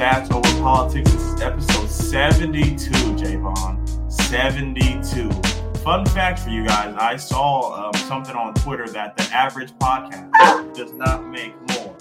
[0.00, 1.12] Stats Over Politics.
[1.12, 4.10] This is episode 72, Jaevon.
[4.10, 5.30] 72.
[5.80, 10.74] Fun fact for you guys I saw um, something on Twitter that the average podcast
[10.74, 11.94] does not make more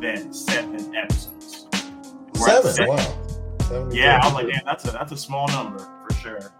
[0.00, 1.68] than seven episodes.
[2.40, 2.88] We're at Seven.
[2.88, 3.26] Wow.
[3.60, 6.52] Seven Yeah, I was like, damn, that's a that's a small number for sure.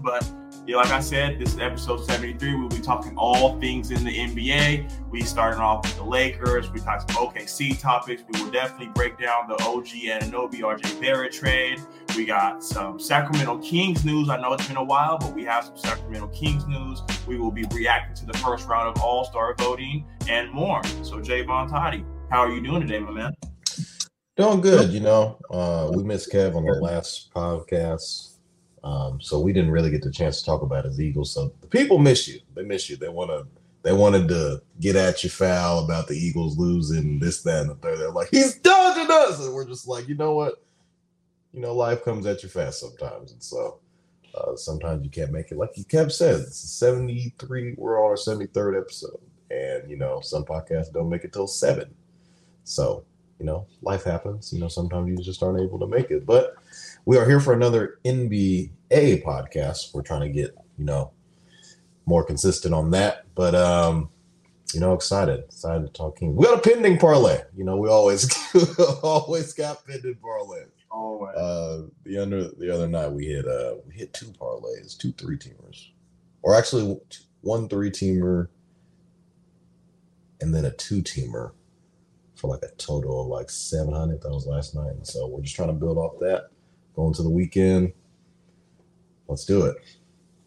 [0.00, 0.24] But
[0.70, 2.54] yeah, like I said, this is episode 73.
[2.54, 5.10] We'll be talking all things in the NBA.
[5.10, 6.70] We starting off with the Lakers.
[6.70, 8.22] We talked some OKC topics.
[8.30, 11.80] We will definitely break down the OG and Anunoby RJ Barrett trade.
[12.16, 14.28] We got some Sacramento Kings news.
[14.28, 17.02] I know it's been a while, but we have some Sacramento Kings news.
[17.26, 20.84] We will be reacting to the first round of All Star voting and more.
[21.02, 23.34] So, Jaevon Toddy, how are you doing today, my man?
[24.36, 25.36] Doing good, you know.
[25.50, 28.29] Uh, we missed Kev on the last podcast.
[28.82, 31.32] Um, so we didn't really get the chance to talk about his Eagles.
[31.32, 32.40] So the people miss you.
[32.54, 32.96] They miss you.
[32.96, 33.44] They wanna
[33.82, 37.74] they wanted to get at you foul about the Eagles losing this, that, and the
[37.76, 37.98] third.
[37.98, 39.44] They're like, he's dodging us.
[39.44, 40.62] And we're just like, you know what?
[41.52, 43.32] You know, life comes at you fast sometimes.
[43.32, 43.78] And so
[44.34, 45.56] uh, sometimes you can't make it.
[45.56, 49.20] Like Kev said, it's 73, we're on our 73rd episode.
[49.50, 51.92] And you know, some podcasts don't make it till seven.
[52.64, 53.04] So
[53.40, 54.52] you know, life happens.
[54.52, 56.26] You know, sometimes you just aren't able to make it.
[56.26, 56.54] But
[57.04, 59.94] we are here for another NBA podcast.
[59.94, 61.12] We're trying to get, you know,
[62.06, 63.24] more consistent on that.
[63.34, 64.10] But um,
[64.74, 66.36] you know, excited, excited to talk King.
[66.36, 67.40] We got a pending parlay.
[67.56, 68.28] You know, we always
[69.02, 70.64] always got pending parlay.
[70.92, 75.12] Oh, Uh the under the other night we hit uh we hit two parlays, two
[75.12, 75.88] three teamers.
[76.42, 76.98] Or actually
[77.42, 78.48] one three teamer
[80.40, 81.52] and then a two teamer
[82.34, 85.54] for like a total of like 700 that was last night and so we're just
[85.54, 86.48] trying to build off that
[86.94, 87.92] going to the weekend
[89.28, 89.76] let's do it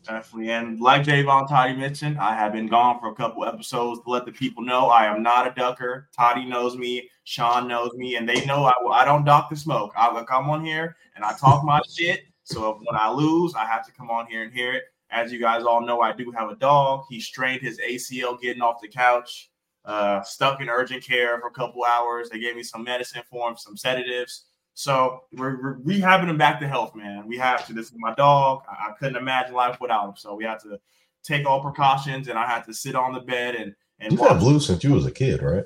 [0.05, 0.51] Definitely.
[0.51, 4.25] And like Jaevon Toddy mentioned, I have been gone for a couple episodes to let
[4.25, 6.09] the people know I am not a ducker.
[6.15, 9.93] Toddy knows me, Shaun knows me, and they know I, I don't dock the smoke.
[9.97, 12.23] I will come on here and I talk my shit.
[12.43, 14.83] So if, when I lose, I have to come on here and hear it.
[15.09, 17.05] As you guys all know, I do have a dog.
[17.09, 19.51] He strained his ACL getting off the couch,
[19.85, 22.29] uh, stuck in urgent care for a couple hours.
[22.29, 24.45] They gave me some medicine for him, some sedatives.
[24.75, 27.27] So we're, we're rehabbing him back to health, man.
[27.27, 27.73] We have to.
[27.73, 28.63] This is my dog.
[28.69, 30.15] I, I couldn't imagine life without him.
[30.17, 30.79] So we have to
[31.23, 34.39] take all precautions, and I had to sit on the bed and and you've had
[34.39, 35.63] blue since you was a kid right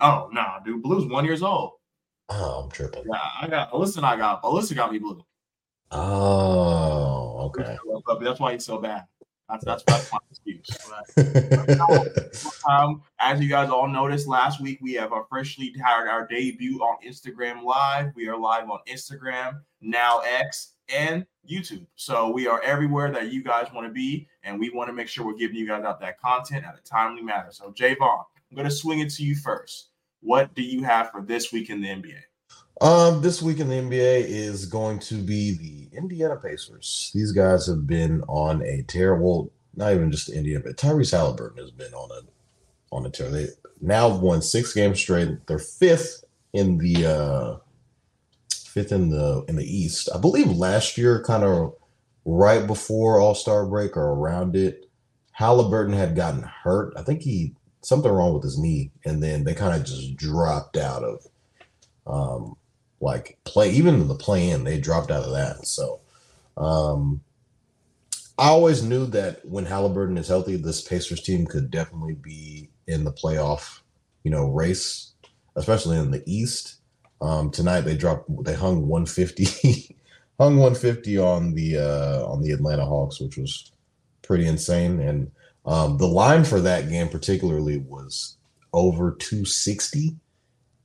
[0.00, 1.72] Oh no, nah, dude, Blue's one years old.
[2.28, 3.98] oh i'm tripping Yeah, I got Alyssa.
[3.98, 5.24] And I got Alyssa got me Blue.
[5.92, 7.76] oh okay
[8.22, 9.04] that's why he's so bad.
[9.48, 10.68] That's that's, that's my excuse.
[11.16, 12.28] But-
[12.68, 16.98] Um, as you guys all noticed, last week we have officially had our debut on
[17.06, 18.12] Instagram Live.
[18.14, 21.86] We are live on Instagram, now X, and YouTube.
[21.96, 25.08] So we are everywhere that you guys want to be, and we want to make
[25.08, 27.48] sure we're giving you guys out that content at a timely manner.
[27.50, 29.88] So Jaevon, I'm going to swing it to you first.
[30.20, 32.20] What do you have for this week in the NBA?
[32.80, 37.10] Um, this week in the NBA is going to be the Indiana Pacers.
[37.14, 41.70] These guys have been on a terrible, not even just Indiana, but Tyrese Halliburton has
[41.70, 43.30] been on a on a tear.
[43.30, 43.46] They
[43.80, 45.46] now won six games straight.
[45.46, 47.56] They're fifth in the uh
[48.54, 50.08] fifth in the in the East.
[50.14, 51.74] I believe last year, kind of
[52.24, 54.88] right before All Star break or around it,
[55.32, 56.94] Halliburton had gotten hurt.
[56.96, 60.76] I think he something wrong with his knee, and then they kind of just dropped
[60.76, 61.26] out of
[62.06, 62.56] um,
[63.02, 63.70] like play.
[63.70, 65.66] Even the play in, they dropped out of that.
[65.66, 66.00] So
[66.56, 67.20] um,
[68.38, 73.04] I always knew that when Halliburton is healthy, this Pacers team could definitely be in
[73.04, 73.80] the playoff,
[74.22, 75.12] you know, race,
[75.56, 76.76] especially in the East.
[77.20, 79.96] Um, tonight they dropped, they hung 150,
[80.38, 83.72] hung 150 on the uh, on the Atlanta Hawks, which was
[84.22, 85.00] pretty insane.
[85.00, 85.30] And
[85.66, 88.36] um, the line for that game particularly was
[88.72, 90.16] over 260.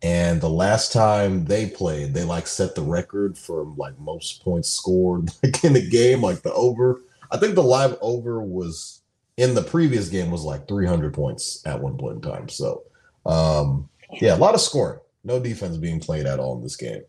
[0.03, 4.69] And the last time they played, they like set the record for like most points
[4.69, 7.01] scored like in the game, like the over.
[7.31, 9.01] I think the live over was
[9.37, 12.49] in the previous game was like 300 points at one point in time.
[12.49, 12.83] So,
[13.25, 13.89] um,
[14.21, 14.99] yeah, a lot of scoring.
[15.23, 17.01] No defense being played at all in this game.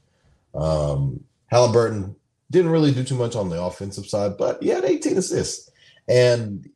[0.54, 2.16] Um, Halliburton
[2.50, 5.70] didn't really do too much on the offensive side, but he had 18 assists.
[6.08, 6.68] And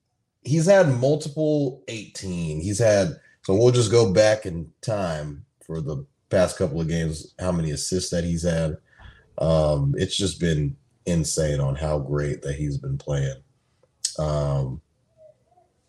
[0.43, 2.61] he's had multiple 18.
[2.61, 7.35] He's had, so we'll just go back in time for the past couple of games,
[7.41, 8.77] how many assists that he's had.
[9.39, 10.77] Um, it's just been
[11.07, 13.37] insane on how great that he's been playing.
[14.19, 14.83] Um,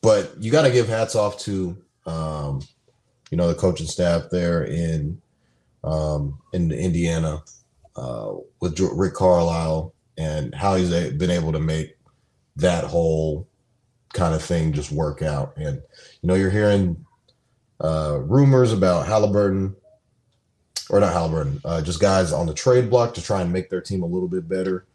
[0.01, 2.61] but you got to give hats off to, um,
[3.29, 5.21] you know, the coaching staff there in
[5.83, 7.43] um, in Indiana
[7.97, 8.31] uh,
[8.61, 11.97] with Rick Carlisle and how he's been able to make
[12.55, 13.49] that whole
[14.13, 15.57] kind of thing just work out.
[15.57, 15.81] And
[16.21, 17.02] you know, you're hearing
[17.83, 19.75] uh, rumors about Halliburton,
[20.89, 23.81] or not Halliburton, uh, just guys on the trade block to try and make their
[23.81, 24.85] team a little bit better.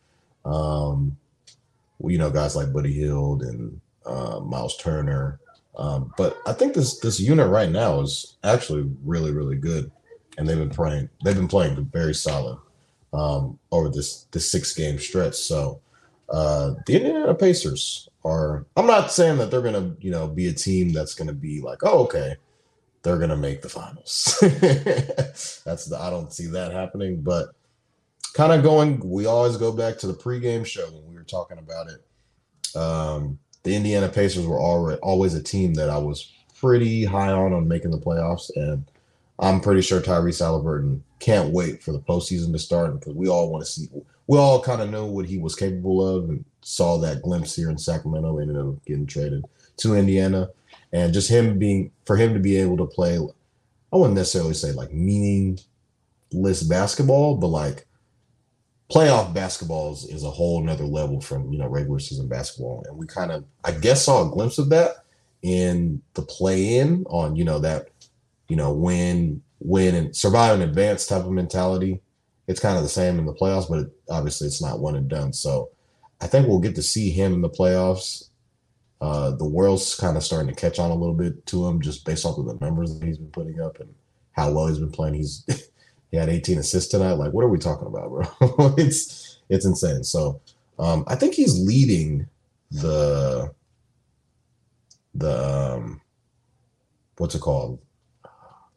[0.45, 1.17] Um,
[1.99, 5.39] well, you know, guys like Buddy Hield and uh, Miles Turner.
[5.77, 9.93] Um, but I think this this unit right now is actually really really good,
[10.37, 12.59] and they've been playing they've been playing very solid
[13.13, 15.35] um, over this this six game stretch.
[15.37, 15.81] So
[16.31, 18.67] uh, the Indiana Pacers are.
[18.77, 21.79] I'm not saying that they're gonna you know be a team that's gonna be like
[21.85, 22.37] oh okay
[23.03, 24.39] they're gonna make the finals.
[25.65, 27.51] that's the I don't see that happening, but
[28.35, 29.01] kind of going.
[29.09, 32.77] We always go back to the pregame show when we were talking about it.
[32.77, 37.53] Um, the Indiana Pacers were already always a team that I was pretty high on
[37.53, 38.85] on making the playoffs, and
[39.39, 43.51] I'm pretty sure Tyrese Halliburton can't wait for the postseason to start because we all
[43.51, 43.89] want to see.
[44.27, 47.71] We all kind of know what he was capable of and saw that glimpse here
[47.71, 48.39] in Sacramento.
[48.39, 49.45] Ended up getting traded
[49.79, 50.51] to Indiana,
[50.93, 53.19] and just him being for him to be able to play.
[53.93, 57.87] I wouldn't necessarily say like meaningless basketball, but like
[58.91, 62.85] playoff basketball is, is a whole nother level from you know regular season basketball.
[62.89, 65.05] And we kind of i guess saw a glimpse of that
[65.43, 67.89] in the play in on you know that
[68.49, 72.01] you know win win and survive in advance type of mentality.
[72.47, 75.09] It's kind of the same in the playoffs but it, obviously it's not one and
[75.09, 75.33] done.
[75.33, 75.71] So
[76.21, 78.28] i think we'll get to see him in the playoffs
[79.01, 82.05] uh, the world's kind of starting to catch on a little bit to him just
[82.05, 83.95] based off of the numbers that he's been putting up and
[84.33, 85.45] how well he's been playing he's
[86.11, 87.13] He had 18 assists tonight.
[87.13, 88.75] Like, what are we talking about, bro?
[88.79, 90.05] it's it's insane.
[90.05, 90.41] So
[90.79, 92.27] um, I think he's leading
[92.71, 93.53] the
[95.15, 96.01] the um,
[97.19, 97.79] what's it called?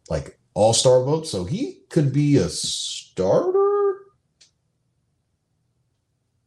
[0.09, 1.25] Like all star vote.
[1.27, 3.95] So he could be a starter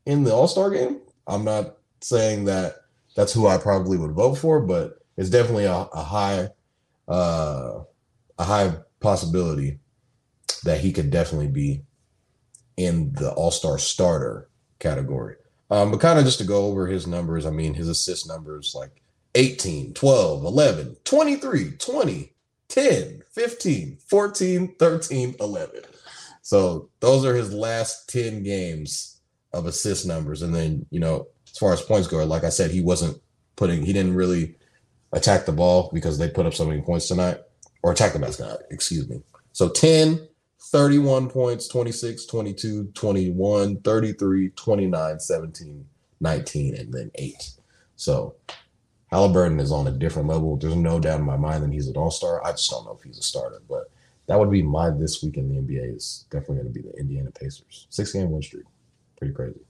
[0.05, 1.01] in the all star game.
[1.27, 2.84] I'm not saying that
[3.15, 6.49] that's who I probably would vote for, but it's definitely a, a high
[7.07, 7.81] uh,
[8.39, 9.79] a high possibility
[10.65, 11.83] that he could definitely be
[12.77, 15.37] in the All Star starter category.
[15.71, 18.75] Um, but kind of just to go over his numbers, I mean, his assist numbers
[18.75, 19.03] like
[19.35, 22.33] 18, 12, 11, 23, 20,
[22.69, 25.81] 10, 15, 14, 13, 11.
[26.43, 29.21] So those are his last 10 games
[29.53, 30.43] of assist numbers.
[30.43, 33.21] And then, you know, as far as points go, like I said, he wasn't
[33.55, 34.57] putting, he didn't really
[35.13, 37.39] attack the ball because they put up so many points tonight
[37.83, 39.23] or attack the basket, excuse me.
[39.53, 40.27] So 10,
[40.73, 45.87] 31 points, 26, 22, 21, 33, 29, 17,
[46.21, 47.51] 19, and then eight.
[47.95, 48.35] So
[49.13, 50.57] Halliburton is on a different level.
[50.57, 52.45] There's no doubt in my mind that he's an all star.
[52.45, 53.93] I just don't know if he's a starter, but
[54.27, 56.99] that would be my this week in the NBA is definitely going to be the
[56.99, 57.87] Indiana Pacers.
[57.91, 58.65] Six game win streak.
[59.17, 59.61] Pretty crazy.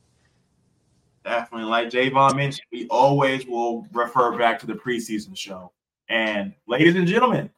[1.24, 1.68] Definitely.
[1.68, 5.72] Like Jaevon mentioned, we always will refer back to the preseason show.
[6.08, 7.50] And ladies and gentlemen,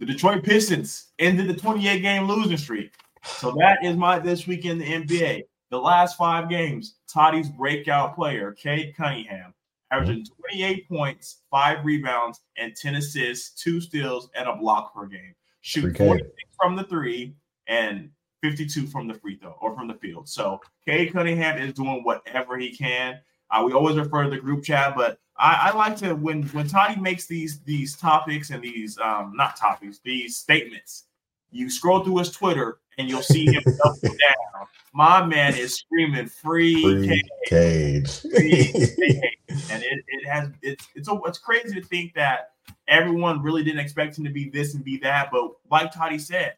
[0.00, 2.92] the Detroit Pistons ended the 28 game losing streak.
[3.22, 5.42] So that is my this week in the NBA.
[5.70, 9.54] The last five games, Toddy's breakout player, Cade Cunningham,
[9.92, 10.56] averaging mm-hmm.
[10.56, 15.34] 28 points, five rebounds, and 10 assists, two steals, and a block per game.
[15.60, 16.28] Shoot 46
[16.60, 17.36] from the three
[17.68, 18.10] and
[18.42, 20.28] 52 from the free throw or from the field.
[20.28, 23.20] So Cade Cunningham is doing whatever he can.
[23.50, 26.66] Uh, we always refer to the group chat, but I, I, like to when when
[26.66, 31.04] Toddy makes these these topics and these um not topics these statements.
[31.50, 34.66] You scroll through his Twitter and you'll see him up and down.
[34.94, 37.30] My man is screaming free, Free Cade.
[37.46, 38.10] Cade.
[38.10, 39.32] Free Cade.
[39.70, 42.52] and it, it has it's it's a, it's crazy to think that
[42.88, 46.54] everyone really didn't expect him to be this and be that, but like Toddy said,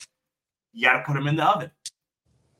[0.75, 1.71] you got to put him in the oven.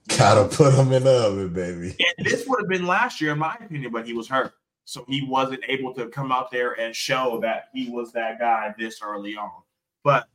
[0.09, 1.97] Gotta put him in the oven, baby.
[1.99, 4.53] And this would have been last year, in my opinion, but he was hurt.
[4.85, 8.75] So he wasn't able to come out there and show that he was that guy
[8.79, 9.63] this early on.
[10.03, 10.29] But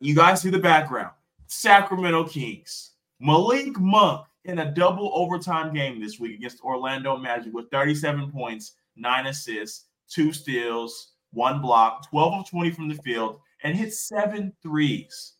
[0.00, 1.12] you guys see the background
[1.46, 2.90] Sacramento Kings,
[3.20, 8.72] Malik Monk in a double overtime game this week against Orlando Magic with 37 points,
[8.96, 14.52] nine assists, two steals, one block, 12 of 20 from the field, and hit seven
[14.62, 15.34] threes.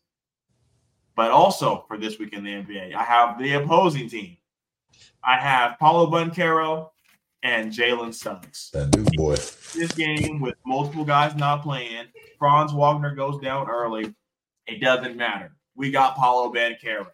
[1.21, 4.37] But also for this week in the NBA, I have the opposing team.
[5.23, 6.89] I have Paolo Banchero
[7.43, 8.71] and Jalen Suggs.
[8.73, 9.35] That Duke boy.
[9.35, 12.05] This game with multiple guys not playing,
[12.39, 14.15] Franz Wagner goes down early.
[14.65, 15.51] It doesn't matter.
[15.75, 17.05] We got Paolo Banchero.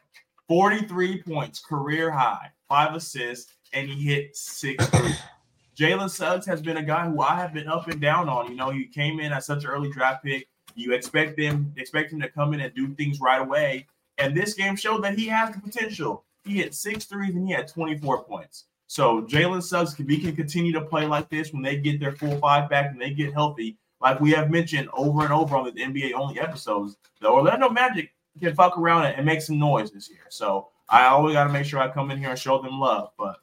[0.47, 4.89] 43 points, career high, five assists, and he hit six.
[5.77, 8.47] Jalen Suggs has been a guy who I have been up and down on.
[8.49, 10.47] You know, he came in at such an early draft pick.
[10.75, 13.85] You expect him, expect him to come in and do things right away.
[14.17, 16.25] And this game showed that he has the potential.
[16.43, 18.65] He hit six threes and he had 24 points.
[18.87, 22.13] So Jalen Suggs, if he can continue to play like this when they get their
[22.13, 25.65] full five back and they get healthy, like we have mentioned over and over on
[25.65, 30.09] the NBA only episodes, the Orlando Magic can fuck around and make some noise this
[30.09, 30.25] year.
[30.29, 33.11] So I always got to make sure I come in here and show them love.
[33.17, 33.37] But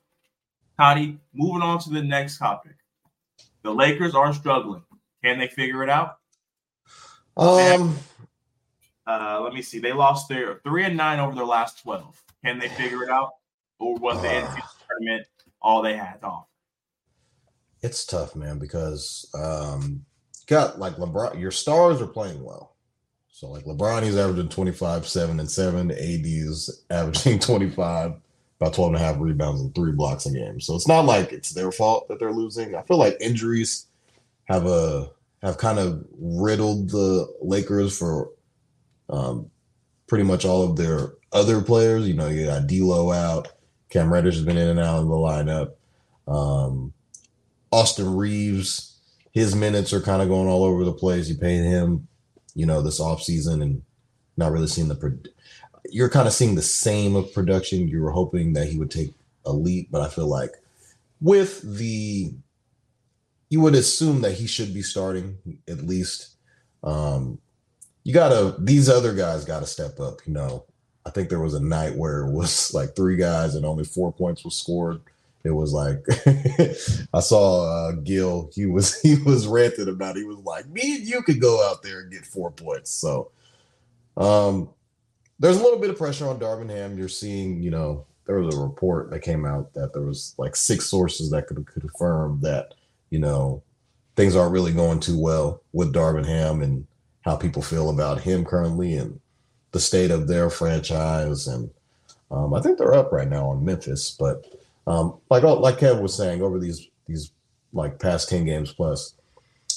[0.79, 2.77] Toddy, moving on to the next topic.
[3.63, 4.83] The Lakers are struggling.
[5.23, 6.19] Can they figure it out?
[7.37, 7.99] Um,
[9.07, 9.79] Uh, let me see.
[9.79, 12.23] They lost their three and nine over their last 12.
[12.45, 13.33] Can they figure it out?
[13.79, 14.47] Or was the Uh.
[14.47, 15.27] NCAA tournament
[15.61, 16.47] all they had to offer?
[17.83, 20.03] it's tough, man, because um,
[20.47, 21.39] got like LeBron.
[21.39, 22.77] Your stars are playing well.
[23.29, 25.91] So like LeBron, he's averaging 25, 7 and 7.
[25.91, 28.13] AD is averaging 25,
[28.59, 30.61] about 12 and a half rebounds and three blocks a game.
[30.61, 32.75] So it's not like it's their fault that they're losing.
[32.75, 33.87] I feel like injuries
[34.45, 35.11] have a
[35.43, 38.31] have kind of riddled the Lakers for
[39.09, 39.51] um,
[40.07, 42.07] pretty much all of their other players.
[42.07, 43.49] You know, you got D'Lo out,
[43.91, 45.73] Cam Reddish has been in and out of the lineup.
[46.27, 46.93] Um,
[47.71, 48.99] Austin Reaves,
[49.33, 51.29] his minutes are kind of going all over the place.
[51.29, 52.07] You paid him,
[52.55, 53.83] you know, this offseason and
[54.37, 54.95] not really seeing the.
[54.95, 55.19] Pro-
[55.91, 57.89] you're kind of seeing the same of production.
[57.89, 59.13] You were hoping that he would take
[59.45, 60.53] a leap, but I feel like
[61.21, 62.33] with the,
[63.51, 66.37] you would assume that he should be starting at least.
[66.83, 67.39] Um,
[68.05, 70.21] you gotta these other guys gotta step up.
[70.27, 70.65] You know,
[71.07, 74.13] I think there was a night where it was like three guys and only four
[74.13, 75.01] points was scored.
[75.43, 76.05] It was like
[77.13, 78.51] I saw uh, Gil.
[78.55, 80.17] He was he was ranting about.
[80.17, 80.21] It.
[80.21, 83.31] He was like, "Me and you could go out there and get four points." So,
[84.17, 84.71] um,
[85.39, 86.97] there's a little bit of pressure on Darvin Ham.
[86.97, 90.57] You're seeing, you know, there was a report that came out that there was like
[90.57, 92.75] six sources that could confirm that,
[93.11, 93.63] you know,
[94.17, 96.87] things aren't really going too well with Darvin Ham and
[97.25, 99.19] how people feel about him currently and
[99.73, 101.47] the state of their franchise.
[101.47, 101.71] And
[102.31, 104.45] um, I think they're up right now on Memphis, but
[104.87, 107.33] um, like like Kev was saying, over these these
[107.73, 109.15] like past ten games plus,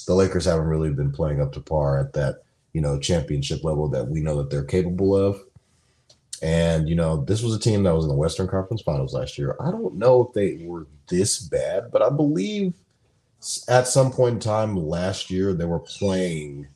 [0.06, 2.42] the Lakers haven't really been playing up to par at that
[2.74, 5.40] you know championship level that we know that they're capable of.
[6.42, 9.38] And you know, this was a team that was in the Western Conference Finals last
[9.38, 9.56] year.
[9.60, 12.74] I don't know if they were this bad, but I believe
[13.68, 16.68] at some point in time last year they were playing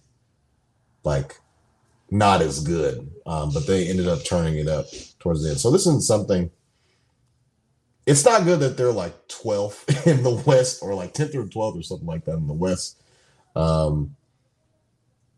[1.05, 1.39] like
[2.11, 4.87] not as good, um, but they ended up turning it up
[5.19, 5.61] towards the end.
[5.61, 6.51] So this is something.
[8.05, 11.79] It's not good that they're like 12th in the West or like 10th or 12th
[11.79, 13.01] or something like that in the West.
[13.55, 14.17] Um,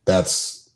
[0.04, 0.70] that's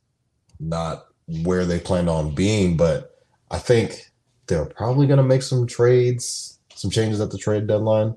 [0.60, 1.06] not
[1.42, 4.10] where they planned on being, but I think
[4.46, 8.16] they're probably going to make some trades, some changes at the trade deadline.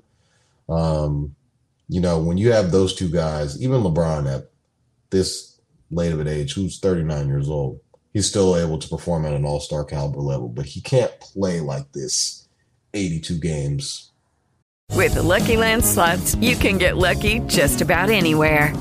[0.68, 1.34] Um,
[1.88, 4.50] you know, when you have those two guys, even LeBron at
[5.10, 5.51] this
[5.92, 7.80] late of an age, who's 39 years old,
[8.12, 11.60] he's still able to perform at an all star caliber level, but he can't play
[11.60, 12.48] like this
[12.94, 14.10] 82 games.
[14.92, 18.74] With the Lucky Land slots, you can get lucky just about anywhere.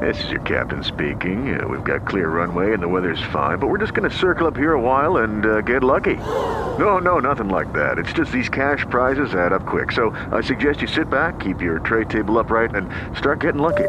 [0.00, 1.60] This is your captain speaking.
[1.60, 4.46] Uh, we've got clear runway and the weather's fine, but we're just going to circle
[4.46, 6.16] up here a while and uh, get lucky.
[6.16, 7.98] No, no, nothing like that.
[7.98, 9.92] It's just these cash prizes add up quick.
[9.92, 13.88] So I suggest you sit back, keep your tray table upright, and start getting lucky.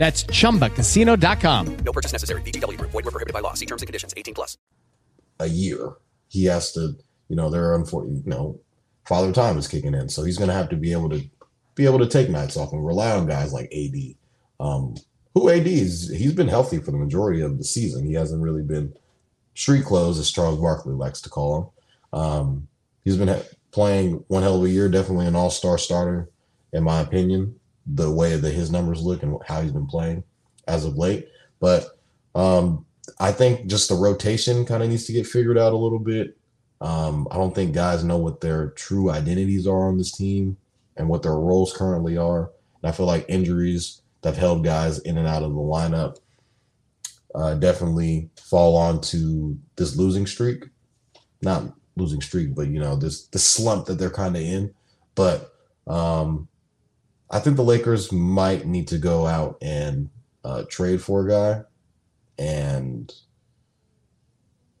[0.00, 1.76] That's chumbacasino.com.
[1.84, 2.40] No purchase necessary.
[2.40, 2.90] VGW Group.
[2.90, 3.52] Void were prohibited by law.
[3.52, 4.14] See terms and conditions.
[4.16, 4.56] 18 plus.
[5.40, 5.92] a year.
[6.28, 6.94] He has to,
[7.28, 8.58] you know, there are unfortunately, you know,
[9.06, 11.22] father time is kicking in, so he's going to have to be able to
[11.74, 14.14] be able to take nights off and rely on guys like AD.
[14.58, 14.94] Um,
[15.34, 16.08] who AD is?
[16.10, 18.06] He's been healthy for the majority of the season.
[18.06, 18.94] He hasn't really been
[19.54, 21.74] street clothes, as Charles Barkley likes to call
[22.12, 22.18] him.
[22.20, 22.68] Um,
[23.04, 26.30] he's been ha- playing one hell of a year, definitely an all star starter,
[26.72, 27.59] in my opinion.
[27.94, 30.24] The way that his numbers look and how he's been playing
[30.66, 31.28] as of late,
[31.58, 31.98] but
[32.34, 32.86] um,
[33.18, 36.36] I think just the rotation kind of needs to get figured out a little bit.
[36.80, 40.56] Um, I don't think guys know what their true identities are on this team
[40.96, 42.50] and what their roles currently are.
[42.82, 46.18] And I feel like injuries that have held guys in and out of the lineup
[47.34, 50.64] uh, definitely fall onto this losing streak.
[51.42, 54.74] Not losing streak, but you know this the slump that they're kind of in.
[55.14, 55.52] But
[55.86, 56.48] um,
[57.30, 60.10] I think the Lakers might need to go out and
[60.44, 61.62] uh, trade for a guy
[62.38, 63.12] and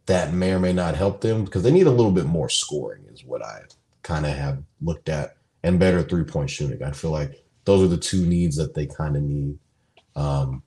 [0.06, 3.04] that may or may not help them because they need a little bit more scoring
[3.12, 3.60] is what i
[4.02, 6.82] kind of have looked at and better three point shooting.
[6.82, 9.58] I feel like those are the two needs that they kind of need
[10.16, 10.62] um,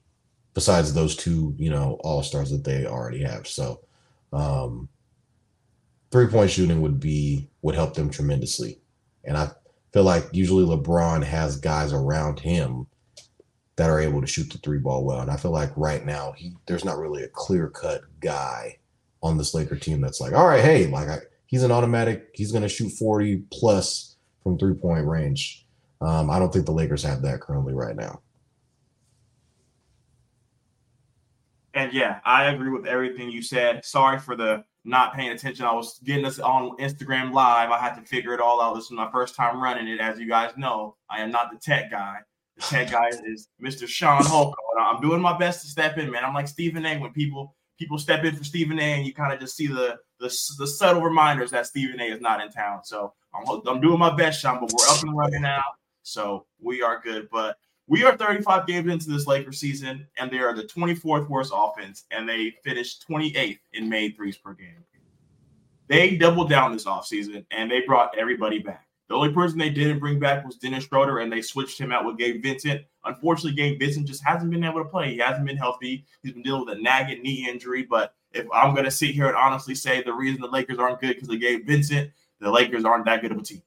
[0.54, 3.48] besides those two you know all stars that they already have.
[3.48, 3.82] So
[4.32, 4.90] um,
[6.12, 8.80] three point shooting would be would help them tremendously.
[9.26, 9.50] And i
[9.94, 12.88] feel like usually lebron has guys around him
[13.76, 15.22] that are able to shoot the three ball well.
[15.22, 18.80] And I feel like right now he there's not really a clear cut guy
[19.22, 22.52] on this Laker team that's like, all right, hey, like I, he's an automatic, he's
[22.52, 25.66] to shoot 40 plus from three point range.
[26.02, 28.22] Um, I don't think the Lakers have that currently right now.
[31.74, 33.86] And yeah, I agree with everything you said.
[33.86, 35.66] Sorry for the not paying attention.
[35.66, 37.72] I was getting us on Instagram Live.
[37.72, 38.76] I had to figure it all out.
[38.76, 40.00] This is my first time running it.
[40.00, 42.18] As you guys know, I am not the tech guy.
[42.58, 43.88] The tech guy is Mr.
[43.88, 44.54] Shaun Holkko.
[44.80, 46.26] I'm doing my best to step in, man.
[46.26, 46.98] I'm like Stephen A.
[46.98, 48.84] When people people step in for Stephen A.
[48.84, 52.06] and you kind of just see the, the the subtle reminders that Stephen A.
[52.06, 52.84] is not in town.
[52.84, 54.60] So I'm I'm doing my best, Shaun.
[54.60, 55.64] But we're up and running now,
[56.04, 57.30] so we are good.
[57.32, 61.52] But we are 35 games into this Lakers season, and they are the 24th worst
[61.54, 64.84] offense, and they finished 28th in made threes per game.
[65.88, 68.88] They doubled down this offseason, and they brought everybody back.
[69.10, 72.06] The only person they didn't bring back was Dennis Schroeder, and they switched him out
[72.06, 72.82] with Gabe Vincent.
[73.04, 75.12] Unfortunately, Gabe Vincent just hasn't been able to play.
[75.12, 76.06] He hasn't been healthy.
[76.24, 77.84] He's been dealing with a nagging knee injury.
[77.84, 81.02] But if I'm going to sit here and honestly say the reason the Lakers aren't
[81.02, 83.62] good because of Gabe Vincent, the Lakers aren't that good of a team.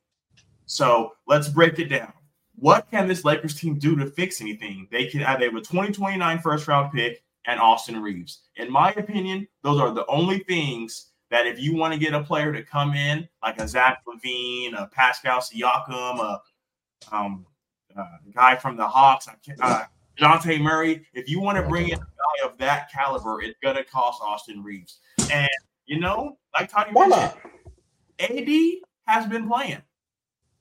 [0.64, 2.12] So let's break it down.
[2.56, 4.88] What can this Lakers team do to fix anything?
[4.90, 8.42] They can have a 2029 first round pick and Austin Reaves.
[8.56, 12.22] In my opinion, those are the only things that if you want to get a
[12.22, 16.40] player to come in like a Zach LaVine, a Pascal Siakam, a
[17.12, 17.46] um,
[17.96, 19.28] uh, guy from the Hawks,
[19.60, 19.84] uh,
[20.18, 23.84] Jonte Murray, if you want to bring in a guy of that caliber, it's gonna
[23.84, 25.00] cost Austin Reaves.
[25.30, 25.48] And
[25.86, 27.32] you know, like Tony mentioned,
[28.18, 29.82] AD has been playing.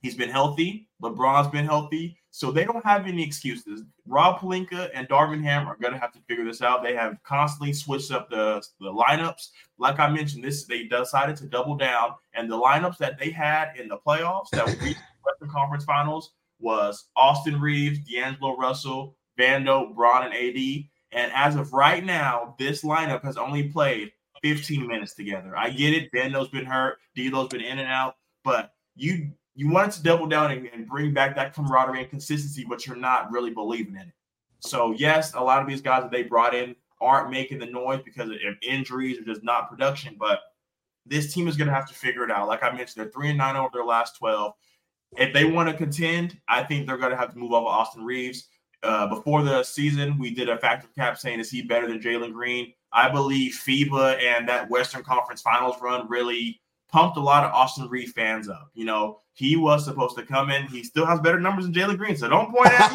[0.05, 0.87] He's been healthy.
[1.01, 2.15] LeBron's been healthy.
[2.29, 3.81] So they don't have any excuses.
[4.05, 6.83] Rob Pelinka and Darvin Ham are going to have to figure this out.
[6.83, 9.49] They have constantly switched up the, the lineups.
[9.79, 13.75] Like I mentioned, this they decided to double down, and the lineups that they had
[13.79, 19.17] in the playoffs that would reach the Western Conference Finals was Austin Reaves, D'Angelo Russell,
[19.39, 20.83] Vando, Braun, and AD.
[21.13, 24.11] And as of right now, this lineup has only played
[24.43, 25.57] 15 minutes together.
[25.57, 26.11] I get it.
[26.11, 26.99] Vando's been hurt.
[27.15, 31.13] D'Lo's been in and out, but you you wanted to double down and, and, bring
[31.13, 34.13] back that camaraderie and consistency, but you're not really believing in it.
[34.59, 38.01] So, yes, a lot of these guys that they brought in aren't making the noise
[38.03, 40.39] because of injuries or just not production, but
[41.05, 42.47] this team is going to have to figure it out.
[42.47, 44.53] Like I mentioned, they're three and nine over their last 12.
[45.17, 48.03] If they want to contend, I think they're going to have to move of Austin
[48.03, 48.47] Reaves.
[48.83, 51.99] Uh, before the season, we did a Fact or Cap saying, is he better than
[51.99, 52.73] Jalen Green?
[52.91, 57.87] I believe FIBA and that Western Conference Finals run really pumped a lot of Austin
[57.89, 58.69] Reaves fans up.
[58.73, 60.65] You know, he was supposed to come in.
[60.67, 62.91] He still has better numbers than Jalen Green, so don't point at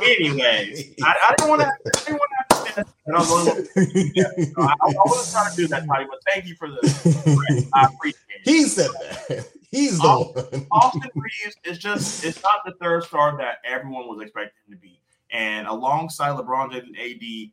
[0.00, 0.06] me.
[0.18, 1.68] Anyways, I, I don't want to.
[1.68, 2.86] I didn't want to have to say that.
[3.06, 6.56] I was yeah, so I, I wasn't trying to do that, Toddy, but thank you
[6.56, 7.68] for the.
[7.74, 8.50] I appreciate it.
[8.50, 9.48] He said that.
[9.70, 10.66] He's the Austin, one.
[10.72, 14.80] Austin Reaves is just it's not the third star that everyone was expecting him to
[14.80, 15.00] be.
[15.30, 17.52] And alongside LeBron James and AD,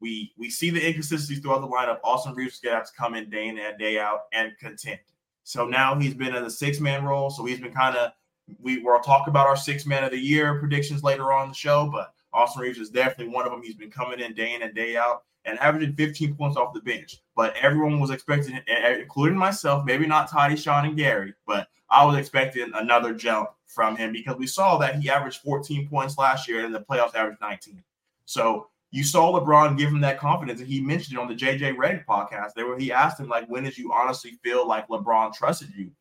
[0.00, 2.00] We we see the inconsistencies throughout the lineup.
[2.02, 5.00] Austin is gonna have to come in day in and day out and contend.
[5.44, 7.30] So now he's been in the six man role.
[7.30, 8.12] So he's been kind of
[8.60, 11.88] we will talk about our six man of the year predictions later on the show,
[11.90, 13.62] but Austin Reaves is definitely one of them.
[13.62, 16.80] He's been coming in day in and day out and averaging 15 points off the
[16.80, 17.18] bench.
[17.34, 18.60] But everyone was expecting,
[19.00, 23.96] including myself, maybe not Toddy, Shaun, and Gary, but I was expecting another jump from
[23.96, 27.40] him because we saw that he averaged 14 points last year and the playoffs averaged
[27.40, 27.82] 19.
[28.26, 31.76] So you saw LeBron give him that confidence, and he mentioned it on the JJ
[31.76, 32.54] Redick podcast.
[32.54, 35.92] There, where he asked him like, "When did you honestly feel like LeBron trusted you?"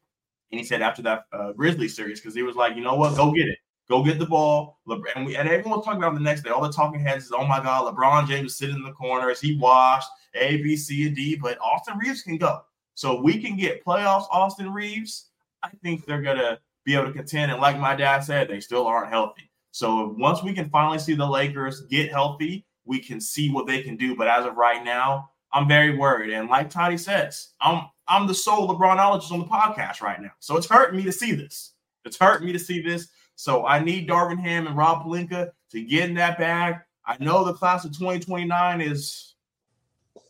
[0.51, 3.15] And he said after that uh, Grizzlies series because he was like, "You know what?
[3.15, 3.59] Go get it.
[3.89, 6.49] Go get the ball." LeBron, and, we, and everyone was talking about the next day.
[6.49, 9.29] All the talking heads is, "Oh my God, LeBron James is sitting in the corner.
[9.29, 10.09] Is he washed?
[10.33, 12.61] A, B, C, and D." But Austin Reaves can go,
[12.95, 14.25] so we can get playoffs.
[14.31, 15.29] Austin Reaves,
[15.61, 17.51] I think they're gonna be able to contend.
[17.51, 19.51] And like my dad said, they still aren't healthy.
[19.69, 23.83] So once we can finally see the Lakers get healthy we can see what they
[23.83, 24.15] can do.
[24.15, 26.31] But as of right now, I'm very worried.
[26.31, 30.31] And like Toddy says, I'm I'm the sole LeBronologist on the podcast right now.
[30.39, 31.73] So it's hurting me to see this.
[32.03, 33.07] It's hurting me to see this.
[33.35, 36.77] So I need Darvin Ham and Rob Pelinka to get in that bag.
[37.05, 39.35] I know the class of 2029 is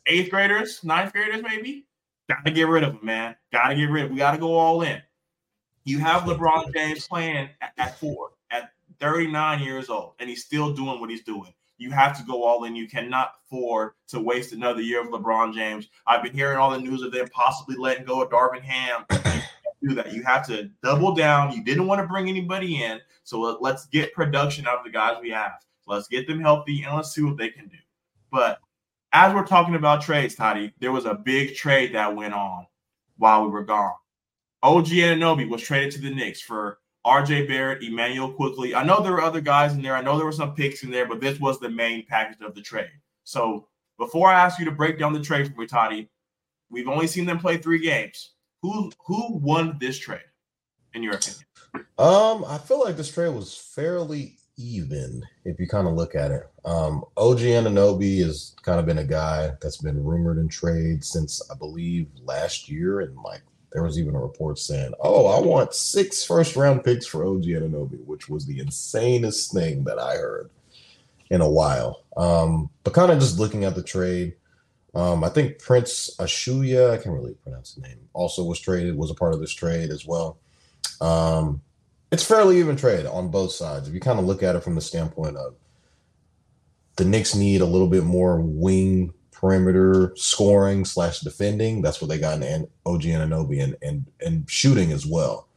[0.06, 1.88] eighth graders, ninth graders, maybe.
[2.30, 3.36] Gotta get rid of them, man.
[3.54, 4.10] Gotta get rid of.
[4.10, 4.16] them.
[4.16, 5.02] We gotta go all in.
[5.86, 10.74] You have LeBron James playing at, at four, at 39 years old, and he's still
[10.74, 11.54] doing what he's doing.
[11.80, 12.76] You have to go all in.
[12.76, 15.88] You cannot afford to waste another year of LeBron James.
[16.06, 19.06] I've been hearing all the news of them possibly letting go of Darvin Ham.
[19.82, 20.14] do that.
[20.14, 21.54] You have to double down.
[21.54, 24.92] You didn't want to bring anybody in, so let, us get production out of the
[24.92, 25.54] guys we have.
[25.88, 27.78] let's get them healthy and let's see what they can do.
[28.32, 28.60] But
[29.14, 32.68] as we're talking about trades, Toddy, there was a big trade that went on
[33.18, 33.94] while we were gone.
[34.62, 38.76] OG Anunoby was traded to the Knicks for RJ Barrett, Immanuel Quickley.
[38.76, 39.96] I know there were other guys in there.
[39.96, 42.56] I know there were some picks in there, but this was the main package of
[42.56, 42.92] the trade.
[43.24, 46.10] So before I ask you to break down the trade for me, Toddy,
[46.70, 48.32] we've only seen them play three games.
[48.62, 50.20] Who who won this trade,
[50.94, 51.46] in your opinion?
[51.98, 56.32] Um, I feel like this trade was fairly even if you kind of look at
[56.32, 56.44] it.
[56.66, 61.42] Um, OG Anunoby has kind of been a guy that's been rumored in trade since
[61.50, 65.74] I believe last year, and like there was even a report saying, "Oh, I want
[65.74, 70.50] six first round picks for OG Anunoby," which was the insanest thing that I heard
[71.30, 72.04] in a while.
[72.18, 74.34] Um, but kind of just looking at the trade,
[74.96, 79.12] um, I think Prince Achiuwa, I can't really pronounce the name, also was traded, was
[79.12, 80.38] a part of this trade as well.
[81.00, 81.62] Um,
[82.12, 83.88] it's fairly even trade on both sides.
[83.88, 85.56] If you kind of look at it from the standpoint of
[86.96, 91.82] the Knicks need a little bit more wing perimeter scoring slash defending.
[91.82, 95.48] That's what they got in OG Anunoby and and and shooting as well.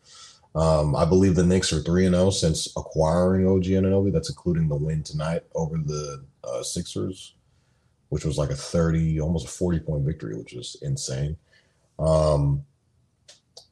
[0.55, 4.13] Um, I believe the Knicks are three and zero oh since acquiring OG Anunoby.
[4.13, 7.35] That's including the win tonight over the uh, Sixers,
[8.11, 11.37] which was like a thirty, almost a forty point victory, which is insane.
[11.99, 12.65] Um,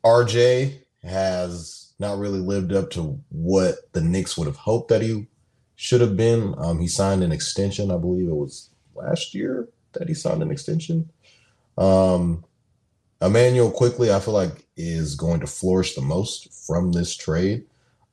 [0.04, 5.28] RJ has not really lived up to what the Knicks would have hoped that he
[5.76, 6.54] should have been.
[6.58, 10.50] Um, he signed an extension, I believe it was last year, that he signed an
[10.50, 11.08] extension.
[11.78, 12.44] Um,
[13.22, 17.64] Immanuel Quickley, I feel like, is going to flourish the most from this trade.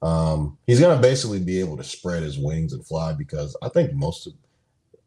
[0.02, 3.70] Um, he's going to basically be able to spread his wings and fly because I
[3.70, 4.34] think most of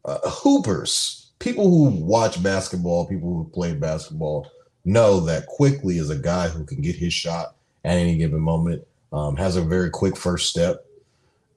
[0.03, 4.49] uh, hoopers, people who watch basketball, people who play basketball,
[4.83, 7.55] know that Quickley is a guy who can get his shot
[7.85, 8.85] at any given moment.
[9.13, 10.85] Um, has a very quick first step,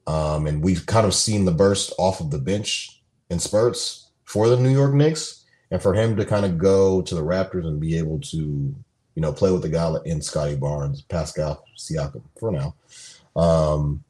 [0.07, 4.49] um, and we've kind of seen the burst off of the bench in spurts for
[4.49, 7.79] the New York Knicks, and for him to kind of go to the Raptors and
[7.79, 12.51] be able to, you know, play with the guy in Scottie Barnes, Pascal Siakam for
[12.51, 12.75] now.
[13.35, 14.03] Um,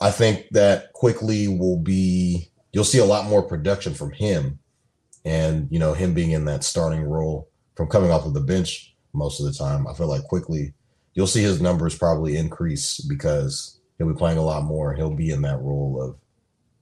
[0.00, 2.48] I think that Quickley will be.
[2.72, 4.58] You'll see a lot more production from him,
[5.24, 8.94] and you know him being in that starting role from coming off of the bench
[9.12, 9.86] most of the time.
[9.86, 10.72] I feel like Quickley
[11.14, 14.94] you'll see his numbers probably increase because he'll be playing a lot more.
[14.94, 16.16] He'll be in that role of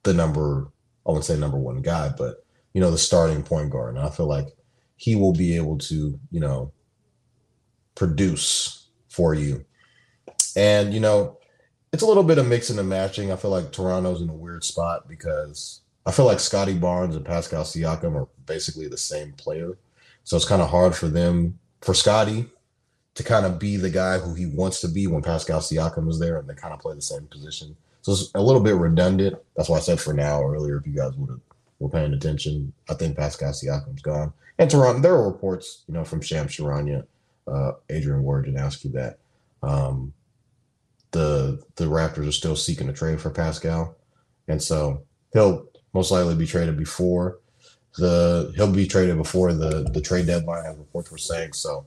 [0.02, 0.68] the number.
[1.06, 2.44] I wouldn't say number one guy, but
[2.78, 3.96] you know, the starting point guard.
[3.96, 4.46] And I feel like
[4.94, 6.70] he will be able to, you know,
[7.96, 9.64] produce for you.
[10.54, 11.38] And, you know,
[11.92, 13.32] it's a little bit of mixing and matching.
[13.32, 17.26] I feel like Toronto's in a weird spot because I feel like Scottie Barnes and
[17.26, 19.76] Pascal Siakam are basically the same player.
[20.22, 22.46] So it's kind of hard for them, for Scottie
[23.16, 26.20] to kind of be the guy who he wants to be when Pascal Siakam is
[26.20, 27.76] there and they kind of play the same position.
[28.02, 29.36] So it's a little bit redundant.
[29.56, 31.47] That's why I said for now earlier, if you guys would have
[31.78, 32.72] were paying attention.
[32.88, 34.32] I think Pascal Siakam's gone.
[34.58, 37.06] And Toronto, there are reports, you know, from Shams Charania,
[37.46, 39.18] uh, Adrian Wojnarowski that
[39.62, 40.12] um,
[41.12, 43.96] the the Raptors are still seeking a trade for Pascal,
[44.48, 47.38] and so he'll most likely be traded before
[47.96, 51.52] the he'll be traded before the the trade deadline, as reports were saying.
[51.52, 51.86] So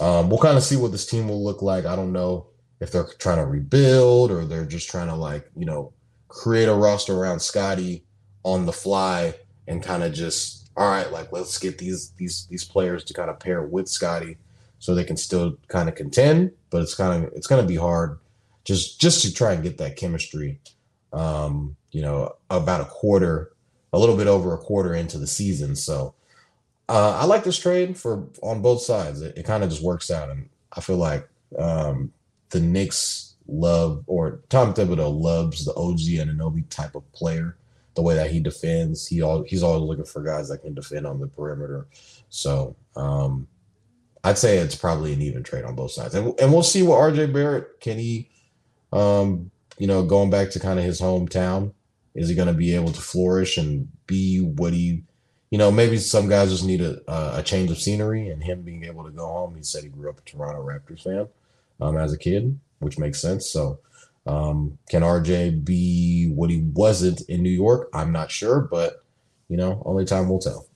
[0.00, 1.86] um, we'll kind of see what this team will look like.
[1.86, 2.46] I don't know
[2.80, 5.92] if they're trying to rebuild or they're just trying to like you know
[6.28, 8.03] create a roster around Scottie
[8.44, 9.34] on the fly
[9.66, 13.30] and kind of just all right, like let's get these these these players to kind
[13.30, 14.38] of pair with Scottie
[14.78, 16.52] so they can still kind of contend.
[16.70, 18.18] But it's kind of it's going to be hard
[18.64, 20.60] just just to try and get that chemistry.
[21.12, 23.52] Um, you know, about a quarter,
[23.92, 25.76] a little bit over a quarter into the season.
[25.76, 26.14] So
[26.88, 29.22] uh, I like this trade for on both sides.
[29.22, 32.12] It, it kind of just works out, and I feel like um,
[32.50, 37.56] the Knicks love or Tom Thibodeau loves the OG and Anunoby type of player.
[37.94, 41.06] The way that he defends, he all he's always looking for guys that can defend
[41.06, 41.86] on the perimeter.
[42.28, 43.46] So um,
[44.24, 46.98] I'd say it's probably an even trade on both sides, and and we'll see what
[46.98, 48.30] RJ Barrett can he,
[48.92, 51.72] um, you know, going back to kind of his hometown,
[52.14, 55.04] is he going to be able to flourish and be what he,
[55.50, 57.00] you know, maybe some guys just need a
[57.36, 59.54] a change of scenery, and him being able to go home.
[59.54, 61.28] He said he grew up a Toronto Raptors fan,
[61.80, 63.46] um, as a kid, which makes sense.
[63.46, 63.78] So.
[64.26, 67.88] Um, can RJ be what he wasn't in New York?
[67.92, 69.04] I'm not sure, but
[69.48, 70.66] you know, only time will tell.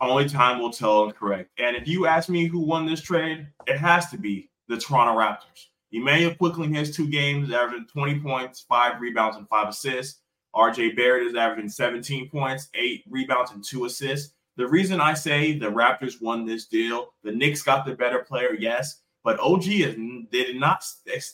[0.00, 1.50] Only time will tell and correct.
[1.58, 5.18] And if you ask me who won this trade, it has to be the Toronto
[5.18, 5.66] Raptors.
[5.92, 10.20] Immanuel Quickley has two games averaging 20 points, five rebounds, and five assists.
[10.54, 14.34] RJ Barrett is averaging 17 points, eight rebounds, and two assists.
[14.56, 18.54] The reason I say the Raptors won this deal, the Knicks got the better player,
[18.58, 19.96] yes, but OG is
[20.30, 20.84] they did not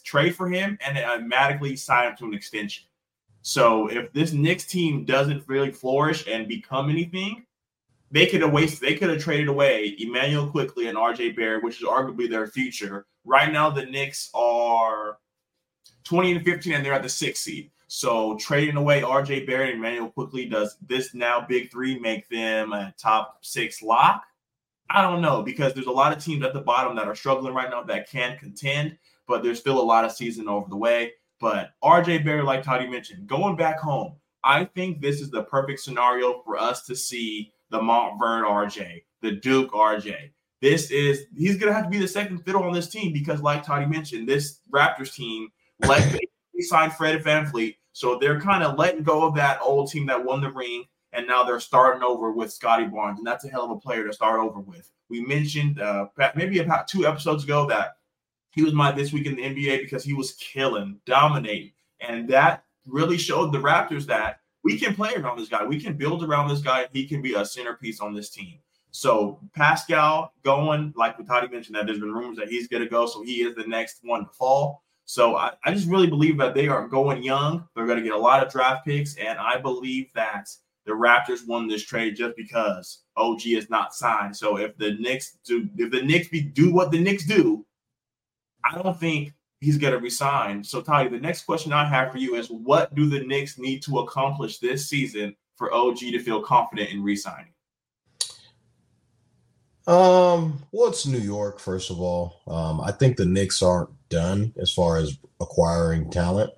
[0.04, 2.84] trade for him and automatically signed him to an extension.
[3.42, 7.46] So if this Knicks team doesn't really flourish and become anything,
[8.10, 11.80] they could have wasted, they could have traded away Immanuel Quickley and RJ Barrett, which
[11.80, 13.06] is arguably their future.
[13.24, 15.18] Right now, the Knicks are
[16.04, 17.70] 20 and 15, and they're at the sixth seed.
[17.88, 22.72] So trading away RJ Barrett and Immanuel Quickley does this now big three make them
[22.72, 24.24] a top six lock?
[24.90, 27.54] I don't know because there's a lot of teams at the bottom that are struggling
[27.54, 28.96] right now that can contend,
[29.26, 31.12] but there's still a lot of season over the way.
[31.40, 35.80] But RJ Barrett, like Toddy mentioned, going back home, I think this is the perfect
[35.80, 40.30] scenario for us to see the Montverde RJ, the Duke RJ.
[40.62, 43.64] This is he's gonna have to be the second fiddle on this team because, like
[43.64, 45.48] Toddy mentioned, this Raptors team
[45.80, 46.00] let
[46.54, 50.24] they signed Fred VanVleet, so they're kind of letting go of that old team that
[50.24, 50.84] won the ring,
[51.16, 54.06] and now they're starting over with Scottie Barnes, and that's a hell of a player
[54.06, 54.90] to start over with.
[55.08, 57.96] We mentioned uh, maybe about two episodes ago that
[58.50, 62.64] he was my this week in the NBA because he was killing, dominating, and that
[62.86, 65.64] really showed the Raptors that we can play around this guy.
[65.64, 66.88] We can build around this guy.
[66.92, 68.58] He can be a centerpiece on this team.
[68.90, 73.06] So Pascal going, like Toddy mentioned, that there's been rumors that he's going to go.
[73.06, 74.82] So he is the next one to fall.
[75.04, 77.68] So I, I just really believe that they are going young.
[77.74, 79.14] They're going to get a lot of draft picks.
[79.16, 80.48] And I believe that
[80.86, 84.36] the Raptors won this trade just because OG is not signed.
[84.36, 87.66] So if the Knicks do, if the Knicks be, do what the Knicks do,
[88.64, 90.62] I don't think he's going to resign.
[90.62, 93.82] So, Ty, the next question I have for you is what do the Knicks need
[93.82, 97.52] to accomplish this season for OG to feel confident in resigning?
[99.86, 102.40] Um, well, it's New York, first of all.
[102.46, 106.52] Um, I think the Knicks aren't done as far as acquiring talent.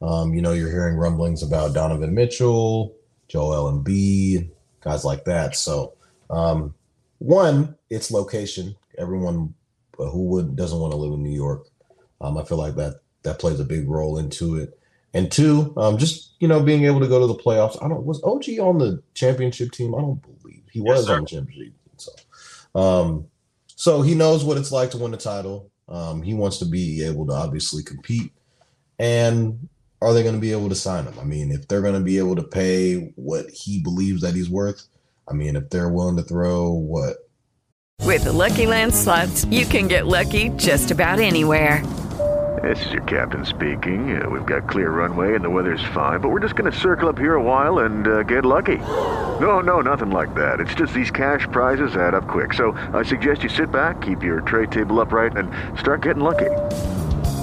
[0.00, 2.94] Um, you know, you're hearing rumblings about Donovan Mitchell,
[3.32, 5.56] Joel Embiid, guys like that.
[5.56, 5.94] So,
[6.30, 6.74] um,
[7.18, 8.76] one, it's location.
[8.98, 9.54] Everyone
[9.96, 11.66] who would doesn't want to live in New York
[12.22, 14.78] um, I feel like that that plays a big role into it.
[15.14, 17.76] And two, um, just you know, being able to go to the playoffs.
[17.84, 19.94] I don't was OG on the championship team.
[19.94, 21.74] I don't believe he was on the championship.
[21.74, 22.12] Team, so,
[22.74, 23.26] um,
[23.66, 25.70] so he knows what it's like to win a title.
[25.88, 28.32] Um, he wants to be able to obviously compete.
[28.98, 29.68] And
[30.02, 31.14] are they going to be able to sign him?
[31.18, 34.50] I mean, if they're going to be able to pay what he believes that he's
[34.50, 34.86] worth,
[35.28, 37.16] I mean, if they're willing to throw what.
[38.00, 41.84] With the Lucky Land slots, you can get lucky just about anywhere.
[42.62, 44.22] This is your captain speaking.
[44.22, 47.08] Uh, we've got clear runway and the weather's fine, but we're just going to circle
[47.08, 48.76] up here a while and uh, get lucky.
[48.76, 50.60] No, no, nothing like that.
[50.60, 52.54] It's just these cash prizes add up quick.
[52.54, 56.50] So I suggest you sit back, keep your tray table upright, and start getting lucky.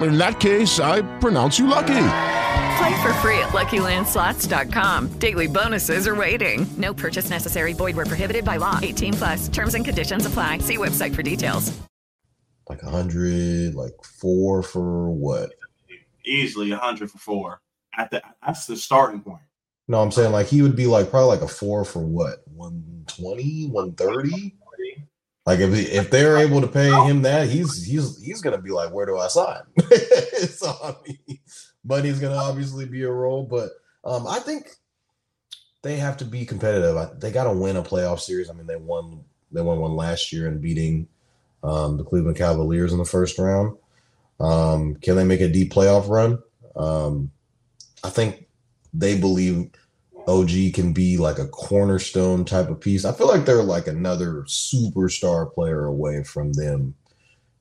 [0.00, 2.08] In that case, I pronounce you lucky.
[2.78, 5.18] Play for free at LuckyLandSlots.com.
[5.18, 6.66] Daily bonuses are waiting.
[6.78, 7.74] No purchase necessary.
[7.74, 8.78] Void were prohibited by law.
[8.82, 9.48] 18 plus.
[9.48, 10.58] Terms and conditions apply.
[10.58, 11.72] See website for details.
[12.68, 15.50] Like a hundred, like four for what?
[16.24, 17.60] Easily a hundred for four.
[17.96, 19.42] At the, that's the starting point.
[19.88, 22.42] No, I'm saying like he would be like probably like a four for what?
[22.54, 24.54] 120, 130?
[25.44, 28.92] Like if if they're able to pay him that, he's he's he's gonna be like,
[28.92, 29.62] where do I sign?
[30.48, 30.94] so I
[32.02, 33.44] he's gonna obviously be a role.
[33.44, 33.70] But
[34.04, 34.70] um, I think
[35.82, 36.96] they have to be competitive.
[36.96, 38.48] I, they got to win a playoff series.
[38.48, 41.08] I mean, they won they won one last year in beating
[41.62, 43.76] um, the Cleveland Cavaliers in the first round.
[44.40, 46.38] Um, can they make a deep playoff run?
[46.74, 47.30] Um,
[48.02, 48.46] I think
[48.94, 49.70] they believe
[50.28, 53.04] OG can be like a cornerstone type of piece.
[53.04, 56.94] I feel like they're like another superstar player away from them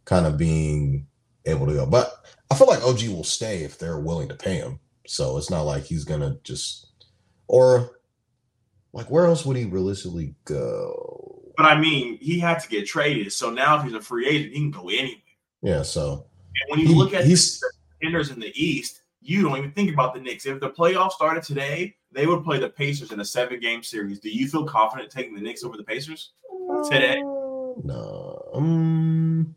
[0.06, 1.08] kind of being
[1.46, 1.86] able to go.
[1.86, 2.14] But
[2.50, 4.80] I feel like OG will stay if they're willing to pay him.
[5.08, 6.88] So it's not like he's gonna just
[7.48, 8.00] or
[8.94, 11.42] like where else would he realistically go?
[11.58, 13.32] But I mean, he had to get traded.
[13.34, 15.16] So now if he's a free agent, he can go anywhere.
[15.64, 16.26] Yeah, so
[16.64, 19.72] And when you He- look at he's- the contenders in the East, you don't even
[19.72, 20.46] think about the Knicks.
[20.46, 24.20] If the playoffs started today, they would play the Pacers in a seven game series.
[24.20, 26.32] Do you feel confident taking the Knicks over the Pacers
[26.90, 27.22] today?
[27.22, 29.56] no, um,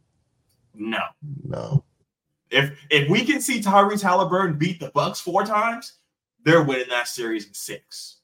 [0.74, 1.00] No.
[1.46, 1.84] no.
[2.50, 5.94] If if we can see Tyrese Halliburton beat the Bucks four times,
[6.44, 8.18] they're winning that series in six.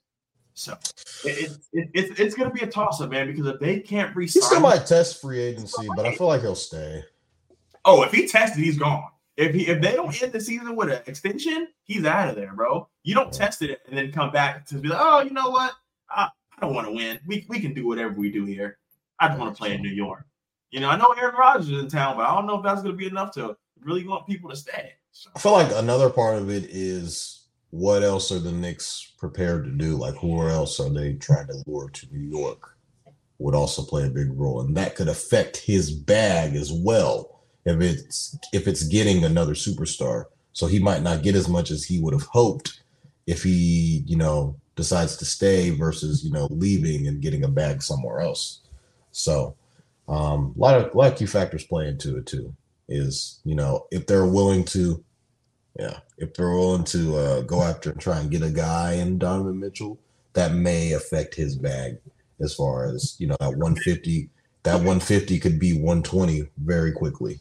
[0.54, 0.76] So
[1.24, 3.26] it, it, it, it's it's going to be a toss up, man.
[3.26, 6.42] Because if they can't He still resign, might test free agency, but I feel like
[6.42, 7.02] he'll stay.
[7.86, 9.04] oh, if he tested, he's gone.
[9.36, 12.52] If he if they don't end the season with an extension, he's out of there,
[12.54, 12.88] bro.
[13.04, 15.72] You don't test it and then come back to be like, oh, you know what?
[16.10, 17.18] I, I don't want to win.
[17.26, 18.78] We we can do whatever we do here.
[19.18, 20.24] I just want to play in New York.
[20.70, 22.82] You know, I know Aaron Rodgers is in town, but I don't know if that's
[22.82, 24.92] going to be enough to really want people to stay.
[25.34, 29.70] I feel like another part of it is what else are the Knicks prepared to
[29.70, 29.96] do?
[29.96, 32.76] Like who else are they trying to lure to New York?
[33.38, 37.80] Would also play a big role, and that could affect his bag as well if
[37.80, 40.24] it's if it's getting another superstar.
[40.52, 42.80] So he might not get as much as he would have hoped
[43.26, 47.82] if he, you know, decides to stay versus you know leaving and getting a bag
[47.82, 48.60] somewhere else.
[49.12, 49.54] So
[50.08, 52.54] um, a lot of a lot of key factors play into it too.
[52.88, 55.02] Is you know if they're willing to
[55.78, 59.18] yeah, if they're willing to uh, go after and try and get a guy in
[59.18, 59.98] Donovan Mitchell,
[60.32, 61.98] that may affect his bag
[62.40, 64.28] as far as you know that 150.
[64.62, 67.40] That 150 could be 120 very quickly.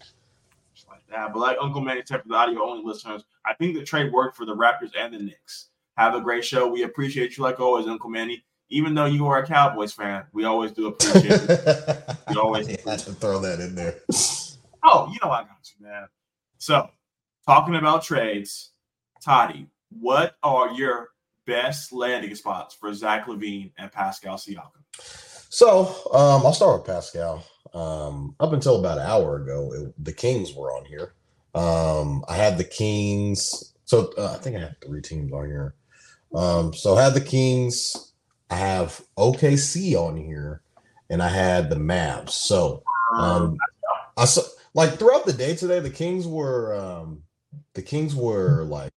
[1.12, 4.12] Yeah, but like Uncle Manny said for the audio only listeners, I think the trade
[4.12, 5.70] worked for the Raptors and the Knicks.
[5.98, 6.68] Have a great show.
[6.68, 8.44] We appreciate you like always, Uncle Manny.
[8.70, 12.04] Even though you are a Cowboys fan, we always do appreciate it.
[12.30, 13.96] We always had to throw that in there.
[14.82, 16.08] Oh, you know I got you, man.
[16.58, 16.90] So,
[17.46, 18.72] talking about trades,
[19.22, 21.10] Toddy, what are your
[21.46, 24.72] best landing spots for Zach LaVine and Pascal Siakam?
[25.50, 27.44] So um, I'll start with Pascal.
[27.74, 31.14] Um, up until about an hour ago, it, the Kings were on here.
[31.56, 33.74] Um, I had the Kings.
[33.86, 35.76] So uh, I think I had three teams on here.
[36.34, 38.14] Um, so I had the Kings.
[38.52, 40.62] I have OKC on here,
[41.10, 42.32] and I had the Mavs.
[42.32, 42.84] So
[43.18, 43.58] um,
[44.18, 44.42] I saw
[44.76, 47.24] like throughout the day today, the Kings were um,
[47.74, 48.92] the Kings were like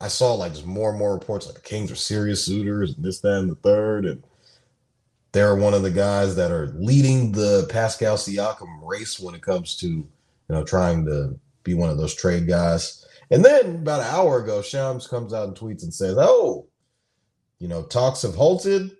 [0.00, 3.04] I saw like just more and more reports like the Kings are serious suitors and
[3.04, 4.24] this, that, and the third, and
[5.36, 9.76] they're one of the guys that are leading the Pascal Siakam race when it comes
[9.76, 10.08] to you
[10.48, 13.04] know trying to be one of those trade guys.
[13.30, 16.68] And then about an hour ago, Shams comes out and tweets and says, "Oh,
[17.58, 18.92] you know, talks have halted.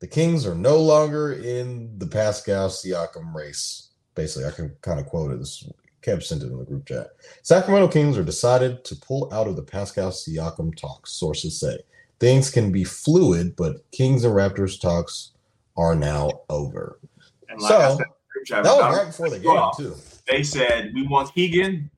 [0.00, 5.04] The Kings are no longer in the Pascal Siakam race." Basically, I can kind of
[5.04, 5.40] quote it.
[5.40, 5.62] This
[6.00, 7.08] Kev sent it in the group chat.
[7.42, 11.12] Sacramento Kings are decided to pull out of the Pascal Siakam talks.
[11.12, 11.76] Sources say
[12.18, 15.32] things can be fluid, but Kings and Raptors talks
[15.76, 17.00] are now over.
[17.48, 19.94] And like I So, said, in the chat, that was right before the game, too.
[20.28, 21.90] They said we want Keegan.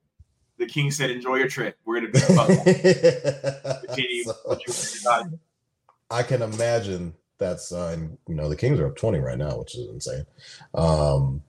[0.58, 1.76] The King said, "Enjoy your trip.
[1.84, 4.24] We're gonna be the Continue.
[4.44, 5.38] what you decided.
[6.10, 8.18] I can imagine that sign.
[8.26, 10.26] you know the Kings are up 20 right now, which is insane.
[10.74, 11.42] Um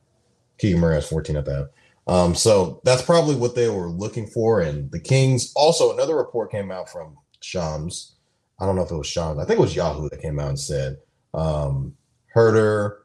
[0.60, 1.70] Keegan Murray has 14 at that.
[2.06, 4.60] Um, so that's probably what they were looking for.
[4.62, 8.16] And the Kings also another report came out from Shams.
[8.60, 9.40] I don't know if it was Shams.
[9.40, 10.98] I think it was Yahoo that came out and said
[11.34, 11.96] um
[12.40, 12.98] Huerter,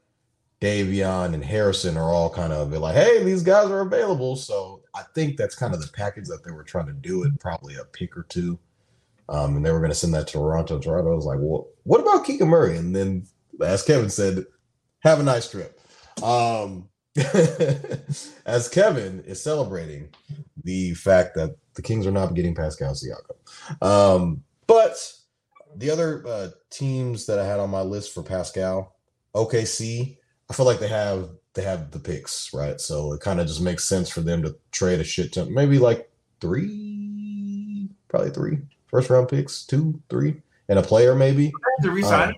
[0.60, 4.36] Davion, and Harrison are all kind of like, hey, these guys are available.
[4.36, 7.38] So I think that's kind of the package that they were trying to do it,
[7.40, 8.58] probably a pick or two.
[9.28, 10.78] Um, and they were going to send that to Toronto.
[10.78, 12.76] Toronto was like, well, what about Keegan Murray?
[12.76, 13.26] And then,
[13.60, 14.44] as Kevin said,
[15.00, 15.80] have a nice trip.
[16.22, 16.88] Um,
[18.46, 20.08] as Kevin is celebrating
[20.62, 23.86] the fact that the Kings are not getting Pascal Siakam.
[23.86, 24.96] Um, but
[25.76, 28.93] the other uh, teams that I had on my list for Pascal,
[29.34, 30.16] OKC,
[30.50, 32.80] I feel like they have they have the picks, right?
[32.80, 35.78] So it kind of just makes sense for them to trade a shit ton, maybe
[35.78, 36.10] like
[36.40, 38.58] three, probably three
[38.94, 41.52] first round picks, two, three, and a player maybe.
[41.82, 42.34] To resign Um,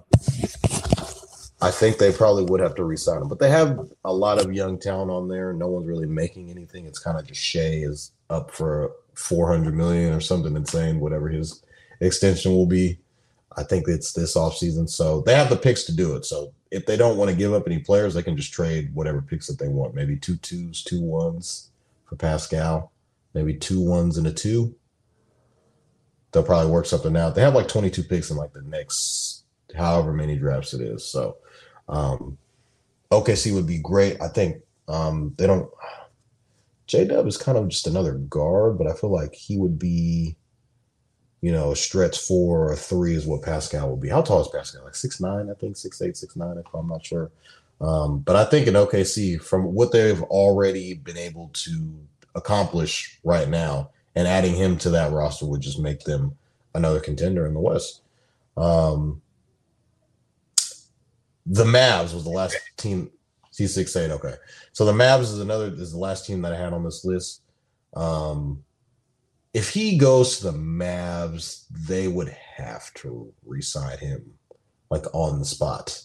[1.61, 4.53] I think they probably would have to resign him, but they have a lot of
[4.53, 5.53] young talent on there.
[5.53, 6.87] No one's really making anything.
[6.87, 11.63] It's kind of just Shai is up for 400 million or something insane, whatever his
[12.01, 12.99] extension will be.
[13.57, 14.89] I think it's this offseason.
[14.89, 16.25] So they have the picks to do it.
[16.25, 19.23] So if they don't want to give up any players, they can just trade whatever
[19.23, 19.95] picks that they want.
[19.95, 21.71] Maybe two twos, two ones
[22.05, 22.93] for Pascal,
[23.35, 24.75] maybe two ones and a two.
[26.33, 27.35] They'll probably work something out.
[27.35, 29.45] They have like 22 picks in like the next
[29.75, 31.05] however many drafts it is.
[31.07, 31.39] So
[31.89, 32.37] um
[33.11, 34.21] OKC would be great.
[34.21, 35.71] I think um they don't
[36.87, 40.37] J Dub is kind of just another guard, but I feel like he would be,
[41.47, 44.09] you know, stretch four or three is what Pascal would be.
[44.09, 44.83] How tall is Pascal?
[44.83, 47.31] Like six nine, I think, six eight, six nine, if I'm not sure.
[47.81, 51.95] Um, but I think in OKC, from what they've already been able to
[52.35, 56.37] accomplish right now, and adding him to that roster would just make them
[56.75, 58.01] another contender in the West.
[58.57, 59.23] Um,
[61.47, 63.09] the Mavs was the last team.
[63.53, 64.11] C six eight.
[64.11, 64.35] Okay,
[64.73, 67.43] so the Mavs is another is the last team that I had on this list.
[67.95, 68.65] Um,
[69.57, 74.23] if he goes to the Mavs, they would have to re-sign him
[74.91, 75.99] like on the spot.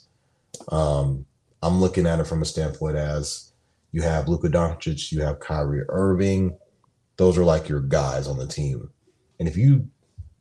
[0.69, 1.25] Um,
[1.61, 3.51] I'm looking at it from a standpoint as
[3.91, 6.57] you have Luka Doncic, you have Kyrie Irving.
[7.17, 8.89] Those are like your guys on the team.
[9.37, 9.85] And if you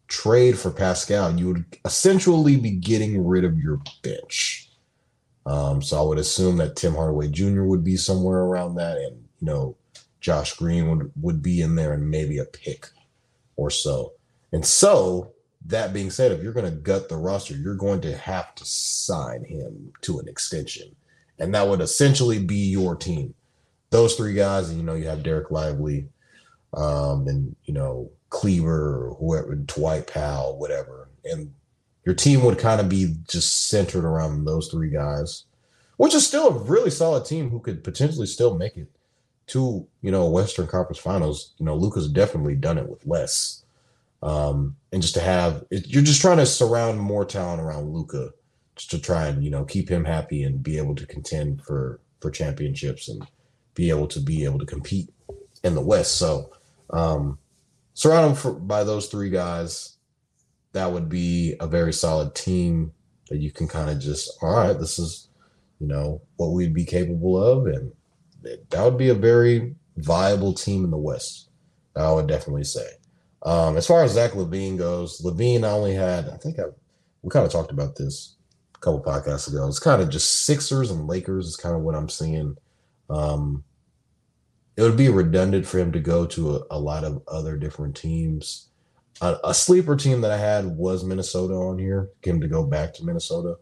[0.07, 4.71] trade for Pascal, you would essentially be getting rid of your bench.
[5.47, 7.65] Um, so I would assume that Tim Hardaway Jr.
[7.65, 9.77] would be somewhere around that, and you know,
[10.21, 12.87] Josh Green would, would be in there and maybe a pick
[13.61, 14.15] or so.
[14.53, 15.35] And so
[15.67, 18.65] that being said, if you're going to gut the roster, you're going to have to
[18.65, 20.97] sign him to an extension.
[21.39, 23.35] And that would essentially be your team.
[23.91, 26.09] Those three guys, and you know, you have Dereck Lively,
[26.73, 31.11] um, and you know, Kleber or whoever, Dwight Powell, whatever.
[31.25, 31.53] And
[32.07, 35.45] your team would kind of be just centered around those three guys,
[35.99, 38.89] which is still a really solid team who could potentially still make it
[39.51, 41.55] to, you know, Western Conference Finals.
[41.59, 43.65] You know, Luka's definitely done it with less.
[44.23, 48.31] Um, and just to have it, you're just trying to surround more talent around Luka
[48.77, 52.01] just to try and, you know, keep him happy and be able to contend for
[52.21, 53.27] for championships and
[53.75, 55.09] be able to be able to compete
[55.65, 56.19] in the West.
[56.19, 56.53] So
[56.91, 57.39] um
[57.95, 59.97] surround him for, by those three guys
[60.73, 62.93] that would be a very solid team
[63.29, 65.29] that you can kind of just all right this is
[65.81, 67.93] you know what we'd be capable of and
[68.43, 71.51] that would be a very viable team in the west
[71.97, 72.87] i would definitely say
[73.43, 76.65] um as far as zach lavine goes lavine i only had i think i
[77.23, 78.37] we kind of talked about this
[78.75, 81.95] a couple podcasts ago it's kind of just sixers and lakers is kind of what
[81.95, 82.57] i'm seeing
[83.09, 83.63] um
[84.77, 87.95] it would be redundant for him to go to a, a lot of other different
[87.95, 88.71] teams
[89.21, 92.09] a, a sleeper team that I had was Minnesota on here.
[92.23, 93.57] Him to go back to Minnesota.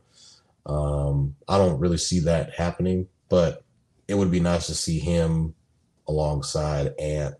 [0.66, 3.62] Um, I don't really see that happening, but
[4.08, 5.54] it would be nice to see him
[6.08, 7.34] alongside Ant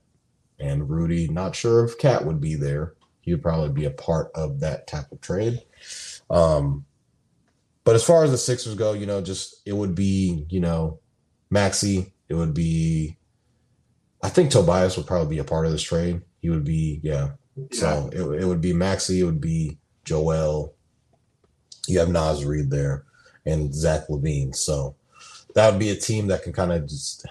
[0.61, 1.29] and Rudy.
[1.29, 2.95] Not sure if Cat would be there.
[3.21, 5.63] He would probably be a part of that type of trade.
[6.31, 6.85] Um,
[7.85, 11.01] but as far as the Sixers go, you know, just it would be, you know,
[11.51, 12.13] Maxey.
[12.29, 13.17] It would be.
[14.23, 16.23] I think Tobias would probably be a part of this trade.
[16.41, 17.31] He would be, yeah,
[17.73, 20.75] so it, it would be Maxey, it would be Joel.
[21.87, 23.05] You have Nas Reed there
[23.47, 24.55] and Zach LaVine.
[24.55, 24.97] So
[25.55, 27.27] that would be a team that can kind of just.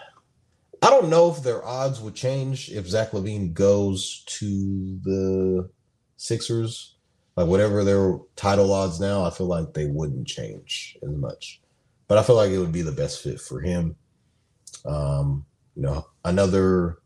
[0.81, 5.69] I don't know if their odds would change if Zach LaVine goes to the
[6.17, 6.95] Sixers.
[7.35, 11.61] Like whatever their title odds now, I feel like they wouldn't change as much.
[12.07, 13.95] But I feel like it would be the best fit for him.
[14.85, 15.45] Um,
[15.75, 16.99] you know, another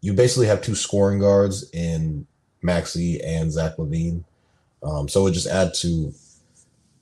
[0.00, 2.26] you basically have two scoring guards in
[2.62, 4.24] Maxey and Zach LaVine.
[4.82, 6.12] Um, so it just add to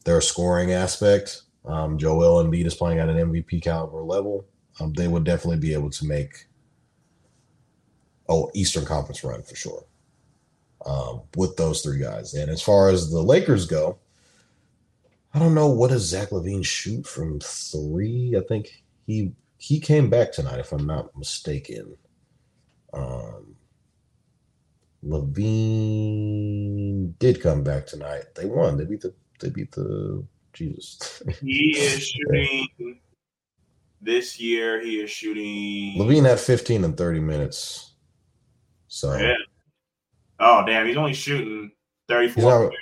[0.05, 1.43] their scoring aspect.
[1.67, 4.47] Um, Joel Embiid is playing at an MVP caliber level.
[4.81, 6.47] Um, they would definitely be able to make
[8.29, 9.85] oh Eastern Conference run for sure
[10.85, 12.35] um, with those three guys.
[12.35, 13.99] And as far as the Lakers go,
[15.35, 18.35] I don't know what does Zach LaVine shoot from three.
[18.37, 21.97] I think he he came back tonight, if I'm not mistaken.
[22.93, 23.57] Um,
[25.03, 26.37] LaVine
[27.19, 28.35] did come back tonight.
[28.35, 28.77] They won.
[28.77, 29.15] They beat the.
[29.41, 30.25] They beat the.
[30.57, 31.23] Jesus.
[31.41, 33.01] He is shooting
[34.01, 34.81] this year.
[34.81, 35.99] He is shooting.
[35.99, 37.93] LaVine had 15 and 30 minutes
[38.89, 39.35] So Yeah.
[40.41, 41.73] Oh damn, he's only shooting
[42.09, 42.43] 34.
[42.43, 42.73] Not-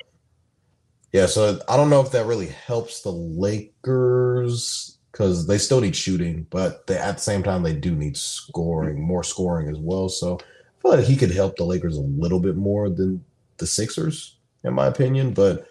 [1.13, 5.95] yeah, so I don't know if that really helps the Lakers because they still need
[5.95, 10.09] shooting, but they, at the same time they do need scoring, more scoring as well.
[10.09, 13.25] So I feel like he could help the Lakers a little bit more than
[13.59, 15.35] the Sixers, in my opinion.
[15.35, 15.69] But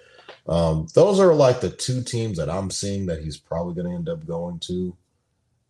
[0.48, 3.96] um, those are like the two teams that I'm seeing that he's probably going to
[3.96, 4.96] end up going to.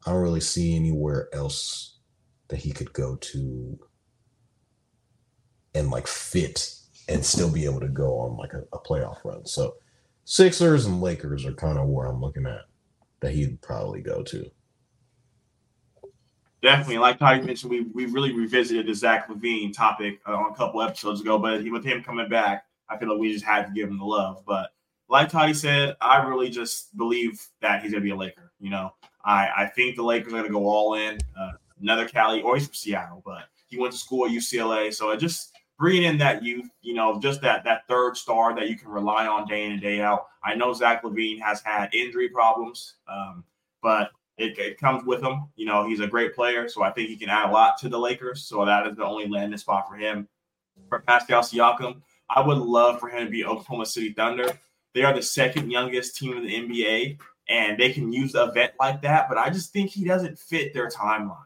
[0.05, 1.97] I don't really see anywhere else
[2.49, 3.79] that he could go to
[5.75, 6.75] and like fit
[7.07, 9.45] and still be able to go on like a, a playoff run.
[9.45, 9.75] So
[10.25, 12.61] Sixers and Lakers are kind of where I'm looking at
[13.19, 14.49] that he'd probably go to.
[16.61, 20.55] Definitely, like Toddy mentioned, we we really revisited the Zach LaVine topic uh, on a
[20.55, 21.37] couple episodes ago.
[21.37, 23.97] But he, with him coming back, I feel like we just had to give him
[23.97, 24.43] the love.
[24.45, 24.71] But
[25.09, 28.51] like Toddy said, I really just believe that he's gonna be a Laker.
[28.59, 31.17] You know, I I think the Lakers are gonna go all in.
[31.39, 35.11] Uh, another Cali, or he's from Seattle, but he went to school at UCLA, so
[35.11, 38.77] it just bringing in that youth, you know, just that that third star that you
[38.77, 40.27] can rely on day in and day out.
[40.43, 43.43] I know Zach LaVine has had injury problems, um,
[43.81, 45.47] but it, it comes with him.
[45.55, 47.89] You know, he's a great player, so I think he can add a lot to
[47.89, 48.45] the Lakers.
[48.45, 50.27] So that is the only landing spot for him.
[50.89, 54.47] For Pascal Siakam, I would love for him to be Oklahoma City Thunder.
[54.93, 57.17] They are the second youngest team in the NBA,
[57.49, 59.27] and they can use a vet like that.
[59.27, 61.37] But I just think he doesn't fit their timeline.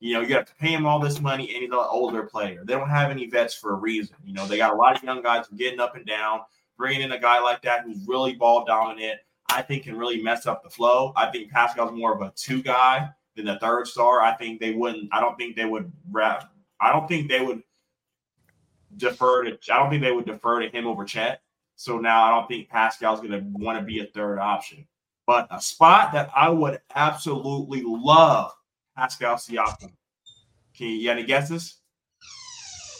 [0.00, 2.64] You know, you have to pay him all this money, and he's an older player.
[2.64, 4.16] They don't have any vets for a reason.
[4.24, 6.40] You know, they got a lot of young guys getting up and down.
[6.76, 10.46] Bringing in a guy like that who's really ball dominant, I think can really mess
[10.46, 11.12] up the flow.
[11.14, 14.22] I think Pascal's more of a two guy than a third star.
[14.22, 15.08] I think they wouldn't.
[15.12, 16.50] I don't think they would wrap.
[16.80, 17.62] I don't think they would
[18.96, 19.58] defer to.
[19.72, 21.40] I don't think they would defer to him over Chet.
[21.76, 24.86] So now I don't think Pascal's going to want to be a third option.
[25.26, 28.52] But a spot that I would absolutely love
[28.96, 29.92] Pascal Siakam.
[30.76, 31.76] Can you get any guesses?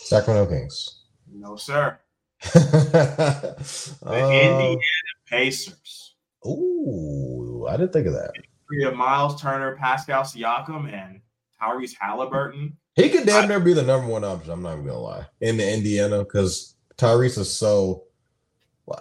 [0.05, 1.05] Sacramento Kings.
[1.30, 1.99] No, sir.
[2.53, 4.76] The Uh, Indiana
[5.28, 6.14] Pacers.
[6.47, 8.32] ooh, I didn't think of that.
[8.70, 11.20] We have Miles Turner, Pascal Siakam, and
[11.61, 12.76] Tyrese Halliburton.
[12.95, 14.53] He could damn near be the number one option.
[14.53, 18.05] I'm not even gonna lie in the Indiana because Tyrese is so.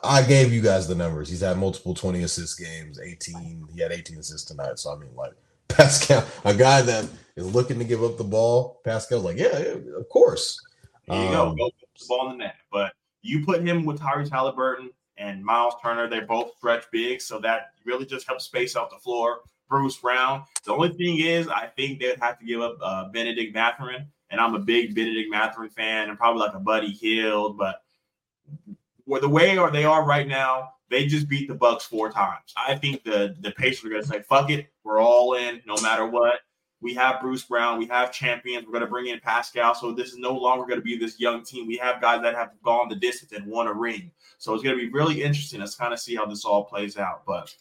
[0.03, 1.27] I gave you guys the numbers.
[1.27, 3.67] He's had multiple 20 assist games, 18.
[3.73, 4.79] He had 18 assists tonight.
[4.79, 5.33] So I mean, like
[5.67, 8.79] Pascal, a guy that is looking to give up the ball.
[8.85, 10.59] Pascal's like, yeah, yeah of course.
[11.07, 11.49] There you go.
[11.49, 12.55] Um, Go put the ball in the net.
[12.71, 16.07] But you put him with Tyrese Halliburton and Miles Turner.
[16.07, 19.41] They're both stretch big, so that really just helps space out the floor.
[19.71, 20.43] Bruce Brown.
[20.65, 24.39] The only thing is, I think they'd have to give up uh, Bennedict Mathurin, and
[24.39, 27.57] I'm a big Bennedict Mathurin fan, and probably like a Buddy Hield.
[27.57, 27.81] But
[29.07, 32.53] the way they are right now, they just beat the Bucks four times.
[32.55, 35.75] I think the the Pacers are going to say, "Fuck it, we're all in, no
[35.81, 36.41] matter what."
[36.81, 38.65] We have Bruce Brown, we have champions.
[38.65, 41.19] We're going to bring in Pascal, so this is no longer going to be this
[41.19, 41.67] young team.
[41.67, 44.11] We have guys that have gone the distance and won a ring.
[44.39, 46.97] So it's going to be really interesting Let's kind of see how this all plays
[46.97, 47.21] out.
[47.27, 47.55] But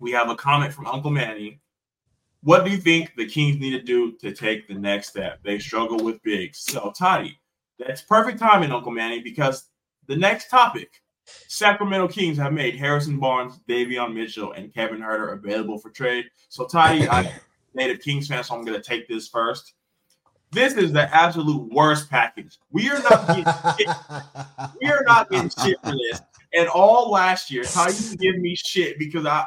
[0.00, 1.60] we have a comment from Uncle Manny.
[2.42, 5.40] What do you think the Kings need to do to take the next step?
[5.44, 6.58] They struggle with bigs.
[6.58, 7.38] So, Toddy,
[7.78, 9.68] that's perfect timing, Uncle Manny, because
[10.06, 11.02] the next topic
[11.48, 16.24] Sacramento Kings have made Harrison Barnes, Davion Mitchell, and Kevin Huerter available for trade.
[16.48, 17.32] So, Toddy, I'm a
[17.74, 19.74] native Kings fan, so I'm going to take this first.
[20.50, 22.58] This is the absolute worst package.
[22.72, 23.44] We are not getting
[23.78, 23.96] shit.
[24.80, 26.22] We are not getting shit for this.
[26.52, 29.46] And all last year, Toddy used to give me shit because I,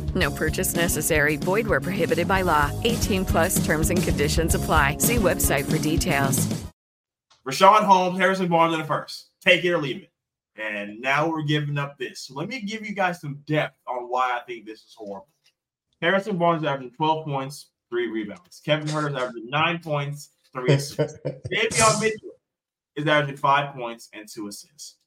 [0.15, 1.37] No purchase necessary.
[1.37, 2.71] Void where prohibited by law.
[2.83, 4.97] 18 plus terms and conditions apply.
[4.97, 6.47] See website for details.
[7.45, 9.29] Richaun Holmes, Harrison Barnes in the first.
[9.43, 10.11] Take it or leave it.
[10.55, 12.21] And now we're giving up this.
[12.21, 15.27] So let me give you guys some depth on why I think this is horrible.
[16.01, 18.61] Harrison Barnes is averaging 12 points, three rebounds.
[18.63, 21.17] Kevin Huerter is averaging nine points, three assists.
[21.25, 22.31] Davion Mitchell
[22.95, 24.97] is averaging five points and two assists.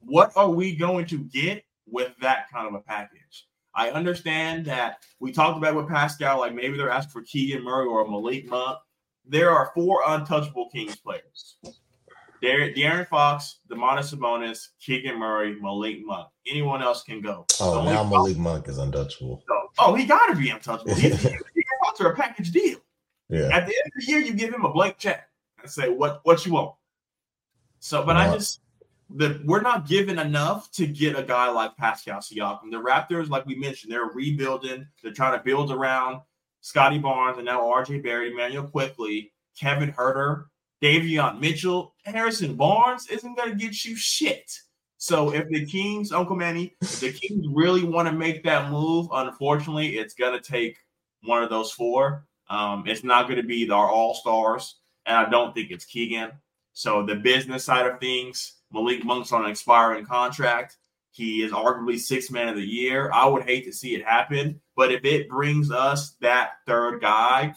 [0.00, 3.46] What are we going to get with that kind of a package?
[3.80, 7.86] I understand that we talked about with Pascal, like maybe they're asking for Keegan Murray
[7.86, 8.78] or Malik Monk.
[9.24, 11.56] There are four untouchable Kings players.
[12.42, 16.28] Dar- De'Aaron Fox, Domantas Sabonis, Keegan Murray, Malik Monk.
[16.46, 17.46] Anyone else can go.
[17.58, 19.42] Oh, now problem- Malik Monk is untouchable.
[19.78, 20.94] Oh, he got to be untouchable.
[20.96, 22.80] He, he, he Fox are a package deal.
[23.30, 23.48] Yeah.
[23.50, 25.26] At the end of the year, you give him a blank check
[25.62, 26.74] and say what what you want.
[27.78, 28.60] So, but I just
[29.16, 32.70] the we're not given enough to get a guy like Pascal Siakam.
[32.70, 34.86] The Raptors, like we mentioned, they're rebuilding.
[35.02, 36.20] They're trying to build around
[36.60, 40.44] Scottie Barnes and now RJ Barrett, Immanuel Quickley, Kevin Huerter,
[40.82, 44.50] Davion Mitchell, Harrison Barnes isn't going to get you shit.
[44.96, 49.08] So if the Kings, Uncle Manny, if the Kings really want to make that move,
[49.12, 50.76] unfortunately, it's going to take
[51.24, 52.26] one of those four.
[52.48, 56.32] Um, it's not going to be our all stars, and I don't think it's Keegan.
[56.72, 60.76] So the business side of things, Malik Monk's on an expiring contract.
[61.10, 63.10] He is arguably six man of the year.
[63.12, 67.54] I would hate to see it happen, but if it brings us that third guy,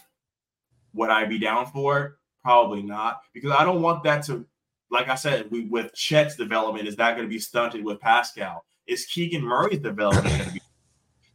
[0.93, 2.11] would I be down for it?
[2.41, 4.45] Probably not, because I don't want that to,
[4.91, 8.65] like I said, we, with Chet's development, is that going to be stunted with Pascal?
[8.85, 10.61] Is Keegan Murray's development going to be?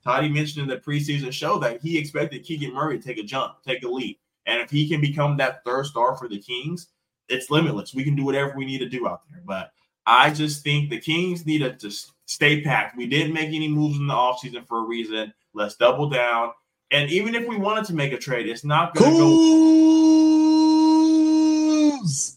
[0.05, 3.63] Toddy mentioned in the preseason show that he expected Keegan Murray to take a jump,
[3.67, 6.89] take a leap, and if he can become that third star for the Kings,
[7.29, 7.95] it's limitless.
[7.95, 9.73] We can do whatever we need to do out there, but
[10.07, 12.97] I just think the Kings need to just stay packed.
[12.97, 15.33] We didn't make any moves in the offseason for a reason.
[15.53, 16.53] Let's double down.
[16.91, 19.25] And even if we wanted to make a trade, it's not going to go.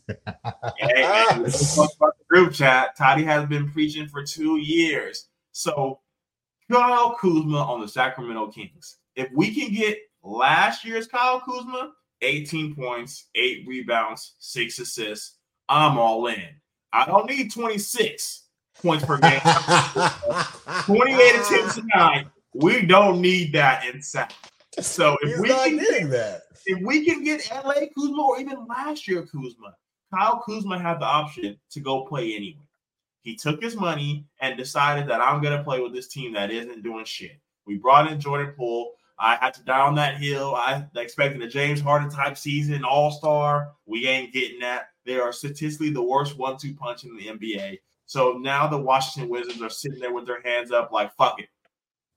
[0.77, 2.97] hey, man, about the group chat.
[2.97, 5.29] Toddy has been preaching for two years.
[5.53, 6.01] So,
[6.69, 8.97] Kyle Kuzma on the Sacramento Kings.
[9.15, 15.37] If we can get last year's Kyle Kuzma, 18 points, eight rebounds, six assists,
[15.69, 16.43] I'm all in.
[16.93, 18.45] I don't need 26
[18.81, 19.39] points per game.
[20.85, 22.27] 28 attempts a night.
[22.53, 24.33] We don't need that inside.
[24.79, 26.41] So if He's we can get, that.
[26.65, 29.75] if we can get LA Kuzma or even last year Kuzma,
[30.13, 32.65] Kyle Kuzma had the option to go play anywhere.
[33.21, 36.51] He took his money and decided that I'm going to play with this team that
[36.51, 37.39] isn't doing shit.
[37.65, 38.93] We brought in Jordan Poole.
[39.21, 40.55] I had to die on that hill.
[40.55, 43.71] I expected a James Harden type season, all star.
[43.85, 44.87] We ain't getting that.
[45.05, 47.77] They are statistically the worst one two punch in the NBA.
[48.07, 51.49] So now the Washington Wizards are sitting there with their hands up, like, fuck it.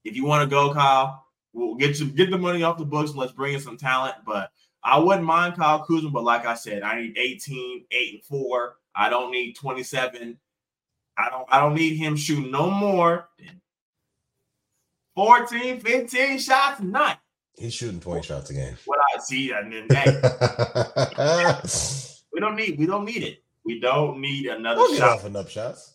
[0.05, 3.11] If you want to go, Kyle, we'll get you get the money off the books
[3.11, 4.16] and let's bring in some talent.
[4.26, 4.50] But
[4.82, 8.76] I wouldn't mind Kyle Kuzma, but like I said, I need 18, 8, and 4.
[8.96, 10.38] I don't need 27.
[11.16, 13.61] I don't I don't need him shooting no more than
[15.14, 17.16] 14, 15 shots a night.
[17.56, 18.76] He's shooting 20 shots a game.
[18.84, 19.88] What I see, and then
[21.16, 21.54] hey,
[22.32, 23.44] we don't need we don't need it.
[23.64, 25.18] We don't need another get shot.
[25.18, 25.94] off enough shots.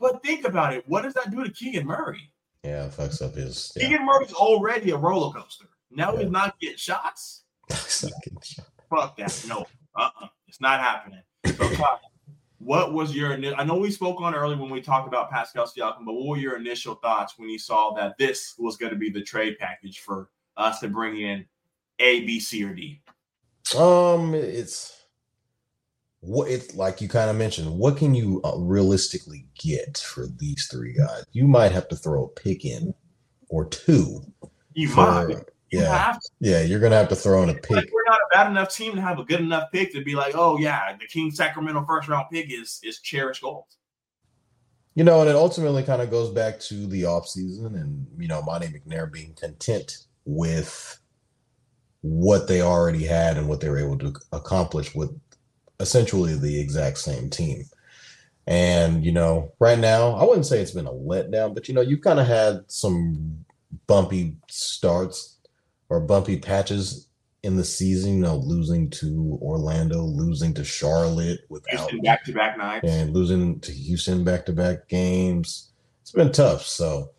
[0.00, 0.84] But think about it.
[0.86, 2.30] What does that do to Keegan Murray?
[2.62, 3.72] Yeah, it fucks up his.
[3.76, 3.88] Yeah.
[3.88, 5.66] Keegan Murray's already a roller coaster.
[5.90, 7.44] Now he's not getting shots.
[7.70, 9.44] Fuck that.
[9.46, 9.66] No.
[9.96, 10.26] Uh-uh.
[10.48, 11.20] It's not happening.
[11.46, 11.68] So,
[12.64, 16.06] what was your I know we spoke on earlier when we talked about Pascal Siakam,
[16.06, 19.10] but what were your initial thoughts when you saw that this was going to be
[19.10, 21.44] the trade package for us to bring in
[21.98, 23.02] A, B, C, or D?
[23.78, 25.04] Um, it's
[26.20, 27.70] what it's like you kind of mentioned.
[27.70, 31.24] What can you uh, realistically get for these three guys?
[31.32, 32.94] You might have to throw a pick in
[33.50, 34.24] or two.
[34.72, 35.48] You for- might.
[35.74, 36.20] You Yeah, to.
[36.40, 36.60] yeah.
[36.62, 37.90] You're gonna have to throw in a Like, pick.
[37.92, 40.34] we're not a bad enough team to have a good enough pick to be like,
[40.36, 43.64] oh yeah, the King Sacramento first round pick is is cherished gold.
[44.94, 48.40] You know, and it ultimately kind of goes back to the offseason and, you know,
[48.42, 51.00] Monte McNair being content with
[52.02, 55.10] what they already had and what they were able to accomplish with
[55.80, 57.64] essentially the exact same team.
[58.46, 61.80] And, you know, right now, I wouldn't say it's been a letdown, but, you know,
[61.80, 63.44] you've kind of had some
[63.88, 65.33] bumpy starts
[65.88, 67.08] or bumpy patches
[67.44, 72.56] in the season, you know, losing to Orlando, losing to Charlotte without back to back
[72.56, 72.88] nights.
[72.88, 75.70] and losing to Houston back to back games.
[76.00, 76.62] It's been tough.
[76.64, 77.10] So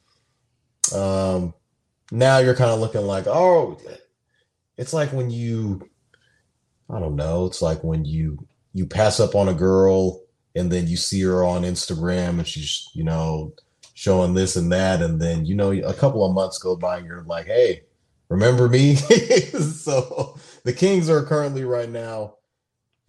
[0.96, 1.54] um
[2.12, 3.80] now you're kind of looking like, oh,
[4.78, 5.88] it's like when you
[6.90, 10.22] I don't know, it's like when you you pass up on a girl
[10.56, 13.54] and then you see her on Instagram and she's, you know,
[13.94, 17.06] showing this and that and then you know a couple of months go by and
[17.06, 17.84] you're like, "Hey,
[18.30, 22.36] remember me?" so the Kings are currently right now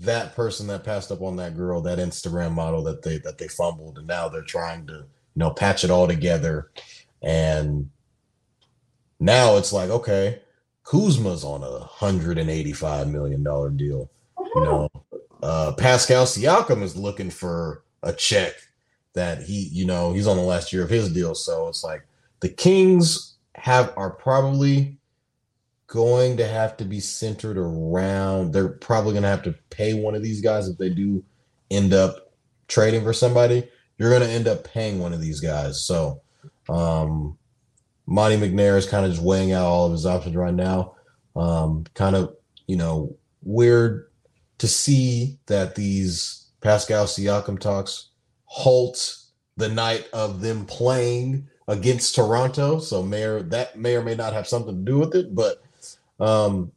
[0.00, 3.48] that person that passed up on that girl, that Instagram model that they that they
[3.48, 5.06] fumbled, and now they're trying to you
[5.36, 6.70] know patch it all together.
[7.22, 7.90] And
[9.18, 10.42] now it's like, okay,
[10.84, 14.10] Kuzma's on a hundred and eighty-five million dollar deal.
[14.54, 14.90] You know,
[15.42, 18.54] uh, Pascal Siakam is looking for a check
[19.14, 21.34] that he, you know, he's on the last year of his deal.
[21.34, 22.06] So it's like
[22.40, 24.98] the Kings have are probably
[25.86, 30.14] going to have to be centered around they're probably going to have to pay one
[30.14, 31.22] of these guys if they do
[31.70, 32.32] end up
[32.68, 33.68] trading for somebody.
[33.98, 35.84] You're going to end up paying one of these guys.
[35.84, 36.22] So
[36.68, 37.38] um
[38.06, 40.94] monte mcnair is kind of just weighing out all of his options right now.
[41.34, 42.34] Um kind of
[42.66, 44.10] you know weird
[44.58, 48.10] to see that these pascal siakam talks
[48.46, 49.16] halt
[49.56, 52.78] the night of them playing against Toronto.
[52.78, 55.62] So may or, that may or may not have something to do with it, but
[56.20, 56.72] um,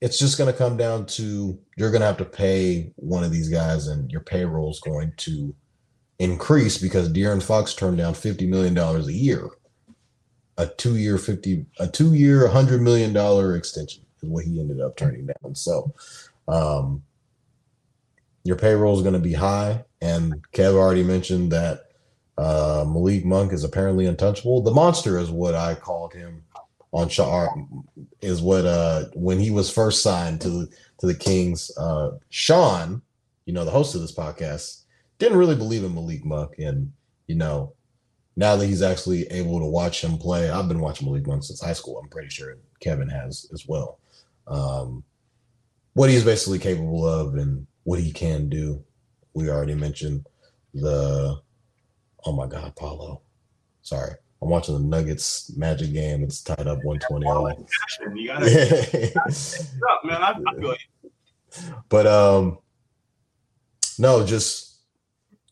[0.00, 3.32] it's just going to come down to you're going to have to pay one of
[3.32, 5.54] these guys, and your payroll is going to
[6.18, 9.48] increase because De'Aaron Fox turned down fifty million dollars a year,
[10.56, 15.26] a two-year fifty, a two-year hundred million dollar extension is what he ended up turning
[15.26, 15.54] down.
[15.54, 15.92] So,
[16.46, 17.02] um,
[18.44, 21.86] your payroll is going to be high, and Kev already mentioned that
[22.38, 24.62] uh, Malik Monk is apparently untouchable.
[24.62, 26.44] The monster is what I called him
[26.92, 27.48] on Shaw
[28.20, 30.66] is what uh when he was first signed to
[30.98, 31.70] to the Kings.
[31.76, 33.02] Uh Shaun,
[33.46, 34.84] you know, the host of this podcast,
[35.18, 36.52] didn't really believe in Malik Monk.
[36.58, 36.92] And,
[37.26, 37.74] you know,
[38.36, 41.60] now that he's actually able to watch him play, I've been watching Malik Monk since
[41.60, 41.98] high school.
[41.98, 43.98] I'm pretty sure Kevin has as well.
[44.46, 45.04] Um
[45.94, 48.82] what he's basically capable of and what he can do.
[49.34, 50.26] We already mentioned
[50.72, 51.40] the
[52.24, 53.22] oh my god, Paolo.
[53.82, 54.14] Sorry.
[54.40, 56.22] I'm watching the Nuggets Magic game.
[56.22, 57.68] It's tied up 120 all.
[58.14, 59.12] You gotta,
[59.90, 60.22] up, man.
[60.22, 61.10] I, I feel you.
[61.88, 62.58] But um,
[63.98, 64.80] no, just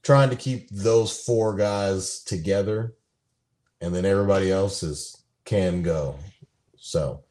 [0.02, 2.94] trying to keep those four guys together,
[3.80, 6.16] and then everybody else is can go.
[6.76, 7.24] So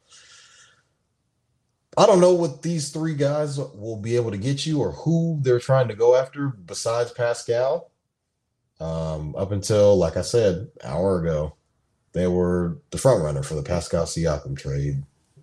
[1.96, 5.38] I don't know what these three guys will be able to get you or who
[5.40, 7.90] they're trying to go after besides Pascal.
[8.78, 11.54] Um, up until, like I said, hour ago,
[12.12, 15.02] they were the front runner for the Pascal Siakam trade,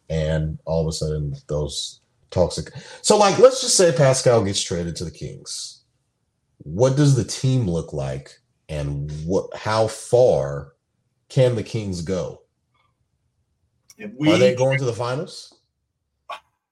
[0.10, 2.72] and all of a sudden those toxic.
[3.02, 5.82] So, like, let's just say Pascal gets traded to the Kings.
[6.60, 9.56] What does the team look like, and what?
[9.56, 10.74] How far
[11.30, 12.42] can the Kings go?
[14.18, 15.56] We, Are they going to the finals?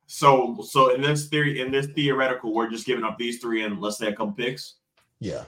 [0.08, 3.80] So, so in this theory, in this theoretical, we're just giving up these three and
[3.80, 4.76] let's say a couple picks.
[5.20, 5.44] Yeah.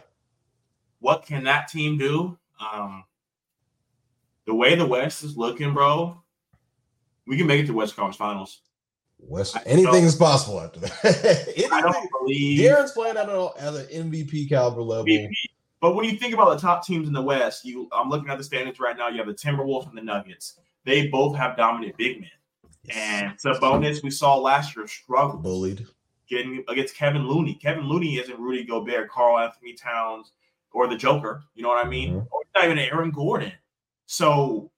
[1.04, 2.38] What can that team do?
[2.62, 3.04] Um,
[4.48, 6.24] the way the West is looking, bro,
[7.28, 8.62] we can make it to West Conference Finals.
[9.20, 10.94] West, anything is possible after that.
[11.74, 15.04] I don't believe De'Aaron's playing at an, at an MVP caliber level.
[15.04, 15.34] MVP.
[15.82, 18.38] But when you think about the top teams in the West, you I'm looking at
[18.38, 19.10] the standings right now.
[19.10, 20.58] You have the Timberwolves and the Nuggets.
[20.86, 22.30] They both have dominant big men.
[22.96, 25.86] And Sabonis, we saw last year struggle bullied
[26.30, 27.56] getting against Kevin Looney.
[27.56, 30.32] Kevin Looney isn't Rudy Gobert, Karl-Anthony Towns,
[30.74, 31.44] or the Joker.
[31.56, 32.10] You know what I mean?
[32.10, 32.28] Mm-hmm.
[32.32, 33.54] Or not even Aaron Gordon.
[34.06, 34.72] So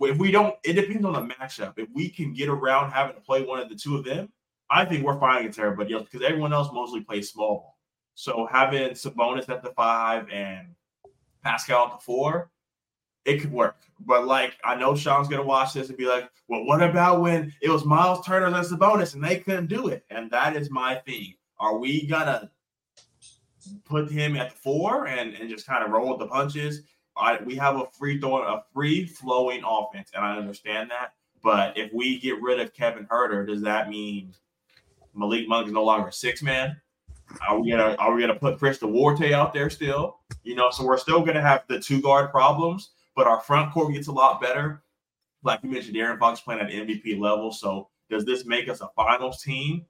[0.00, 1.74] if we don't, it depends on the matchup.
[1.78, 4.30] If we can get around having to play one of the two of them,
[4.68, 7.78] I think we're fine against everybody else because everyone else mostly plays small ball.
[8.14, 10.68] So having Sabonis at the five and
[11.42, 12.50] Pascal at the four,
[13.24, 13.76] it could work.
[14.00, 17.52] But like I know Shaun's gonna watch this and be like, well, what about when
[17.60, 20.04] it was Miles Turner and Sabonis and they couldn't do it?
[20.10, 21.34] And that is my thing.
[21.58, 22.50] Are we gonna
[23.84, 26.82] put him at four and, and just kind of roll with the punches?
[27.16, 31.14] I, we have a free throwing, a free flowing offense, and I understand that.
[31.42, 34.34] But if we get rid of Kevin Huerter, does that mean
[35.14, 36.76] Malik Monk is no longer a six man?
[37.46, 40.18] Are we gonna are we gonna put Chris Duarte out there still?
[40.44, 43.92] You know, so we're still gonna have the two guard problems, but our front court
[43.94, 44.82] gets a lot better.
[45.42, 47.52] Like you mentioned, Aaron Fox playing at MVP level.
[47.52, 49.86] So does this make us a finals team?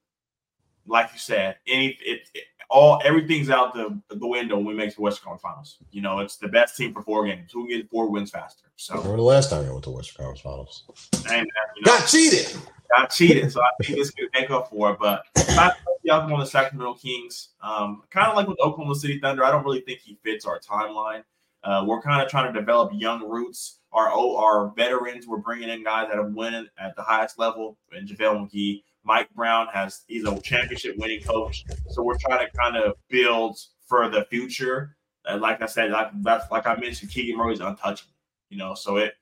[0.86, 4.94] Like you said, any it, it all everything's out the, the window when we make
[4.94, 5.78] the Western Conference Finals.
[5.90, 7.52] You know, it's the best team for four games.
[7.52, 8.66] Who can get four wins faster?
[8.76, 10.84] So Remember the last time you went to Western Conference Finals?
[11.30, 11.46] and,
[11.76, 12.56] you know, Got cheated.
[12.94, 13.52] got cheated.
[13.52, 14.98] So I think this could make up for it.
[15.00, 17.50] But I y'all on the Sacramento Kings.
[17.60, 20.58] Um, kind of like with Oklahoma City Thunder, I don't really think he fits our
[20.60, 21.22] timeline.
[21.64, 23.80] Uh, we're kind of trying to develop young roots.
[23.92, 27.76] Our our veterans, we're bringing in guys that have won at the highest level.
[27.92, 31.64] And JaVale McGee, Mike Brown has he's a championship winning coach.
[31.90, 34.96] So we're trying to kind of build for the future.
[35.24, 38.12] And like I said, like that's like I mentioned, Keegan Murray's untouchable.
[38.50, 39.14] You know, so it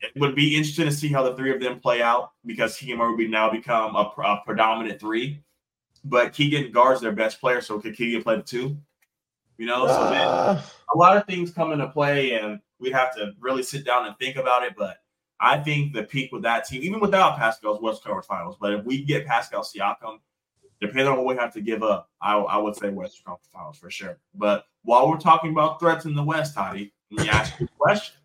[0.00, 2.98] it would be interesting to see how the three of them play out because Keegan
[2.98, 5.42] Murray would now become a, a predominant three.
[6.04, 8.76] But Keegan guards their best player, so could Keegan play the two?
[9.58, 10.62] You know, so then Uh,
[10.94, 14.16] a lot of things come into play, and we'd have to really sit down and
[14.18, 14.74] think about it.
[14.76, 14.98] But
[15.40, 18.84] I think the peak with that team, even without Pascal's West Conference Finals, but if
[18.84, 20.18] we get Pascal Siakam,
[20.80, 23.78] depending on what we have to give up, I, I would say Western Conference Finals
[23.78, 24.18] for sure.
[24.34, 27.76] But while we're talking about threats in the West, Toddy, let me ask you a
[27.78, 28.16] question.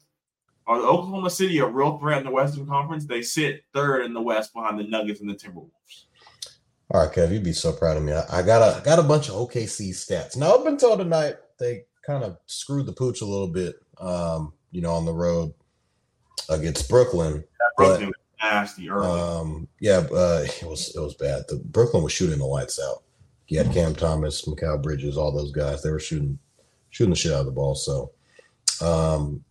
[0.68, 3.06] Are the Oklahoma City a real threat in the Western Conference?
[3.06, 6.06] They sit third in the West behind the Nuggets and the Timberwolves.
[6.92, 8.14] all right, Kev, you'd be so proud of me.
[8.14, 10.38] I, I got a got a bunch of OKC stats.
[10.38, 13.76] Now up until tonight, they kind of screwed the pooch a little bit.
[13.98, 15.54] Um, you know, on the road
[16.50, 17.44] against Brooklyn.
[17.78, 19.08] But Brooklyn was nasty early.
[19.08, 21.44] um, yeah, uh, it was it was bad.
[21.48, 23.04] The Brooklyn was shooting the lights out.
[23.48, 25.84] You had Cam Thomas, Mikal Bridges, all those guys.
[25.84, 26.40] They were shooting
[26.90, 27.76] shooting the shit out of the ball.
[27.76, 28.12] So
[28.82, 29.44] um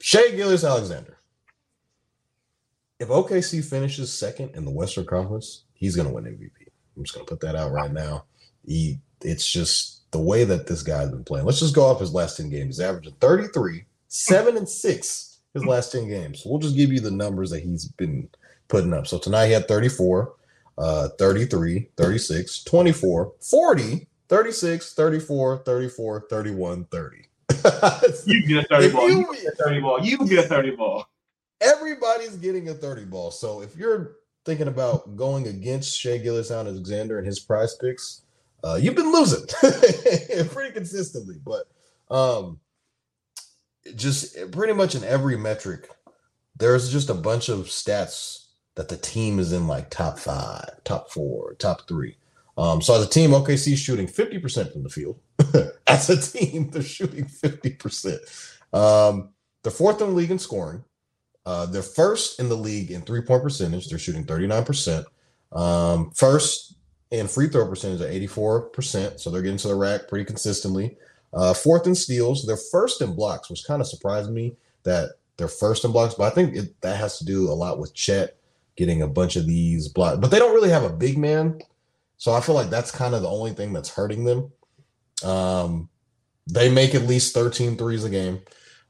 [0.00, 1.18] Shai Gilgeous-Alexander.
[3.00, 6.50] If OKC finishes second in the Western Conference, he's gonna win MVP.
[6.96, 8.24] I'm just gonna put that out right now.
[8.66, 11.46] He it's just the way that this guy's been playing.
[11.46, 12.76] Let's just go off his last 10 games.
[12.76, 16.42] He's averaging 33, 7 and 6 his last 10 games.
[16.44, 18.28] We'll just give you the numbers that he's been
[18.68, 19.06] putting up.
[19.06, 20.34] So tonight he had 34,
[20.78, 27.16] uh, 33, 36, 24, 40, 36, 34, 34, 31, 30.
[28.26, 29.10] You get a 30 If ball.
[29.10, 30.00] you- You get a 30 ball.
[30.04, 31.08] You get a 30 ball.
[31.60, 33.30] Everybody's getting a 30 ball.
[33.30, 38.22] So if you're thinking about going against Shai Gilgeous-Alexander and his prize picks,
[38.62, 39.44] uh, you've been losing
[40.50, 41.36] pretty consistently.
[41.44, 41.66] But
[42.14, 42.60] um,
[43.96, 45.88] just pretty much in every metric,
[46.56, 51.10] there's just a bunch of stats that the team is in like top five, top
[51.10, 52.16] four, top three.
[52.56, 55.20] Um, so as a team, OKC shooting 50% from the field.
[55.86, 58.18] as a team, they're shooting 50%.
[58.72, 59.30] Um,
[59.62, 60.84] they're fourth in the league in scoring.
[61.46, 63.88] Uh, they're first in the league in three point percentage.
[63.88, 65.04] They're shooting 39%.
[65.52, 66.74] Um, first
[67.10, 69.18] in free throw percentage at 84%.
[69.18, 70.98] So they're getting to the rack pretty consistently.
[71.32, 72.46] Uh, fourth in steals.
[72.46, 76.14] They're first in blocks, which kind of surprised me that they're first in blocks.
[76.14, 78.36] But I think it, that has to do a lot with Chet
[78.76, 80.18] getting a bunch of these blocks.
[80.18, 81.60] But they don't really have a big man.
[82.16, 84.52] So I feel like that's kind of the only thing that's hurting them.
[85.24, 85.88] Um,
[86.46, 88.40] they make at least 13 threes a game.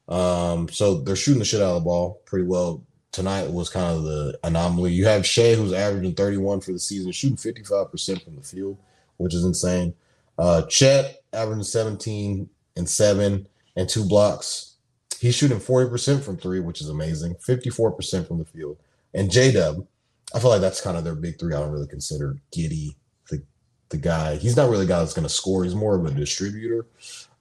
[0.08, 2.84] Um, so they're shooting the shit out of the ball pretty well.
[3.12, 4.92] Tonight was kind of the anomaly.
[4.92, 8.78] You have Shai, who's averaging 31 for the season, shooting 55% from the field,
[9.16, 9.94] which is insane.
[10.38, 14.76] Uh, Chet averaging 17 and seven and two blocks.
[15.20, 17.34] He's shooting 40% from three, which is amazing.
[17.36, 18.78] 54% from the field.
[19.14, 19.86] And J Dub,
[20.34, 21.54] I feel like that's kind of their big three.
[21.54, 22.94] I don't really consider Giddey
[23.30, 23.42] the
[23.88, 24.36] the guy.
[24.36, 25.64] He's not really a guy that's going to score.
[25.64, 26.86] He's more of a distributor.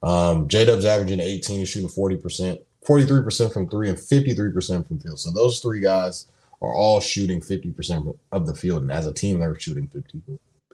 [0.02, 5.20] Um, J Dub's averaging 18, he's shooting 40%, 43% from three, and 53% from field.
[5.20, 6.26] So those three guys
[6.62, 8.82] are all shooting 50% of the field.
[8.82, 10.22] And as a team, they're shooting 50,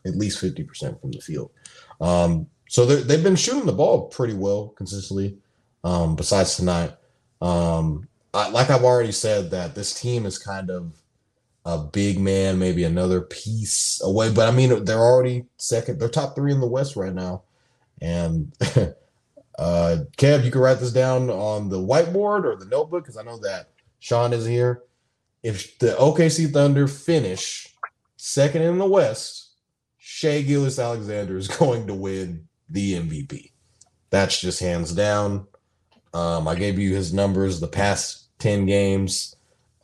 [0.07, 1.51] at least 50% from the field.
[2.01, 5.39] Um, so they've been shooting the ball pretty well consistently.
[5.83, 6.93] Um, besides tonight,
[7.41, 10.95] um, I, like I've already said, that this team is kind of
[11.65, 14.33] a big man, maybe another piece away.
[14.33, 15.99] But I mean, they're already second.
[15.99, 17.43] They're top three in the West right now.
[18.01, 18.53] And
[19.59, 23.23] uh, Kev, you can write this down on the whiteboard or the notebook because I
[23.23, 24.83] know that Shaun is here.
[25.43, 27.75] If the OKC Thunder finish
[28.17, 29.51] second in the West,
[29.99, 33.53] Shai Gilgeous-Alexander is going to win the MVP.
[34.11, 35.47] That's just hands down.
[36.13, 39.35] Um, I gave you his numbers the past 10 games.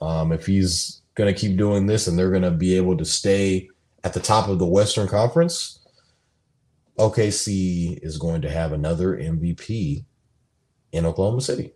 [0.01, 3.05] Um, if he's going to keep doing this and they're going to be able to
[3.05, 3.69] stay
[4.05, 5.79] at the top of the Western Conference,
[6.99, 10.05] OKC is going to have another MVP
[10.93, 11.73] in Oklahoma City.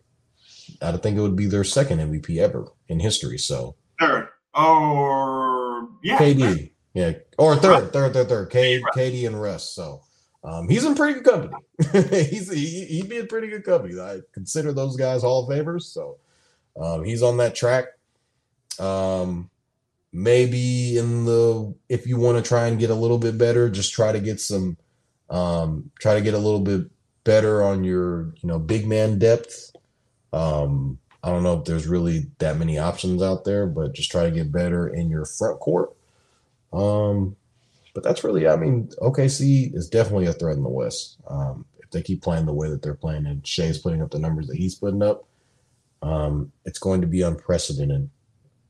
[0.82, 3.38] I think it would be their second MVP ever in history.
[3.38, 4.28] So Third.
[4.54, 6.18] Or, yeah.
[6.18, 9.68] KD, yeah, or third, third, third, third, K, KD and Russ.
[9.70, 10.02] So
[10.44, 11.54] um, he's in pretty good company.
[12.30, 13.98] he's he, he'd be in pretty good company.
[13.98, 15.82] I consider those guys Hall of Famers.
[15.82, 16.18] So
[16.78, 17.86] um, he's on that track.
[18.78, 19.48] Um,
[20.12, 23.94] maybe in the if you want to try and get a little bit better, just
[23.94, 24.76] try to get some,
[25.30, 26.90] um, try to get a little bit
[27.24, 29.74] better on your you know big man depth.
[30.34, 34.24] Um, I don't know if there's really that many options out there, but just try
[34.24, 35.94] to get better in your front court.
[36.70, 37.36] Um,
[37.94, 41.16] but that's really, I mean, OKC is definitely a threat in the West.
[41.28, 44.18] Um, if they keep playing the way that they're playing and Shai's putting up the
[44.18, 45.24] numbers that he's putting up,
[46.02, 48.10] um, it's going to be unprecedented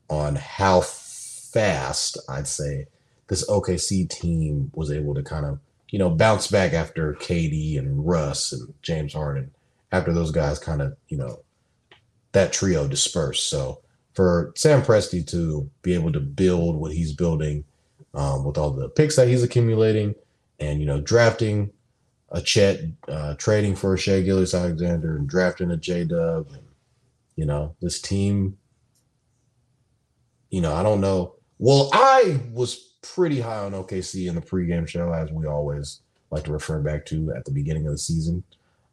[0.09, 2.85] on how fast I'd say
[3.27, 5.59] this OKC team was able to kind of,
[5.89, 9.51] you know, bounce back after KD and Russ and James Harden,
[9.91, 11.39] after those guys kind of, you know,
[12.33, 13.49] that trio dispersed.
[13.49, 13.81] So
[14.13, 17.65] for Sam Presti to be able to build what he's building
[18.15, 20.15] um, with all the picks that he's accumulating
[20.59, 21.71] and, you know, drafting
[22.31, 26.49] a Chet, uh, trading for a Shai Gilgeous-Alexander and drafting a J Dub.
[27.35, 28.57] You know, this team,
[30.49, 31.35] you know, I don't know.
[31.59, 36.01] Well, I was pretty high on OKC in the pregame show, as we always
[36.31, 38.43] like to refer back to at the beginning of the season.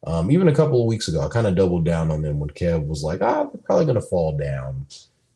[0.07, 2.51] Um, even a couple of weeks ago, I kind of doubled down on them when
[2.51, 4.87] Kev was like, ah, they're probably going to fall down,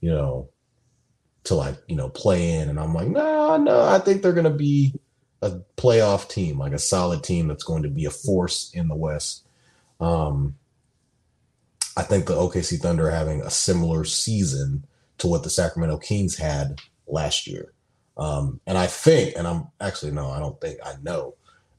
[0.01, 0.49] you know,
[1.47, 2.69] to like, you know, play in.
[2.69, 4.95] And I'm like, no, no, I think they're going to be
[5.43, 8.95] a playoff team, like a solid team that's going to be a force in the
[8.95, 9.47] West.
[10.01, 10.57] Um,
[11.97, 14.85] I think the OKC Thunder are having a similar season
[15.19, 17.73] to what the Sacramento Kings had last year.
[18.19, 21.35] Um, and I think, and I'm actually, no, I don't think, I know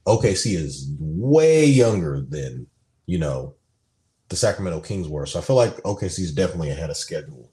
[0.08, 2.66] OKC is way younger than
[3.06, 3.54] you know
[4.30, 5.26] the Sacramento Kings were.
[5.26, 7.50] So I feel like OKC is definitely ahead of schedule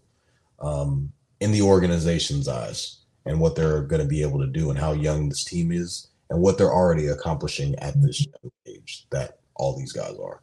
[0.60, 1.12] um,
[1.46, 4.94] in the organization's eyes and what they're going to be able to do and how
[4.94, 8.26] young this team is and what they're already accomplishing at this
[8.66, 10.42] age that all these guys are.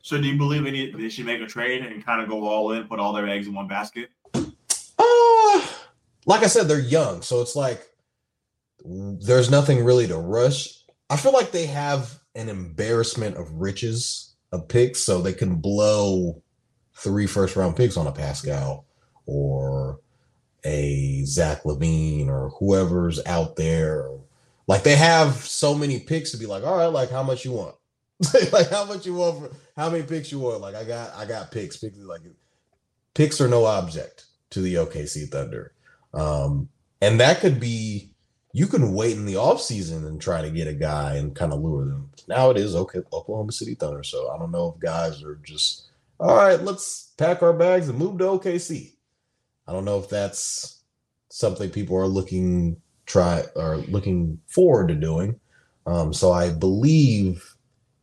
[0.00, 2.46] So do you believe they, need, they should make a trade and kind of go
[2.46, 4.10] all in, put all their eggs in one basket?
[4.32, 5.66] Uh,
[6.24, 7.84] like I said, they're young, so it's like
[8.84, 10.84] there's nothing really to rush.
[11.10, 16.40] I feel like they have an embarrassment of riches of picks, so they can blow
[16.94, 18.86] three first round picks on a Pascal
[19.26, 20.00] or
[20.64, 24.08] a Zach LaVine or whoever's out there.
[24.66, 27.52] Like they have so many picks to be like, all right, like how much you
[27.52, 27.76] want?
[28.52, 30.60] like how much you want for how many picks you want?
[30.60, 31.76] Like I got I got picks.
[31.76, 32.22] Picks like
[33.12, 35.72] picks are no object to the OKC Thunder.
[36.14, 36.68] Um,
[37.02, 38.10] and that could be
[38.52, 41.60] you can wait in the offseason and try to get a guy and kind of
[41.60, 42.08] lure them.
[42.28, 44.04] Now it is okay, Oklahoma City Thunder.
[44.04, 47.98] So I don't know if guys are just all right, let's pack our bags and
[47.98, 48.93] move to OKC.
[49.66, 50.82] I don't know if that's
[51.28, 55.38] something people are looking try or looking forward to doing.
[55.86, 57.54] Um, so I believe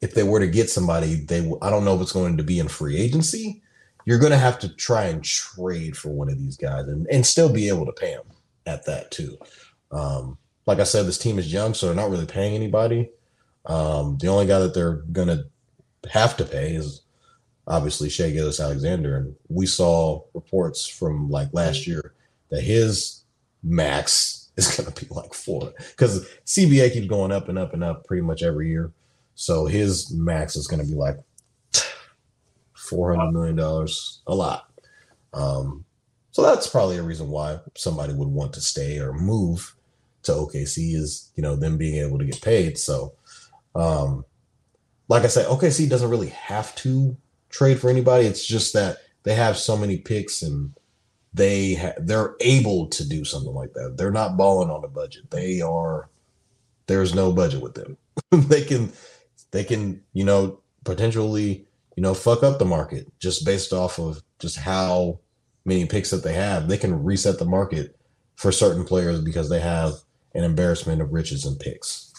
[0.02, 2.60] if they were to get somebody, they I don't know if it's going to be
[2.60, 3.62] in free agency.
[4.06, 7.26] You're going to have to try and trade for one of these guys and, and
[7.26, 8.26] still be able to pay them
[8.66, 9.38] at that too.
[9.92, 13.10] Um, like I said, this team is young, so they're not really paying anybody.
[13.66, 15.46] Um, the only guy that they're going to
[16.10, 17.02] have to pay is
[17.68, 22.14] obviously Shai Gilgeous-Alexander, and we saw reports from like last year
[22.50, 23.24] that his
[23.64, 27.84] max is going to be like four because CBA keeps going up and up and
[27.84, 28.92] up pretty much every year.
[29.36, 31.18] So his max is going to be like
[32.74, 34.68] four hundred million dollars, a lot.
[35.34, 35.86] Um,
[36.32, 39.76] so that's probably a reason why somebody would want to stay or move
[40.24, 42.78] to OKC is you know them being able to get paid.
[42.78, 43.14] So,
[43.76, 44.26] um,
[45.08, 47.18] like I said, OKC doesn't really have to
[47.52, 48.26] trade for anybody.
[48.26, 50.74] It's just that they have so many picks and
[51.34, 53.96] they ha- they're able to do something like that.
[53.98, 55.30] They're not balling on a budget.
[55.30, 56.10] They are.
[56.88, 57.98] There's no budget with them.
[58.32, 58.92] they can
[59.52, 64.22] they can, you know, potentially, you know, fuck up the market just based off of
[64.40, 65.20] just how
[65.66, 66.68] many picks that they have.
[66.68, 67.96] They can reset the market
[68.36, 69.94] for certain players because they have
[70.34, 72.12] an embarrassment of riches and picks.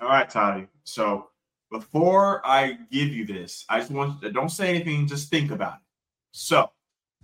[0.00, 0.66] All right, Toddy.
[0.84, 1.28] So
[1.72, 5.74] before I give you this, I just want to don't say anything, just think about
[5.74, 5.80] it.
[6.32, 6.70] So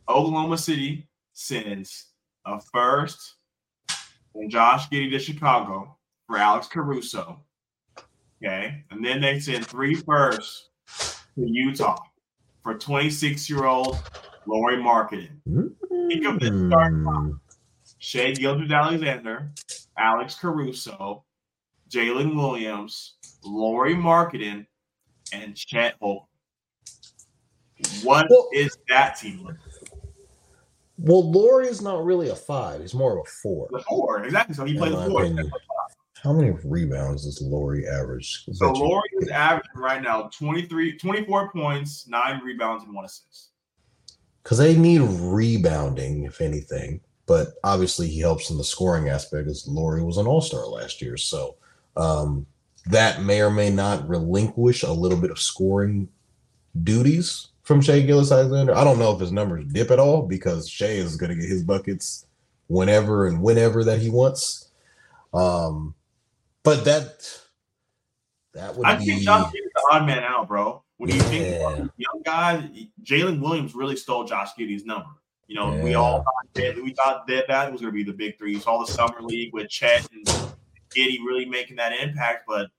[0.09, 2.07] Oklahoma City sends
[2.47, 3.35] a uh, first
[4.35, 5.97] and Josh Giddey to Chicago
[6.27, 7.45] for Alex Caruso
[8.43, 8.85] Okay.
[8.91, 11.97] And then they send three firsts to Utah
[12.63, 13.99] for 26 year old
[14.47, 15.41] Lauri Markkanen.
[16.09, 17.33] Think of this start hmm.
[17.99, 19.51] Shai Gilgeous-Alexander,
[19.99, 21.25] Alex Caruso,
[21.91, 24.67] Jalen Williams, Lauri Markkanen,
[25.33, 26.25] and Chet Holmgren.
[28.03, 29.57] What well, is that team like?
[30.99, 32.81] Well, Lauri is not really a five.
[32.81, 33.69] He's more of a four.
[33.71, 34.55] The four, exactly.
[34.55, 35.51] So he plays the four.
[36.23, 38.45] How many rebounds does Lauri average?
[38.53, 43.51] So Lauri is averaging right now 23, 24 points, nine rebounds, and one assist.
[44.43, 47.01] Because they need rebounding, if anything.
[47.27, 51.01] But obviously, he helps in the scoring aspect as Lauri was an all star last
[51.01, 51.17] year.
[51.17, 51.57] So
[51.97, 52.47] um,
[52.87, 56.09] that may or may not relinquish a little bit of scoring
[56.83, 58.75] duties from Shai Gilgeous-Alexander.
[58.75, 61.49] I don't know if his numbers dip at all because Shai is going to get
[61.49, 62.27] his buckets
[62.69, 64.71] whenever and whenever that he wants.
[65.35, 65.95] Um,
[66.63, 67.41] but that
[68.55, 69.07] that would I be.
[69.07, 70.83] think Josh Giddey's the odd man out, bro.
[70.97, 71.23] When you yeah.
[71.23, 72.65] think about young guys,
[73.03, 75.11] Jalen Williams really stole Josh Giddey's number.
[75.47, 75.83] You know, yeah.
[75.83, 78.53] we all thought that we thought that that was going to be the big three.
[78.53, 80.27] You saw the summer league with Chet and
[80.95, 82.71] Giddey really making that impact, but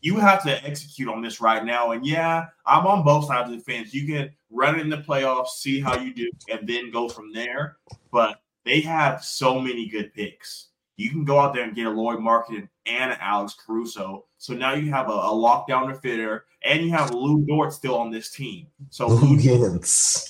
[0.00, 1.92] you have to execute on this right now.
[1.92, 3.92] And yeah, I'm on both sides of the fence.
[3.92, 7.32] You can run it in the playoffs, see how you do, and then go from
[7.32, 7.78] there.
[8.12, 11.90] But they have so many good picks you can go out there and get a
[11.90, 14.24] Lloyd Markkanen and Alex Caruso.
[14.38, 18.10] So now you have a, a lockdown defender, and you have Lu Dort still on
[18.10, 18.66] this team.
[18.90, 19.36] So Lu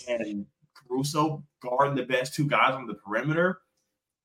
[0.08, 3.60] and Caruso guarding the best two guys on the perimeter.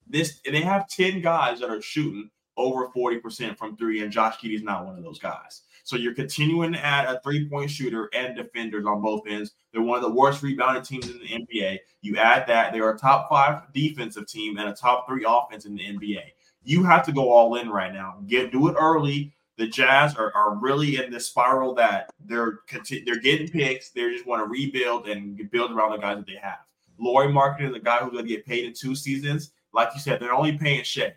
[0.08, 2.30] This they have 10 guys that are shooting
[2.62, 5.62] over 40% from three, and Josh Giddey is not one of those guys.
[5.84, 9.52] So you're continuing to add a three-point shooter and defenders on both ends.
[9.72, 11.80] They're one of the worst rebounding teams in the NBA.
[12.02, 15.76] You add that they're a top five defensive team and a top three offense in
[15.76, 16.22] the NBA.
[16.64, 18.20] You have to go all in right now.
[18.28, 19.34] Get do it early.
[19.58, 22.60] The Jazz are, are really in this spiral that they're
[23.06, 23.90] they're getting picks.
[23.90, 26.60] They just want to rebuild and build around the guys that they have.
[27.00, 29.52] Lauri Markkanen is a guy who's going to get paid in two seasons.
[29.74, 31.14] Like you said, they're only paying Shai.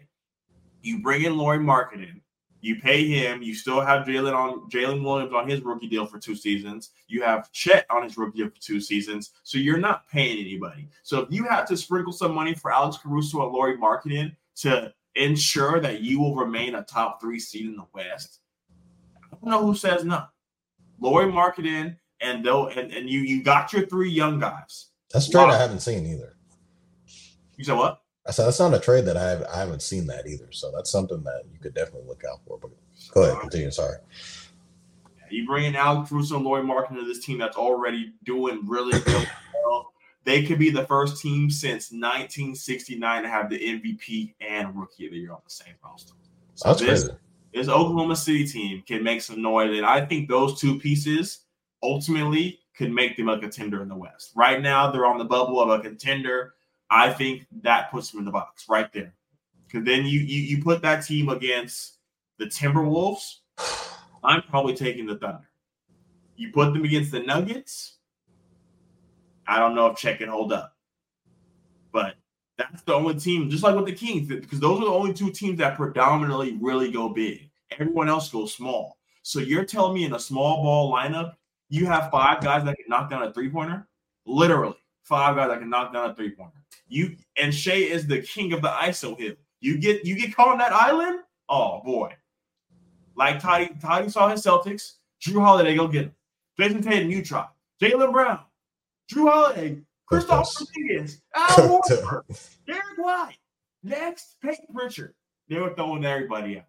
[0.84, 2.20] You bring in Lauri Markkanen.
[2.60, 3.42] You pay him.
[3.42, 6.90] You still have Jalen on Jalen Williams on his rookie deal for two seasons.
[7.08, 9.32] You have Chet on his rookie deal for two seasons.
[9.42, 10.88] So you're not paying anybody.
[11.02, 14.92] So if you have to sprinkle some money for Alex Caruso and Lauri Markkanen to
[15.14, 18.40] ensure that you will remain a top three seed in the West,
[19.32, 20.24] I don't know who says no.
[21.00, 24.88] Lauri Markkanen and though and, and you you got your three young guys.
[25.12, 26.36] That's a trade I haven't seen either.
[27.56, 28.03] You said what?
[28.26, 30.48] I said that's not a trade that I have I haven't seen that either.
[30.50, 32.58] So that's something that you could definitely look out for.
[32.58, 32.70] But
[33.12, 33.70] go ahead, continue.
[33.70, 33.98] Sorry.
[35.30, 38.98] You bring in Alex Caruso and Lauri Markkanen to this team that's already doing really,
[39.06, 39.26] really
[39.64, 39.92] well.
[40.24, 45.12] They could be the first team since 1969 to have the MVP and Rookie of
[45.12, 46.14] the Year on the same roster.
[46.54, 47.18] So That's this, crazy.
[47.52, 51.40] this Oklahoma City team can make some noise, and I think those two pieces
[51.82, 54.32] ultimately could make them a contender in the West.
[54.34, 56.54] Right now, they're on the bubble of a contender.
[56.90, 59.14] I think that puts them in the box right there.
[59.66, 61.98] Because then you, you you put that team against
[62.38, 63.36] the Timberwolves.
[64.22, 65.48] I'm probably taking the Thunder.
[66.36, 67.96] You put them against the Nuggets.
[69.46, 70.76] I don't know if Chet can hold up,
[71.92, 72.14] but
[72.56, 75.30] that's the only team, just like with the Kings, because those are the only two
[75.30, 77.50] teams that predominantly really go big.
[77.72, 78.98] Everyone else goes small.
[79.22, 81.34] So you're telling me in a small ball lineup,
[81.68, 83.88] you have five guys that can knock down a three pointer?
[84.26, 86.58] Literally, five guys that can knock down a three pointer.
[86.88, 89.34] You and Shai is the king of the ISO hill.
[89.60, 91.20] You get you get caught on that island.
[91.48, 92.12] Oh boy,
[93.16, 94.94] like Toddy Toddy saw his Celtics.
[95.24, 96.14] Jrue Holiday go get him.
[96.58, 97.46] Jayson Tatum, you try.
[97.80, 98.40] Jaylen Brown,
[99.12, 99.78] Jrue Holiday,
[100.10, 103.38] Kristaps Porzingis, Al Horford, Derrick White.
[103.82, 105.14] Next, Payton Pritchard.
[105.48, 106.64] They were throwing everybody out.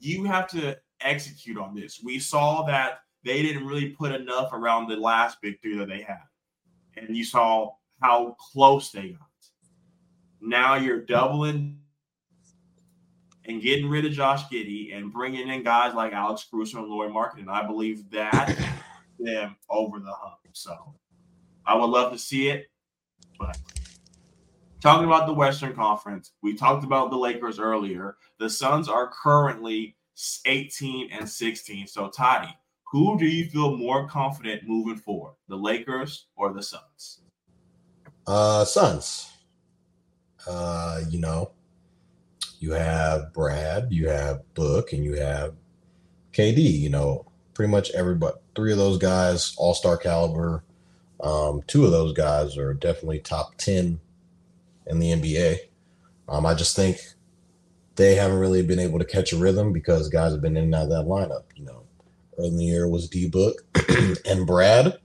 [0.00, 2.00] You have to execute on this.
[2.02, 6.02] We saw that they didn't really put enough around the last big three that they
[6.02, 6.22] had.
[6.96, 9.28] And you saw how close they got.
[10.40, 11.78] Now you're doubling
[13.44, 17.10] and getting rid of Josh Giddey and bringing in guys like Alex Caruso and Lauri
[17.10, 17.48] Markkanen.
[17.48, 18.56] I believe that
[19.18, 20.38] them over the hump.
[20.52, 20.94] So
[21.66, 22.66] I would love to see it.
[23.38, 23.56] But
[24.80, 28.16] talking about the Western Conference, we talked about the Lakers earlier.
[28.38, 29.96] The Suns are currently
[30.44, 31.86] 18 and 16.
[31.86, 32.54] So Toddy,
[32.92, 37.22] who do you feel more confident moving forward, the Lakers or the Suns?
[38.26, 39.30] Uh, Suns.
[40.46, 41.52] Uh, you know,
[42.58, 45.54] you have Brad, you have Book, and you have
[46.34, 46.58] KD.
[46.58, 47.24] You know,
[47.54, 48.36] pretty much everybody.
[48.54, 50.62] Three of those guys, all star caliber.
[51.22, 54.00] Um, two of those guys are definitely top ten
[54.86, 55.56] in the NBA.
[56.28, 56.98] Um, I just think
[57.96, 60.74] they haven't really been able to catch a rhythm because guys have been in and
[60.74, 61.44] out of that lineup.
[61.54, 61.84] You know,
[62.38, 63.62] in the year was D Book
[64.26, 64.98] and Brad.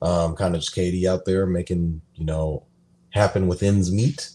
[0.00, 2.64] Um, kind of just KD out there making, you know,
[3.10, 4.30] happen with ends meet.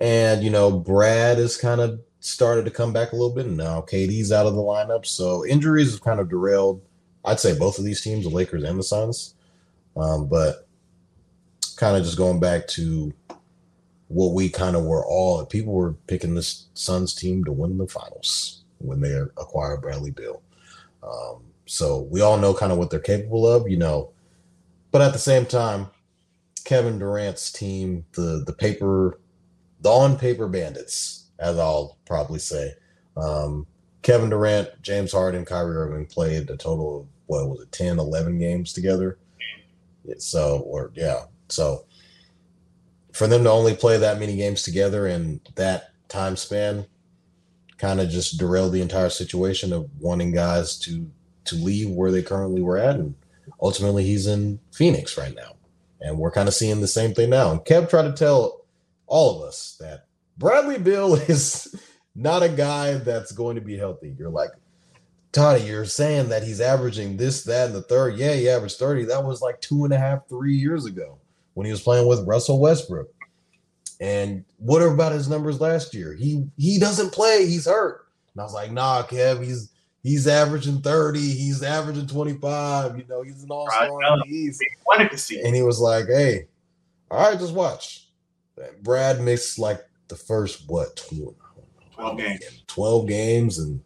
[0.00, 3.46] And, you know, Brad has kind of started to come back a little bit.
[3.46, 5.04] Now KD's out of the lineup.
[5.04, 6.82] So injuries have kind of derailed,
[7.24, 9.34] I'd say, both of these teams, the Lakers and the Suns.
[9.96, 10.68] Um, but
[11.76, 13.12] kind of just going back to
[14.08, 17.88] what we kind of were all, people were picking this Suns team to win the
[17.88, 20.42] finals when they acquired Bradley Beal.
[21.02, 21.42] Um,
[21.72, 24.12] so we all know kind of what they're capable of, you know.
[24.90, 25.86] But at the same time,
[26.64, 29.18] Kevin Durant's team, the the paper,
[29.80, 32.74] the on paper bandits, as I'll probably say.
[33.16, 33.66] Um,
[34.02, 38.38] Kevin Durant, James Harden, Kyrie Irving played a total of what was it, 10, 11
[38.38, 39.18] games together.
[40.18, 41.86] So, or yeah, so
[43.12, 46.84] for them to only play that many games together in that time span,
[47.78, 51.10] kind of just derailed the entire situation of wanting guys to
[51.44, 53.14] to leave where they currently were at, and
[53.60, 55.56] ultimately he's in Phoenix right now,
[56.00, 57.50] and we're kind of seeing the same thing now.
[57.50, 58.64] And Kev tried to tell
[59.06, 60.06] all of us that
[60.38, 61.74] Bradley Beal is
[62.14, 64.14] not a guy that's going to be healthy.
[64.18, 64.50] You're like,
[65.32, 68.16] Toddy, you're saying that he's averaging this, that, and the third.
[68.16, 69.06] Yeah, he averaged 30.
[69.06, 71.18] That was like two and a half, three years ago
[71.54, 73.08] when he was playing with Russell Westbrook.
[74.00, 76.12] And what about his numbers last year?
[76.12, 78.08] He he doesn't play, he's hurt.
[78.34, 79.70] And I was like, nah, Kev, he's
[80.02, 84.62] he's averaging 30, he's averaging 25, you know, he's an all-star in the East.
[84.86, 85.40] Wanted to see.
[85.40, 86.46] And he was like, hey,
[87.10, 88.08] all right, just watch.
[88.82, 91.34] Brad missed like the first what 20,
[91.94, 92.62] 12 games.
[92.66, 93.80] 12 games and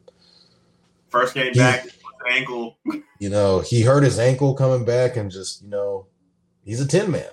[1.08, 1.86] First game He- back,
[2.30, 2.76] ankle.
[3.18, 6.06] you know, he hurt his ankle coming back and just, you know,
[6.64, 7.30] he's a 10 man.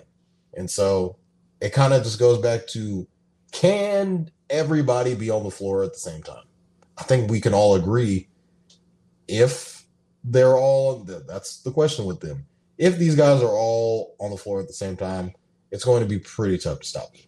[0.55, 1.17] And so
[1.59, 3.07] it kind of just goes back to
[3.51, 6.43] can everybody be on the floor at the same time?
[6.97, 8.27] I think we can all agree
[9.27, 9.83] if
[10.23, 12.45] they're all that's the question with them.
[12.77, 15.33] If these guys are all on the floor at the same time,
[15.71, 17.21] it's going to be pretty tough to stop them.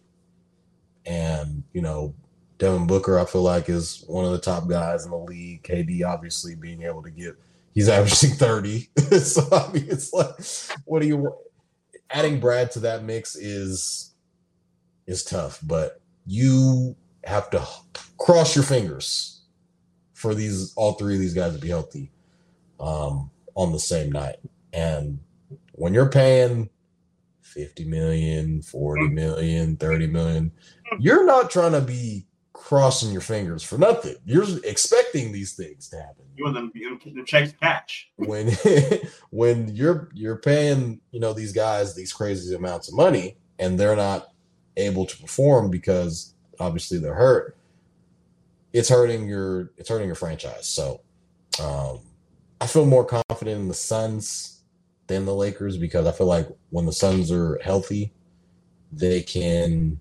[1.04, 2.14] And, you know,
[2.58, 5.62] Devin Booker, I feel like, is one of the top guys in the league.
[5.62, 7.34] KD, obviously, being able to get,
[7.74, 8.88] he's averaging 30.
[9.20, 10.34] so, I mean, it's like,
[10.84, 11.32] what do you,
[12.10, 14.14] adding Brad to that mix is,
[15.06, 17.64] is tough, but you have to
[18.18, 19.35] cross your fingers
[20.26, 22.10] for these, all three of these guys to be healthy
[22.80, 24.38] um, on the same night.
[24.72, 25.20] And
[25.70, 26.68] when you're paying
[27.42, 30.50] 50 million, 40 million, 30 million,
[30.98, 34.16] you're not trying to be crossing your fingers for nothing.
[34.24, 36.24] You're expecting these things to happen.
[36.36, 38.10] You want them, you them checks to.
[38.16, 38.50] When
[39.30, 43.94] when you're you're paying, you know, these guys these crazy amounts of money and they're
[43.94, 44.32] not
[44.76, 47.55] able to perform because obviously they're hurt,
[48.76, 50.68] it's hurting your it's hurting your franchise.
[50.68, 51.00] So
[51.62, 52.00] um
[52.60, 54.62] I feel more confident in the Suns
[55.06, 58.12] than the Lakers because I feel like when the Suns are healthy,
[58.92, 59.98] they can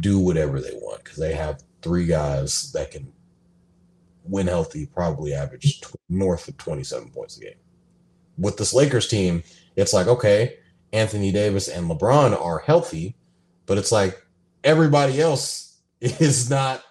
[0.00, 3.12] do whatever they want because they have three guys that can
[4.24, 7.54] win healthy, probably average t- north of 27 points a game.
[8.38, 9.42] With this Lakers team,
[9.76, 10.58] it's like, okay,
[10.92, 13.16] Anthony Davis and LeBron are healthy,
[13.66, 14.20] but it's like
[14.64, 16.82] everybody else is not,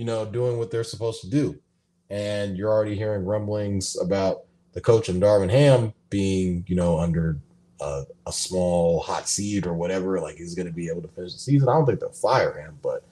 [0.00, 1.60] you know, doing what they're supposed to do.
[2.08, 7.36] And you're already hearing rumblings about the coach and Darvin Ham being, you know, under
[7.82, 11.34] a, a small hot seat or whatever, like he's going to be able to finish
[11.34, 11.68] the season.
[11.68, 13.04] I don't think they'll fire him, but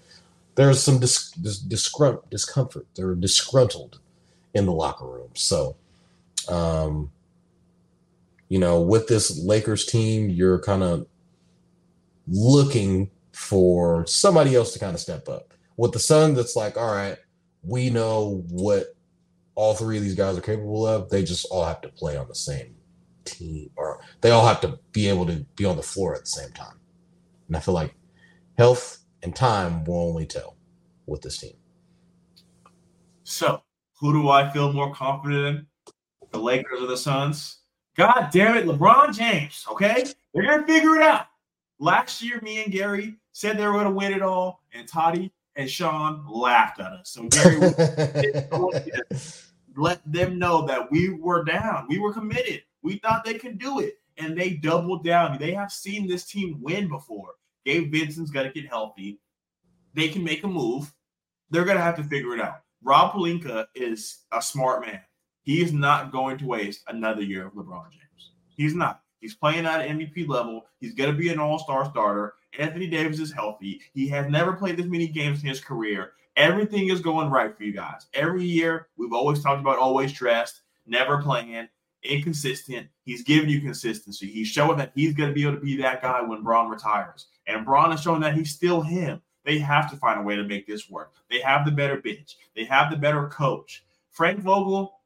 [0.54, 2.86] there's some dis, dis, discomfort.
[2.94, 4.00] They're disgruntled
[4.54, 5.28] in the locker room.
[5.34, 5.76] So,
[6.48, 7.10] um,
[8.48, 11.06] you know, with this Lakers team, you're kind of
[12.26, 15.52] looking for somebody else to kind of step up.
[15.78, 17.16] With the Sun, that's like, all right,
[17.62, 18.96] we know what
[19.54, 21.08] all three of these guys are capable of.
[21.08, 22.74] They just all have to play on the same
[23.24, 26.26] team, or they all have to be able to be on the floor at the
[26.26, 26.80] same time.
[27.46, 27.94] And I feel like
[28.58, 30.56] health and time will only tell
[31.06, 31.54] with this team.
[33.22, 33.62] So,
[34.00, 35.66] who do I feel more confident in?
[36.32, 37.58] The Lakers or the Suns?
[37.96, 39.64] God damn it, LeBron James.
[39.70, 41.26] Okay, they're gonna figure it out.
[41.78, 45.68] Last year, me and Gary said they were gonna win it all, and Toddy and
[45.68, 47.10] Shaun laughed at us.
[47.10, 47.58] So Gary,
[49.76, 51.86] let them know that we were down.
[51.88, 52.62] We were committed.
[52.82, 55.36] We thought they could do it, and they doubled down.
[55.38, 57.34] They have seen this team win before.
[57.66, 59.18] Gabe Vincent's got to get healthy.
[59.94, 60.94] They can make a move.
[61.50, 62.60] They're going to have to figure it out.
[62.82, 65.00] Rob Pelinka is a smart man.
[65.42, 68.32] He is not going to waste another year of LeBron James.
[68.56, 69.02] He's not.
[69.20, 70.66] He's playing at an MVP level.
[70.78, 72.34] He's going to be an all star starter.
[72.58, 73.80] Anthony Davis is healthy.
[73.94, 76.12] He has never played this many games in his career.
[76.36, 78.06] Everything is going right for you guys.
[78.14, 81.68] Every year, we've always talked about always dressed, never playing,
[82.02, 82.88] inconsistent.
[83.04, 84.26] He's giving you consistency.
[84.26, 87.26] He's showing that he's going to be able to be that guy when Bron retires.
[87.46, 89.22] And Bron is showing that he's still him.
[89.44, 91.12] They have to find a way to make this work.
[91.30, 92.36] They have the better bench.
[92.54, 93.84] They have the better coach.
[94.10, 95.00] Frank Vogel,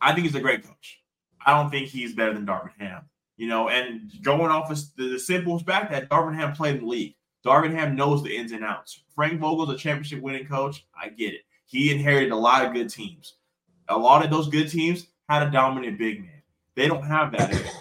[0.00, 1.00] I think he's a great coach.
[1.44, 3.02] I don't think he's better than Darvin Ham.
[3.36, 6.82] You know, and going off of the, the simple fact that Darvin Ham played in
[6.82, 7.14] the league.
[7.44, 9.02] Darvin Ham knows the ins and outs.
[9.14, 10.86] Frank Vogel's a championship winning coach.
[10.94, 11.40] I get it.
[11.64, 13.34] He inherited a lot of good teams.
[13.88, 16.42] A lot of those good teams had a dominant big man.
[16.76, 17.72] They don't have that anymore.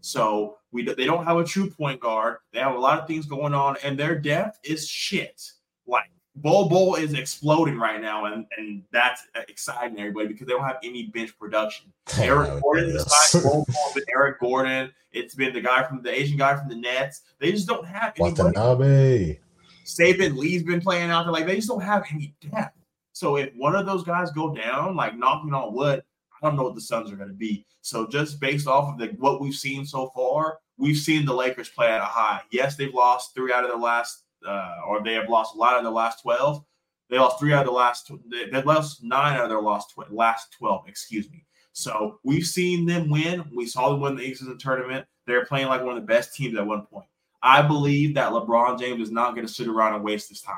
[0.00, 2.38] So we they don't have a true point guard.
[2.52, 5.50] They have a lot of things going on, and their depth is shit.
[5.86, 10.64] Like Bol Bol is exploding right now, and, and that's exciting everybody because they don't
[10.64, 11.92] have any bench production.
[12.18, 14.92] Eric Gordon, besides Bol, been Eric Gordon.
[15.12, 17.22] It's been the guy from the Asian guy from the Nets.
[17.40, 18.42] They just don't have anybody.
[18.42, 19.38] Watanabe.
[19.86, 21.32] Saben Lee's been playing out there.
[21.32, 22.76] Like they just don't have any depth.
[23.12, 26.02] So if one of those guys go down, like knocking on wood,
[26.42, 27.64] I don't know what the Suns are going to be.
[27.80, 31.70] So just based off of the, what we've seen so far, we've seen the Lakers
[31.70, 32.42] play at a high.
[32.50, 35.76] Yes, they've lost three out of the last, uh, or they have lost a lot
[35.76, 36.64] of the last twelve.
[37.08, 38.10] They lost three out of the last.
[38.30, 40.88] They lost nine out of their last tw- last twelve.
[40.88, 41.44] Excuse me.
[41.72, 43.44] So we've seen them win.
[43.54, 45.06] We saw them win the Eastern tournament.
[45.26, 47.06] They're playing like one of the best teams at one point.
[47.42, 50.56] I believe that LeBron James is not going to sit around and waste his time.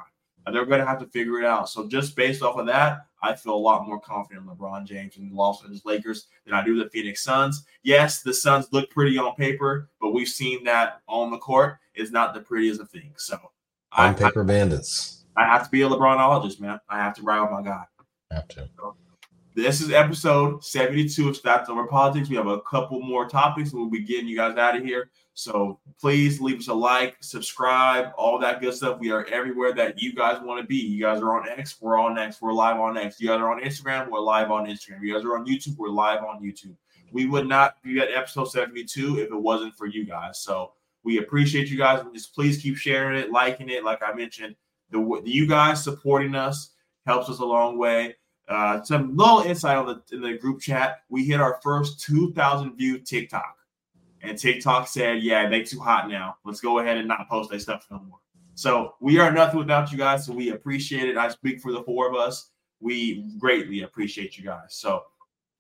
[0.51, 1.69] They're going to have to figure it out.
[1.69, 5.19] So just based off of that, I feel a lot more confident in LeBron James
[5.19, 7.67] and the Los Angeles Lakers than I do the Phoenix Suns.
[7.83, 12.13] Yes, the Suns look pretty on paper, but we've seen that on the court is
[12.13, 13.25] not the prettiest of things.
[13.25, 13.39] So
[13.93, 15.25] on I, paper I, bandits.
[15.37, 16.81] I have to be a LeBronologist, man.
[16.89, 17.85] I have to ride with my guy.
[18.31, 18.69] Have to.
[18.77, 18.97] So,
[19.55, 22.29] this is episode 72 of Stats Over Politics.
[22.29, 25.11] We have a couple more topics and we'll be getting you guys out of here.
[25.35, 29.01] So please leave us a like, subscribe, all that good stuff.
[29.01, 30.77] We are everywhere that you guys want to be.
[30.77, 33.21] You guys are on X, we're on X, we're live on X.
[33.21, 35.03] You guys are on Instagram, we're live on Instagram.
[35.03, 36.77] You guys are on YouTube, we're live on YouTube.
[37.11, 40.39] We would not be at episode 72 if it wasn't for you guys.
[40.39, 40.73] So
[41.05, 42.05] we appreciate you guys.
[42.13, 43.85] Just please keep sharing it, liking it.
[43.85, 44.57] Like I mentioned,
[44.91, 46.71] the you guys supporting us
[47.07, 48.17] helps us a long way.
[48.49, 51.03] Uh, some little insight on the in the group chat.
[51.09, 53.57] We hit our first 2,000 view TikTok,
[54.23, 56.37] and TikTok said, "Yeah, they too hot now.
[56.45, 58.19] Let's go ahead and not post their stuff no more."
[58.55, 60.27] So we are nothing without you guys.
[60.27, 61.17] So we appreciate it.
[61.17, 62.51] I speak for the four of us.
[62.81, 64.75] We greatly appreciate you guys.
[64.75, 65.03] So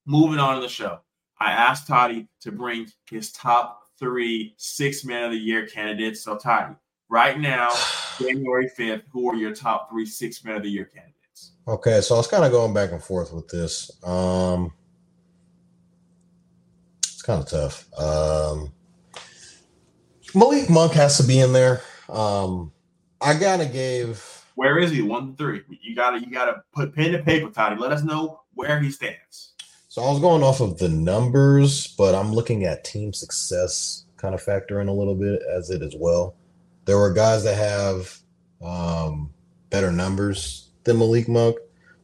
[0.06, 1.00] moving on to the show,
[1.38, 6.22] I asked Toddy to bring his top three six man of the year candidates.
[6.22, 6.74] So Toddy,
[7.08, 7.70] right now,
[8.18, 11.52] January 5th, who are your top three six men of the year candidates?
[11.66, 13.90] Okay, so I was kind of going back and forth with this.
[14.04, 14.72] Um
[17.02, 17.86] it's kind of tough.
[17.98, 18.72] Um
[20.34, 21.82] Malik Monk has to be in there.
[22.08, 22.72] Um
[23.20, 25.02] I kind of gave where is he?
[25.02, 25.62] One three.
[25.68, 27.76] You gotta you gotta put pen to paper, Toddy.
[27.76, 29.54] Let us know where he stands.
[29.98, 34.32] So I was going off of the numbers, but I'm looking at team success kind
[34.32, 36.36] of factor in a little bit as it as well.
[36.84, 38.16] There were guys that have
[38.64, 39.34] um,
[39.70, 41.56] better numbers than Malik Monk,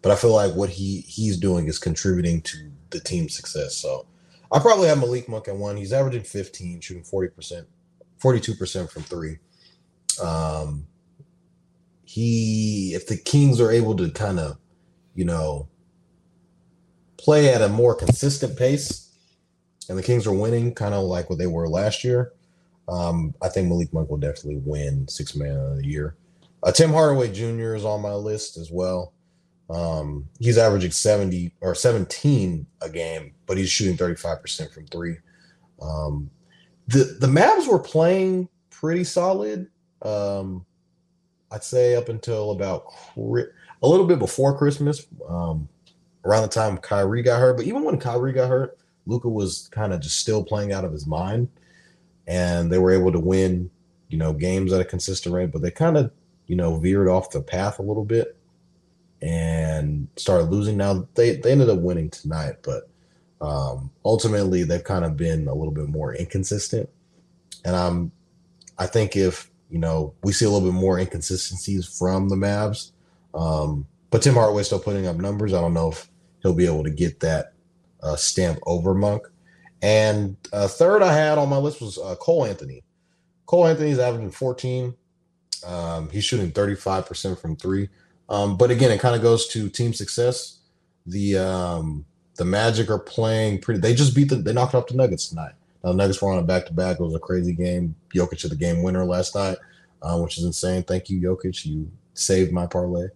[0.02, 3.76] but I feel like what he he's doing is contributing to the team success.
[3.76, 4.06] So
[4.50, 5.76] I probably have Malik Monk at one.
[5.76, 7.64] He's averaging 15, shooting 40%,
[8.20, 9.38] 42% from three.
[10.20, 10.88] Um,
[12.02, 14.58] he if the Kings are able to kind of,
[15.14, 15.68] you know,
[17.24, 19.10] play at a more consistent pace,
[19.88, 22.32] and the Kings are winning, kind of like what they were last year,
[22.88, 26.16] um, I think Malik Monk will definitely win six man of the year.
[26.62, 27.74] Uh, Tim Hardaway Jr.
[27.74, 29.12] is on my list as well.
[29.70, 35.16] Um, he's averaging 70 or 17 a game, but he's shooting 35% from three.
[35.80, 36.30] Um,
[36.88, 39.68] the the Mavs were playing pretty solid.
[40.02, 40.66] Um,
[41.50, 42.84] I'd say up until about
[43.16, 45.06] a little bit before Christmas.
[45.26, 45.68] Um,
[46.24, 47.56] around the time Kyrie got hurt.
[47.56, 50.92] But even when Kyrie got hurt, Luka was kind of just still playing out of
[50.92, 51.48] his mind,
[52.26, 53.70] and they were able to win,
[54.08, 55.52] you know, games at a consistent rate.
[55.52, 56.10] But they kind of,
[56.46, 58.36] you know, veered off the path a little bit
[59.20, 60.76] and started losing.
[60.76, 62.88] Now they they ended up winning tonight, but
[63.40, 66.88] um, ultimately they've kind of been a little bit more inconsistent.
[67.64, 68.12] And I'm,
[68.78, 72.92] I think if you know we see a little bit more inconsistencies from the Mavs.
[73.34, 75.52] Um, but Tim Hardaway's still putting up numbers.
[75.52, 76.08] I don't know if
[76.44, 77.54] he'll be able to get that
[78.04, 79.26] uh, stamp over Monk.
[79.82, 82.84] And uh, third, I had on my list was uh, Cole Anthony.
[83.46, 84.94] Cole Anthony's averaging 14.
[85.66, 87.88] Um, he's shooting 35% from three.
[88.28, 90.58] Um, but again, it kind of goes to team success.
[91.06, 92.06] The um,
[92.36, 93.80] the Magic are playing pretty.
[93.80, 94.36] They just beat the.
[94.36, 95.52] They knocked off the Nuggets tonight.
[95.82, 96.98] Now the Nuggets were on a back to back.
[96.98, 97.94] It was a crazy game.
[98.14, 99.58] Jokic to the game winner last night,
[100.00, 100.82] uh, which is insane.
[100.82, 101.66] Thank you, Jokic.
[101.66, 103.08] You saved my parlay.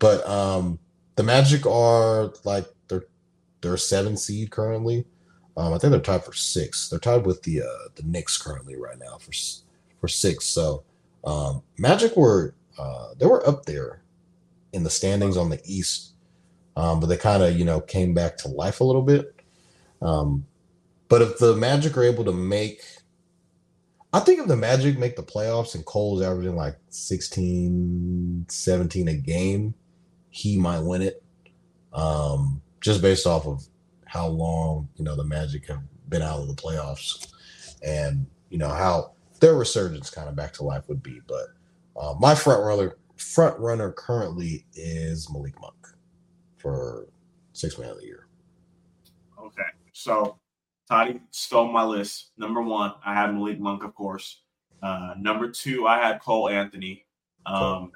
[0.00, 0.80] But um,
[1.14, 2.66] the Magic are like
[3.66, 5.04] they're a seven seed currently.
[5.56, 6.88] Um, I think they're tied for six.
[6.88, 9.32] They're tied with the uh, the Knicks currently right now for
[10.00, 10.46] for six.
[10.46, 10.84] So
[11.24, 14.02] um, Magic were uh, they were up there
[14.72, 16.12] in the standings on the East,
[16.76, 19.34] um, but they kind of you know came back to life a little bit.
[20.00, 20.46] Um,
[21.08, 22.82] but if the Magic are able to make,
[24.12, 29.14] I think if the Magic make the playoffs and Cole's averaging like 16, 17 a
[29.14, 29.74] game,
[30.30, 31.22] he might win it.
[31.92, 33.64] Um, just based off of
[34.04, 37.32] how long you know the Magic have been out of the playoffs,
[37.84, 41.20] and you know how their resurgence kind of back to life would be.
[41.26, 41.46] But
[42.00, 45.74] uh, my front runner front runner currently is Malik Monk
[46.56, 47.08] for
[47.52, 48.26] six man of the year.
[49.38, 49.62] Okay,
[49.92, 50.38] so
[50.88, 52.30] Toddy stole my list.
[52.36, 54.42] Number one, I had Malik Monk, of course.
[54.82, 57.04] Uh, number two, I had Cole Anthony.
[57.44, 57.92] Um,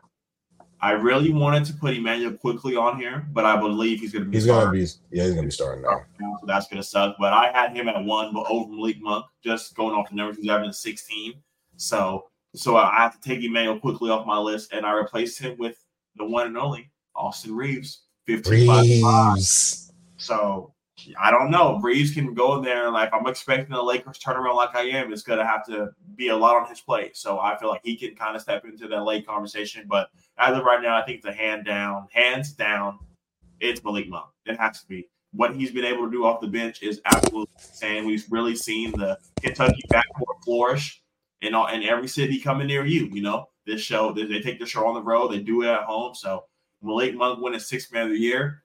[0.82, 4.30] I really wanted to put Immanuel Quickley on here, but I believe he's going to
[4.30, 4.36] be.
[4.36, 4.86] He's going to be.
[5.10, 6.02] Yeah, he's going to be starting now.
[6.18, 7.16] So that's going to suck.
[7.18, 10.38] But I had him at one, but over Malik Monk, just going off the numbers,
[10.38, 11.34] he's averaging 16.
[11.76, 15.56] So, so I have to take Immanuel Quickley off my list, and I replaced him
[15.58, 15.84] with
[16.16, 18.82] the one and only Austin Reaves, 55.
[18.82, 19.92] Reaves.
[20.16, 20.72] So
[21.18, 21.78] I don't know.
[21.80, 22.90] Reaves can go in there.
[22.90, 25.12] Like I'm expecting the Lakers turnaround like I am.
[25.12, 27.16] It's gonna have to be a lot on his plate.
[27.16, 29.86] So I feel like he can kind of step into that late conversation.
[29.88, 32.98] But as of right now, I think the hand down, hands down,
[33.60, 34.26] it's Malik Monk.
[34.46, 35.08] It has to be.
[35.32, 38.04] What he's been able to do off the bench is absolutely insane.
[38.04, 41.02] We've really seen the Kentucky backcourt flourish
[41.40, 43.06] in all, in every city coming near you.
[43.12, 45.68] You know, this show they, they take the show on the road, they do it
[45.68, 46.14] at home.
[46.14, 46.44] So
[46.82, 48.64] Malik Monk winning six man of the year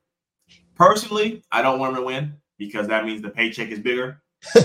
[0.76, 4.22] Personally, I don't want him to win because that means the paycheck is bigger.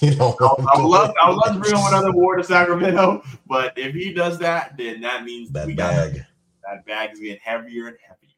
[0.00, 3.22] you know, I, would love, I would love to bring him another award to Sacramento,
[3.46, 6.14] but if he does that, then that means that we bag.
[6.14, 6.26] Got,
[6.64, 8.34] that bag is getting heavier and heavier.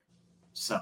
[0.53, 0.81] So,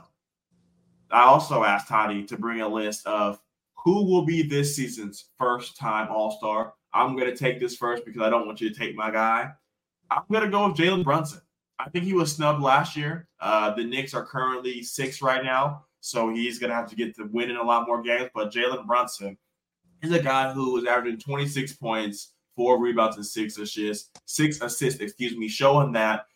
[1.10, 3.40] I also asked Toddy to bring a list of
[3.76, 6.74] who will be this season's first time All Star.
[6.92, 9.50] I'm going to take this first because I don't want you to take my guy.
[10.10, 11.40] I'm going to go with Jalen Brunson.
[11.78, 13.28] I think he was snubbed last year.
[13.40, 17.16] Uh, the Knicks are currently six right now, so he's going to have to get
[17.16, 18.30] to winning a lot more games.
[18.34, 19.36] But Jalen Brunson
[20.02, 24.10] is a guy who is averaging 26 points, four rebounds, and six assists.
[24.26, 26.26] Six assists, excuse me, showing that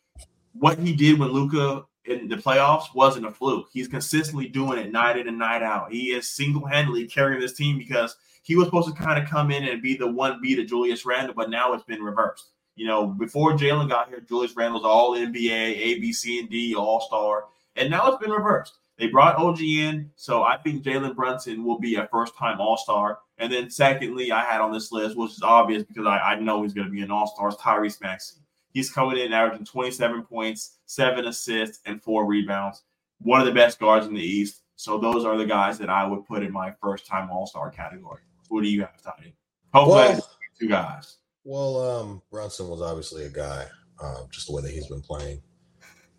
[0.52, 3.68] what he did when Luka in the playoffs wasn't a fluke.
[3.72, 5.92] He's consistently doing it night in and night out.
[5.92, 9.50] He is single handedly carrying this team because he was supposed to kind of come
[9.50, 12.50] in and be the one B to Julius Randle, but now it's been reversed.
[12.74, 16.74] You know, before Jalen got here, Julius Randle's all NBA, A, B, C, and D,
[16.74, 17.44] all star.
[17.76, 18.78] And now it's been reversed.
[19.02, 22.76] They brought OG in, so I think Jalen Brunson will be a first time All
[22.76, 23.18] Star.
[23.36, 26.62] And then, secondly, I had on this list, which is obvious because I, I know
[26.62, 28.36] he's going to be an All Star, is Tyrese Maxey.
[28.72, 32.84] He's coming in averaging 27 points, seven assists, and four rebounds.
[33.18, 34.62] One of the best guards in the East.
[34.76, 37.72] So those are the guys that I would put in my first time All Star
[37.72, 38.20] category.
[38.50, 39.34] What do you have, Toddy?
[39.74, 40.28] Hopefully, Well-
[40.60, 41.16] two guys.
[41.42, 43.66] Well, um, Brunson was obviously a guy,
[44.00, 45.42] uh, just the way that he's been playing.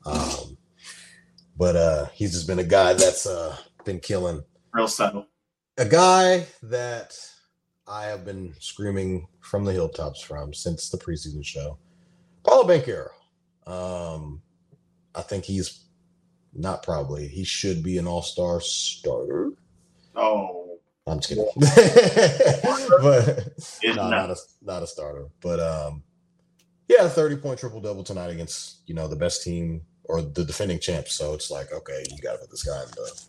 [0.05, 0.57] Um,
[1.57, 3.55] but uh, he's just been a guy that's uh,
[3.85, 4.43] been killing.
[4.73, 5.27] Real subtle.
[5.77, 7.17] A guy that
[7.87, 11.77] I have been screaming from the hilltops from since the preseason show.
[12.45, 13.09] Paolo Banchero.
[13.65, 14.41] Um,
[15.15, 15.85] I think he's
[16.53, 17.27] not probably.
[17.27, 19.51] He should be an all-star starter.
[20.15, 20.77] Oh,
[21.07, 21.47] I'm just kidding.
[23.01, 23.49] but
[23.83, 24.09] no, not.
[24.09, 25.27] not a not a starter.
[25.41, 26.03] But um,
[26.87, 30.79] yeah, 30 point triple double tonight against you know the best team or the defending
[30.79, 31.13] champs.
[31.13, 33.25] So it's like, okay, you gotta put this guy in the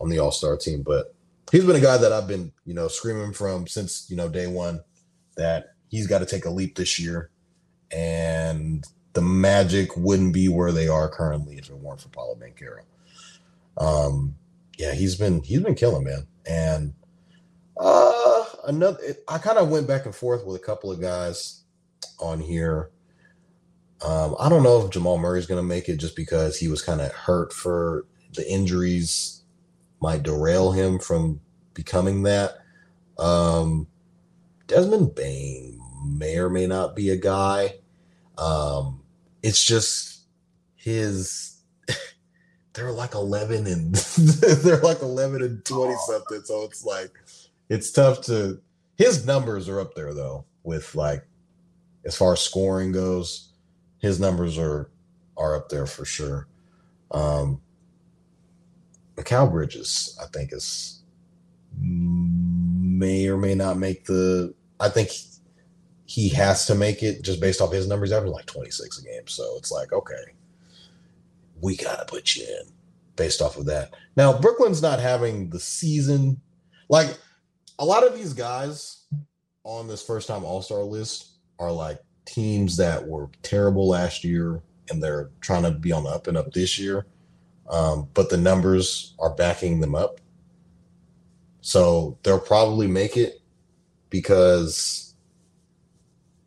[0.00, 0.82] on the all-star team.
[0.82, 1.14] But
[1.50, 4.46] he's been a guy that I've been, you know, screaming from since, you know, day
[4.46, 4.82] one
[5.36, 7.30] that he's got to take a leap this year.
[7.90, 12.80] And the magic wouldn't be where they are currently if it weren't for Paolo Banchero.
[13.76, 14.34] Um,
[14.78, 16.26] yeah, he's been he's been killing, man.
[16.46, 16.94] And
[17.78, 21.62] uh another I kind of went back and forth with a couple of guys
[22.18, 22.90] on here.
[24.04, 27.00] Um, I don't know if Jamal Murray's gonna make it just because he was kind
[27.00, 29.42] of hurt for the injuries
[30.00, 31.40] might derail him from
[31.74, 32.56] becoming that.
[33.18, 33.86] Um
[34.66, 37.74] Desmond Bane may or may not be a guy.
[38.38, 39.02] Um,
[39.42, 40.22] it's just
[40.76, 41.60] his
[42.72, 43.94] they're like 11 and
[44.64, 47.12] they're like 11 and 20 something so it's like
[47.68, 48.60] it's tough to
[48.96, 51.24] his numbers are up there though with like
[52.04, 53.51] as far as scoring goes
[54.02, 54.90] his numbers are
[55.36, 56.48] are up there for sure.
[57.10, 57.60] Um
[59.16, 61.02] Mikal Bridges I think is
[61.78, 65.10] may or may not make the I think
[66.04, 68.10] he has to make it just based off his numbers.
[68.10, 69.26] He's averaging like 26 a game.
[69.26, 70.34] So it's like okay
[71.62, 72.72] we gotta put you in
[73.16, 73.94] based off of that.
[74.16, 76.40] Now, Brooklyn's not having the season.
[76.90, 77.16] Like
[77.78, 79.06] a lot of these guys
[79.64, 84.62] on this first time All Star list are like teams that were terrible last year
[84.90, 87.06] and they're trying to be on the up and up this year.
[87.68, 90.20] Um, but the numbers are backing them up.
[91.60, 93.40] So they'll probably make it
[94.10, 95.14] because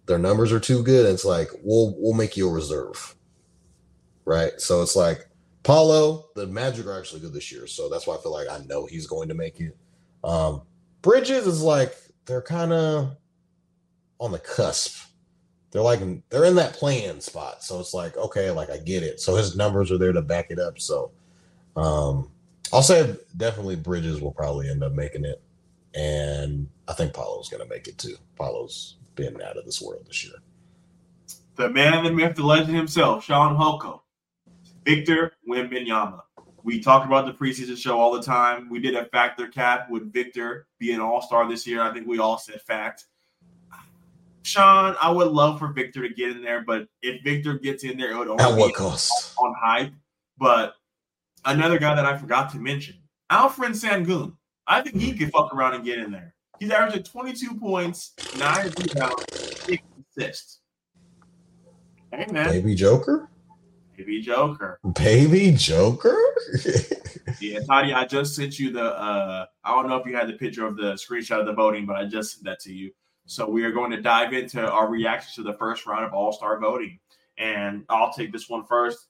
[0.06, 1.06] their numbers are too good.
[1.12, 3.16] It's like we'll we'll make you a reserve
[4.26, 4.60] right?
[4.60, 5.28] So it's like
[5.64, 8.60] Paolo, the Magic are actually good this year, so that's why I feel like I
[8.66, 9.78] know he's going to make it.
[10.24, 10.64] Um,
[11.02, 11.96] Bridges is like
[12.26, 13.16] they're kind of
[14.20, 15.08] on the cusp.
[15.76, 16.00] They're like
[16.30, 19.20] they're in that playing spot, so it's like okay, like I get it.
[19.20, 20.80] So his numbers are there to back it up.
[20.80, 21.12] So
[21.76, 22.32] um,
[22.72, 25.42] I'll say definitely Bridges will probably end up making it,
[25.94, 28.16] and I think Paolo's to make it too.
[28.38, 30.36] Paolo's been out of this world this year.
[31.58, 34.00] The man, the myth, the legend himself, Shaun Holkko,
[34.86, 36.22] Victor Wembanyama.
[36.64, 38.70] We talked about the preseason show all the time.
[38.70, 39.90] We did a Fact or Cap.
[39.90, 41.82] Would Victor be an all star this year?
[41.82, 43.08] I think we all said fact.
[44.46, 47.98] Shaun, I would love for Victor to get in there, but if Victor gets in
[47.98, 49.34] there, it would only At what be cost?
[49.38, 49.92] on hype.
[50.38, 50.76] But
[51.46, 52.96] another guy that I forgot to mention,
[53.32, 54.36] Alperen Sengun.
[54.68, 56.34] I think he could fuck around and get in there.
[56.60, 59.24] He's averaging 22 points, nine rebounds,
[59.62, 59.84] six
[60.18, 60.60] assists.
[62.12, 63.30] Hey man, Baby Joker,
[63.98, 64.80] Baby Joker.
[64.96, 66.18] Baby Joker.
[67.42, 70.34] Yeah, Toddy, I just sent you the uh I don't know if you had the
[70.34, 72.92] picture of the screenshot of the voting, but I just sent that to you.
[73.26, 76.60] So we are going to dive into our reaction to the first round of all-star
[76.60, 77.00] voting.
[77.38, 79.08] And I'll take this one first.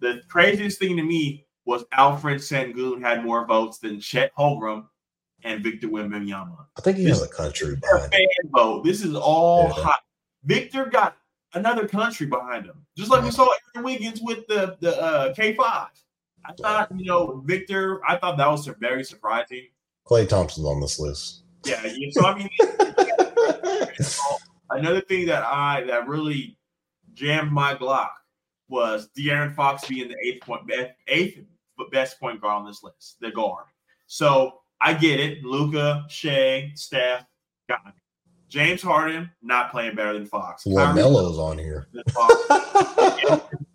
[0.00, 4.84] The craziest thing to me was Alperen Sengun had more votes than Chet Holmgren
[5.44, 6.66] and Victor Wembanyama.
[6.76, 8.12] I think he has a country behind.
[8.12, 8.84] fan vote.
[8.84, 9.82] This is all Yeah.
[9.84, 10.00] hot.
[10.44, 11.16] Victor got
[11.54, 15.54] another country behind him, just like we saw Aaron Wiggins with the the uh, K
[15.54, 15.88] five.
[16.44, 18.00] I thought you know Victor.
[18.06, 19.68] I thought that was very surprising.
[20.06, 21.44] Klay Thompson's on this list.
[21.64, 21.82] Yeah.
[21.86, 22.50] you- So I mean,
[24.70, 26.58] another thing that I that really
[27.12, 28.10] jammed my Glock
[28.68, 30.62] was De'Aaron Fox being the eighth point
[31.08, 31.38] eighth
[31.90, 33.66] best point guard on this list, the guard.
[34.06, 35.44] So I get it.
[35.44, 37.24] Luka, Shai, Steph,
[37.68, 37.92] God.
[38.48, 40.64] James Harden not playing better than Fox.
[40.64, 41.88] LaMelo's on here.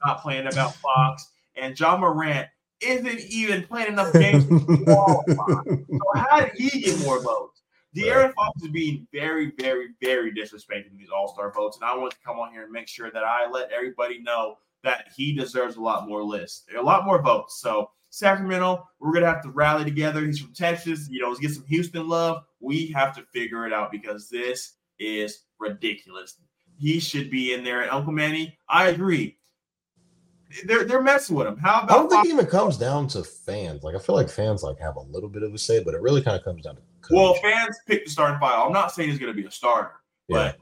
[0.05, 1.27] not playing about Fox.
[1.55, 2.47] And Ja Morant
[2.79, 5.63] isn't even playing enough games to qualify.
[5.65, 7.58] So how did he get more votes?
[7.95, 11.95] De'Aaron Fox is being very, very, very disrespected in these All Star votes, and I
[11.95, 15.33] want to come on here and make sure that I let everybody know that he
[15.33, 17.59] deserves a lot more lists, a lot more votes.
[17.59, 20.25] So Sacramento, we're gonna have to rally together.
[20.25, 22.43] He's from Texas, you know, let's get some Houston love.
[22.59, 26.37] We have to figure it out because this is ridiculous.
[26.77, 27.81] He should be in there.
[27.81, 29.37] And Uncle Manny, I agree.
[30.65, 31.57] They're they're messing with him.
[31.57, 33.83] How about I don't think it even comes down to fans.
[33.83, 36.01] Like I feel like fans like have a little bit of a say, but it
[36.01, 36.81] really kind of comes down to.
[37.11, 38.65] Well, fans pick the starting five.
[38.65, 39.95] I'm not saying he's gonna be a starter,
[40.27, 40.37] yeah.
[40.37, 40.57] but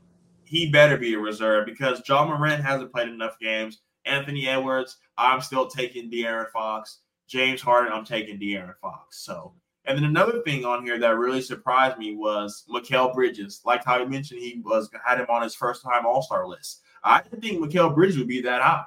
[0.45, 3.81] he better be a reserve because Ja Morant hasn't played enough games.
[4.05, 6.99] Anthony Edwards, I'm still taking De'Aaron Fox.
[7.27, 9.19] James Harden, I'm taking De'Aaron Fox.
[9.19, 9.53] So,
[9.83, 13.61] and then another thing on here that really surprised me was Mikal Bridges.
[13.65, 16.81] Like how you mentioned, he was had him on his first time All Star list.
[17.03, 18.85] I didn't think Mikal Bridges would be that high.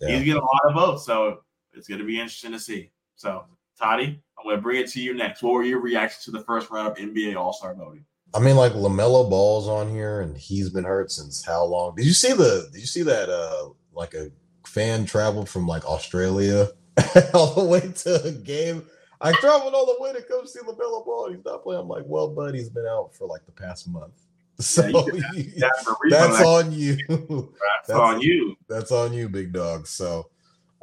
[0.00, 0.16] Yeah.
[0.16, 1.40] He's getting a lot of votes, so
[1.72, 2.90] it's going to be interesting to see.
[3.16, 3.44] So,
[3.80, 5.42] Toddy, I'm going to bring it to you next.
[5.42, 8.04] What were your reactions to the first round of NBA All Star voting?
[8.34, 11.94] I mean, like LaMelo Ball's on here, and he's been hurt since how long?
[11.94, 12.68] Did you see the?
[12.72, 13.28] Did you see that?
[13.28, 14.30] Uh, like a
[14.66, 16.68] fan traveled from like Australia
[17.34, 18.84] all the way to a game.
[19.20, 21.30] I traveled all the way to come see LaMelo Ball.
[21.30, 21.82] He's not playing.
[21.82, 24.12] I'm like, well, buddy, he's been out for like the past month.
[24.60, 25.68] So yeah,
[26.08, 26.96] that's on you.
[27.08, 28.56] That's, that's, on you.
[28.68, 29.88] That's on you, big dog.
[29.88, 30.30] So,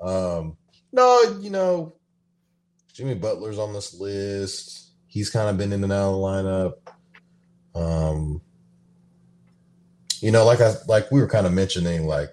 [0.01, 0.57] um,
[0.91, 1.95] no, you know,
[2.93, 4.91] Jimmy Butler's on this list.
[5.07, 6.73] He's kind of been in and out of the lineup.
[7.73, 8.41] Um,
[10.21, 12.29] you know, like I like we were kind of mentioning, like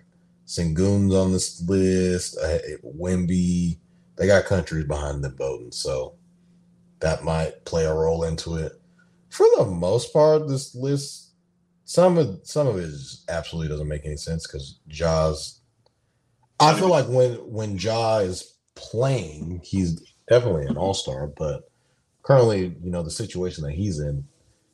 [0.46, 2.36] Sengun's on this list.
[2.42, 3.78] Uh, Wemby.
[4.16, 6.16] They got countries behind them voting, so
[7.00, 8.72] that might play a role into it.
[9.30, 11.32] For the most part, this list,
[11.84, 12.92] some of some of it
[13.28, 15.60] absolutely doesn't make any sense because Ja's.
[16.60, 21.70] I feel like when when Ja is playing, he's definitely an all star, but
[22.22, 24.16] currently, you know, the situation that he's in,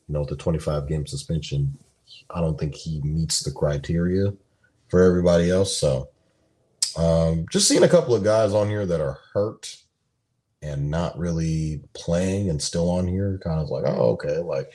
[0.09, 1.77] you know, the 25 game suspension,
[2.31, 4.33] I don't think he meets the criteria
[4.89, 5.77] for everybody else.
[5.77, 6.09] So
[6.97, 9.77] um, just seeing a couple of guys on here that are hurt
[10.63, 14.39] and not really playing and still on here, kind of like, oh, okay.
[14.39, 14.73] Like,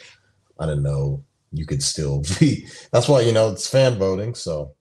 [0.59, 2.67] I didn't know you could still be.
[2.91, 4.35] That's why, you know, it's fan voting.
[4.35, 4.73] So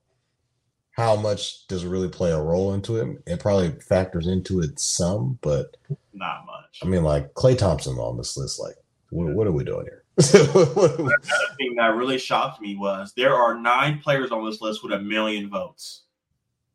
[0.99, 3.21] how much does it really play a role into it?
[3.25, 5.77] It probably factors into it some, but
[6.13, 6.79] not much.
[6.83, 8.75] I mean, like Klay Thompson on this list, like,
[9.09, 10.03] what, what are we doing here?
[10.33, 11.15] Another
[11.57, 14.99] thing that really shocked me was there are nine players on this list with a
[14.99, 16.01] million votes.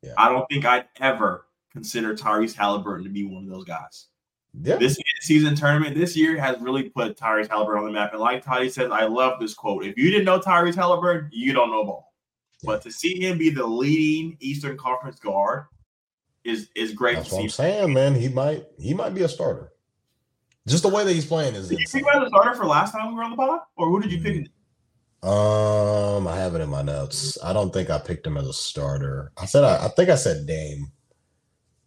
[0.01, 0.15] Yeah.
[0.17, 4.07] I don't think I'd ever consider Tyrese Halliburton to be one of those guys.
[4.63, 4.77] Yeah.
[4.77, 8.13] This season tournament this year has really put Tyrese Halliburton on the map.
[8.13, 9.85] And like Toddy says, I love this quote.
[9.85, 12.14] If you didn't know Tyrese Halliburton, you don't know ball.
[12.65, 15.67] But to see him be the leading Eastern Conference guard
[16.45, 17.17] is is great.
[17.17, 18.15] That's what I'm saying, man.
[18.15, 19.73] He might he might be a starter.
[20.67, 21.69] Just the way that he's playing is.
[21.69, 23.61] Did you pick him as a starter for last time we were on the pod,
[23.77, 24.49] or who did you pick?
[25.23, 27.39] Um, I have it in my notes.
[27.43, 29.33] I don't think I picked him as a starter.
[29.39, 30.89] I said I, I think I said Dame.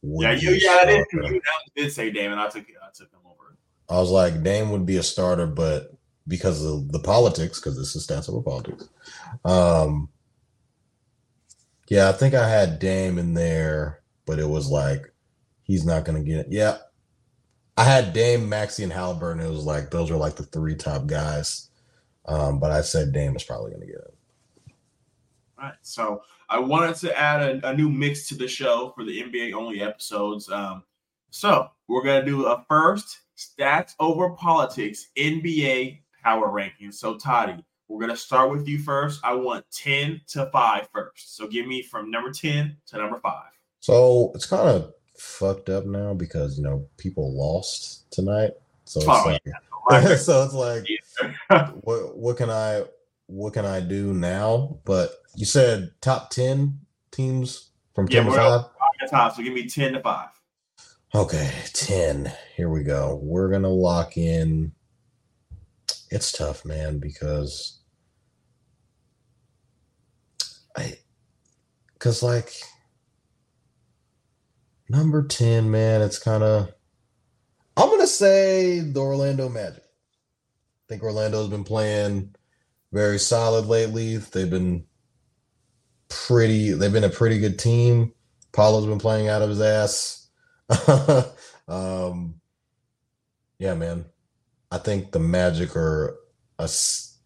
[0.01, 1.05] Yeah, you yeah, I did.
[1.11, 1.41] You
[1.75, 3.57] did say Dame, and I took I took him over.
[3.89, 5.91] I was like, Dame would be a starter, but
[6.27, 8.89] because of the politics, because this is stats over politics.
[9.45, 10.09] Um,
[11.87, 15.13] yeah, I think I had Dame in there, but it was like
[15.63, 16.47] he's not to get.
[16.47, 16.47] It.
[16.49, 16.77] Yeah,
[17.77, 19.45] I had Dame, Maxey, and Halliburton.
[19.45, 21.69] It was like those were like the three top guys.
[22.25, 24.17] Um, but I said Dame was probably to get it.
[25.57, 25.75] All right.
[25.81, 29.53] So I wanted to add a, a, new mix to the show for the NBA
[29.53, 30.49] only episodes.
[30.49, 30.83] Um,
[31.29, 36.91] so we're to do a first stats over politics NBA power ranking.
[36.91, 39.21] So, Toddy, we're going to start with you first.
[39.23, 41.35] I want 10 to 5 first.
[41.37, 43.33] So give me from number 10 to number 5.
[43.79, 48.51] So it's kind of fucked up now because you know people lost tonight.
[48.85, 50.15] So it's oh, like, yeah.
[50.15, 50.85] so it's like,
[51.81, 52.83] what what can I
[53.27, 54.79] what can I do now?
[54.85, 56.79] But you said top ten
[57.11, 59.09] teams from ten yeah, to five.
[59.09, 60.29] Top, so give me ten to five.
[61.15, 62.31] Okay, ten.
[62.55, 63.19] Here we go.
[63.21, 64.73] We're gonna lock in.
[66.09, 67.79] It's tough, man, because
[70.77, 70.97] I,
[71.97, 72.53] because like
[74.89, 76.73] Number 10, man, it's kind of.
[77.75, 79.83] I'm to say the Orlando Magic.
[79.83, 82.33] I think Orlando's been playing
[82.93, 84.17] very solid lately.
[84.17, 84.85] They've been
[86.09, 88.13] pretty, they've been a pretty good team.
[88.53, 90.29] Paolo's been playing out of his ass.
[91.67, 92.35] um,
[93.59, 94.05] yeah, man.
[94.71, 96.15] I think the Magic are
[96.57, 96.69] a,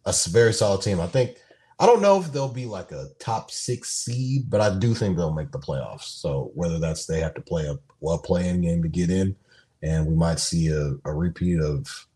[0.06, 0.99] a very solid team.
[0.99, 1.38] I think
[1.82, 5.18] I don't know if they'll be like a top six seed, but I do think
[5.18, 6.03] they'll make the playoffs.
[6.22, 9.36] So whether that's they have to play a well playing game to get in,
[9.82, 12.08] and we might see a, a repeat of,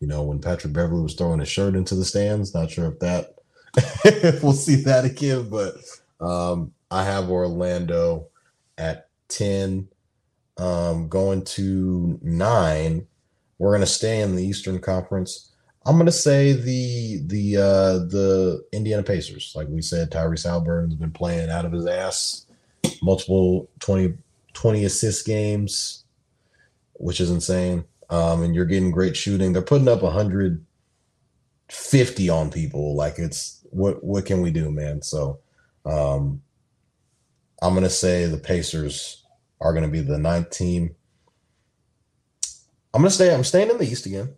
[0.00, 2.52] you know, when Patrick Beverley was throwing his shirt into the stands.
[2.52, 3.36] Not sure if that
[4.04, 5.76] if we'll see that again, but
[6.20, 8.26] um, I have Orlando
[8.76, 9.88] at ten,
[10.58, 13.06] um, going to nine.
[13.56, 15.49] We're gonna stay in the Eastern Conference.
[15.86, 19.54] I'm gonna say the the uh the Indiana Pacers.
[19.56, 22.44] Like we said, Tyrese Halliburton's been playing out of his ass,
[23.02, 24.12] multiple 20,
[24.52, 26.04] 20 assist games,
[26.94, 27.84] which is insane.
[28.10, 29.52] Um, and you're getting great shooting.
[29.52, 32.94] They're putting up 150 on people.
[32.94, 35.00] Like it's what what can we do, man?
[35.00, 35.38] So
[35.86, 36.42] um
[37.62, 39.24] I'm gonna say the Pacers
[39.62, 40.94] are gonna be the ninth team.
[42.92, 43.32] I'm gonna stay.
[43.32, 44.36] I'm staying in the East again.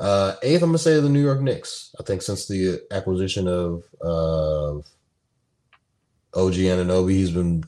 [0.00, 1.94] Uh, eighth, I'm gonna say the New York Knicks.
[2.00, 4.86] I think since the acquisition of of
[6.34, 7.64] OG Anunoby, he's been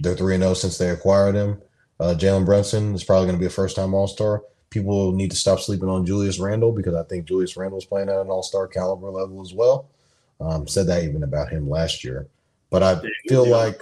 [0.00, 1.60] they're three and zero since they acquired him.
[2.00, 4.42] Uh, Jalen Brunson is probably gonna be a first time All Star.
[4.70, 8.08] People need to stop sleeping on Julius Randle because I think Julius Randle is playing
[8.08, 9.88] at an All Star caliber level as well.
[10.40, 12.26] Um, said that even about him last year,
[12.70, 13.80] but I feel like,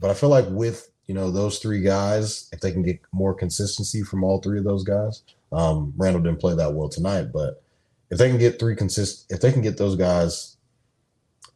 [0.00, 3.34] but I feel like with you know those three guys, if they can get more
[3.34, 5.22] consistency from all three of those guys,
[5.52, 7.62] um, Randle didn't play that well tonight, but
[8.10, 10.56] if they can get three consist, if they can get those guys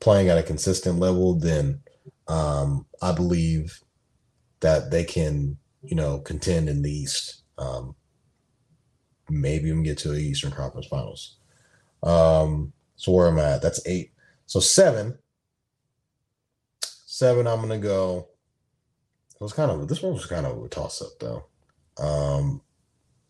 [0.00, 1.80] playing at a consistent level, then
[2.28, 3.80] um, I believe
[4.60, 7.42] that they can, you know, contend in the East.
[7.58, 7.94] Um,
[9.28, 11.36] maybe even get to the Eastern Conference Finals.
[12.02, 13.62] Um, so where am I at?
[13.62, 14.12] That's eight.
[14.46, 15.18] So seven.
[16.82, 18.28] Seven, I'm gonna go.
[19.34, 21.46] It was kind of this one was kind of a toss up though.
[21.98, 22.60] Um,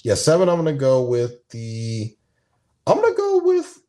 [0.02, 0.48] yeah, seven.
[0.48, 2.14] I'm gonna go with the.
[2.86, 3.82] I'm gonna go with.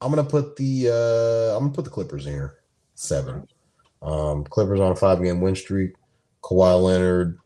[0.00, 0.88] I'm gonna put the.
[0.90, 2.56] uh I'm gonna put the Clippers in here.
[2.94, 3.46] Seven.
[4.02, 5.94] Um, Clippers on a five game win streak.
[6.42, 7.38] Kawhi Leonard,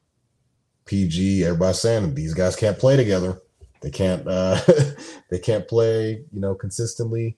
[0.86, 1.44] PG.
[1.44, 3.40] Everybody's saying these guys can't play together.
[3.80, 4.26] They can't.
[4.26, 4.60] uh
[5.30, 6.24] They can't play.
[6.32, 7.36] You know, consistently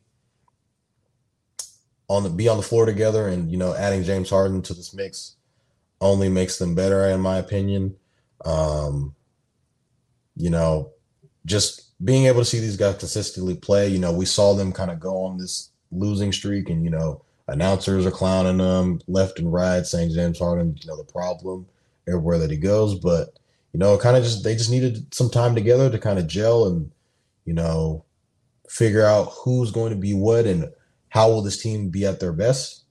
[2.10, 4.92] on the be on the floor together, and you know, adding James Harden to this
[4.92, 5.36] mix
[6.00, 7.96] only makes them better, in my opinion.
[8.44, 9.14] Um,
[10.36, 10.92] you know,
[11.46, 14.90] just being able to see these guys consistently play, you know, we saw them kind
[14.90, 19.52] of go on this losing streak, and you know, announcers are clowning them left and
[19.52, 21.66] right, saying James Harden, you know, the problem
[22.08, 22.98] everywhere that he goes.
[22.98, 23.38] But
[23.72, 26.66] you know, kind of just they just needed some time together to kind of gel
[26.66, 26.90] and
[27.44, 28.04] you know
[28.68, 30.70] figure out who's going to be what and
[31.08, 32.84] how will this team be at their best.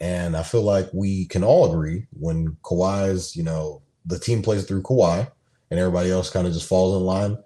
[0.00, 4.64] And I feel like we can all agree when Kawhi's, you know, the team plays
[4.64, 5.30] through Kawhi
[5.70, 7.38] and everybody else kind of just falls in line,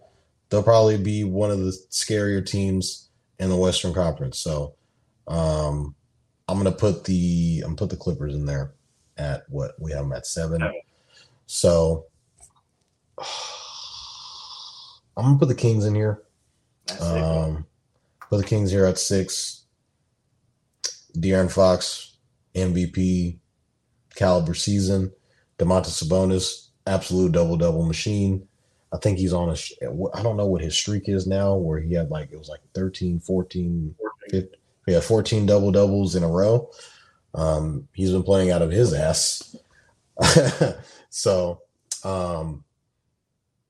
[0.49, 3.09] they'll probably be one of the scarier teams
[3.39, 4.39] in the Western Conference.
[4.39, 4.75] So
[5.27, 5.95] um
[6.49, 8.73] I'm gonna put the I'm gonna put the Clippers in there
[9.19, 10.63] at what we have them at seven.
[11.47, 12.07] So
[15.17, 16.23] I'm gonna put the Kings in here.
[17.01, 17.67] Um,
[18.29, 19.65] put the Kings here at six.
[21.17, 22.17] De'Aaron Fox,
[22.55, 23.39] MVP
[24.15, 25.13] caliber season.
[25.63, 28.47] Domantas Sabonis, absolute double double machine.
[28.93, 29.57] I think he's on a,
[30.15, 32.61] I don't know what his streak is now, where he had like it was like
[32.75, 33.95] 13, 14,
[34.31, 34.49] 15,
[34.87, 36.71] yeah, 14 double doubles in a row.
[37.35, 39.57] Um, he's been playing out of his ass.
[41.09, 41.63] so,
[42.05, 42.65] um,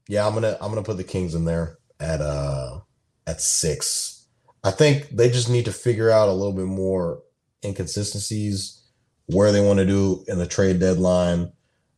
[0.09, 2.81] yeah, I'm gonna I'm gonna put the Kings in there at uh
[3.27, 4.27] at six.
[4.65, 7.23] I think they just need to figure out a little bit more
[7.65, 8.83] inconsistencies
[9.27, 11.53] where they want to do in the trade deadline.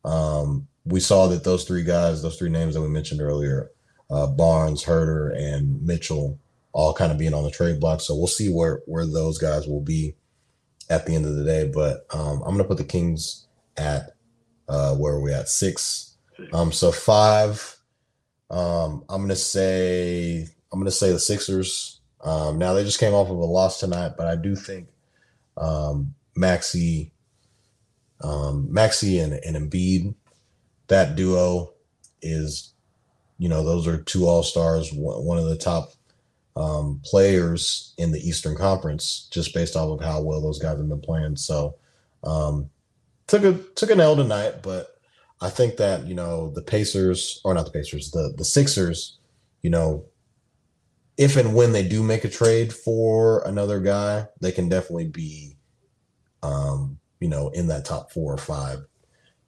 [0.05, 3.71] Um, we saw that those three guys, those three names that we mentioned earlier,
[4.09, 6.39] uh, Barnes, Huerter, and Mitchell,
[6.71, 8.01] all kind of being on the trade block.
[8.01, 10.15] So we'll see where where those guys will be
[10.89, 11.69] at the end of the day.
[11.73, 14.11] But um, I'm gonna put the Kings at
[14.69, 16.17] uh, where are we at six.
[16.53, 17.77] Um, so five.
[18.51, 22.01] Um, I'm gonna say I'm gonna say the Sixers.
[22.23, 24.89] Um, now they just came off of a loss tonight, but I do think
[25.57, 27.11] um, Maxey,
[28.21, 30.15] um, Maxey and, and Embiid,
[30.87, 31.73] that duo
[32.21, 32.73] is,
[33.37, 35.91] you know, those are two All Stars, one, of the top
[36.55, 40.87] um, players in the Eastern Conference, just based off of how well those guys have
[40.87, 41.35] been playing.
[41.35, 41.75] So
[42.23, 42.69] um,
[43.27, 44.95] took a took an L tonight, but
[45.41, 49.17] I think that you know the Pacers or not the Pacers, the the Sixers,
[49.61, 50.05] you know,
[51.17, 55.57] if and when they do make a trade for another guy, they can definitely be,
[56.43, 58.85] um, you know, in that top four or five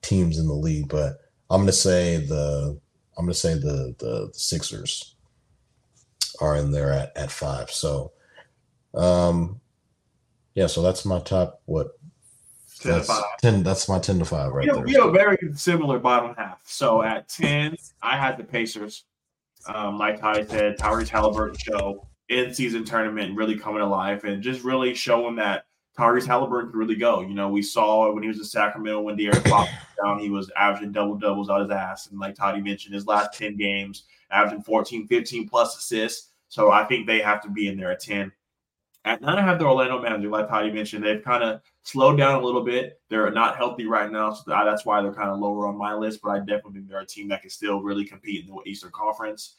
[0.02, 0.88] teams in the league.
[0.88, 1.18] But
[1.48, 2.76] I'm gonna say the
[3.16, 5.14] I'm gonna say the the, the Sixers
[6.40, 7.70] are in there at, at five.
[7.70, 8.10] So
[8.94, 9.60] um
[10.56, 11.92] yeah, so that's my top what
[12.80, 13.24] 10 to that's five.
[13.42, 14.84] 10 that's my 10 to 5 right we, there.
[14.84, 16.60] we have a very similar bottom half.
[16.64, 19.04] So at 10, I had the Pacers.
[19.72, 24.64] Um, like Ty said, Tyrese Halliburton show in season tournament really coming alive and just
[24.64, 25.67] really showing that
[25.98, 27.22] Tyrese Halliburton can really go.
[27.22, 30.30] You know, we saw when he was in Sacramento when De'Aaron Fox was down, he
[30.30, 32.06] was averaging double doubles out his ass.
[32.06, 36.30] And like Toddy mentioned, his last 10 games, averaging 14, 15 plus assists.
[36.48, 38.30] So I think they have to be in there at 10.
[39.04, 41.04] At nine, I have the Orlando Magic, like Patty mentioned.
[41.04, 43.00] They've kind of slowed down a little bit.
[43.08, 46.20] They're not healthy right now, so that's why they're kind of lower on my list.
[46.22, 48.90] But I definitely think they're a team that can still really compete in the Eastern
[48.90, 49.54] Conference.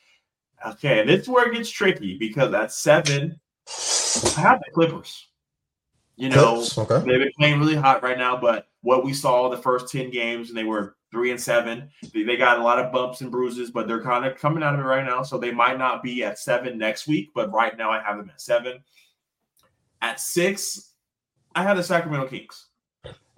[0.65, 3.39] Okay, and this is where it gets tricky because at seven,
[4.37, 5.28] I have the Clippers.
[6.19, 6.97] You know, Clips, okay.
[6.99, 10.49] they've been playing really hot right now, but what we saw the first 10 games,
[10.49, 13.71] and they were three and seven, they, they got a lot of bumps and bruises,
[13.71, 15.23] but they're kind of coming out of it right now.
[15.23, 18.29] So they might not be at seven next week, but right now I have them
[18.29, 18.83] at seven.
[20.01, 20.93] At six,
[21.55, 22.65] I have the Sacramento Kings.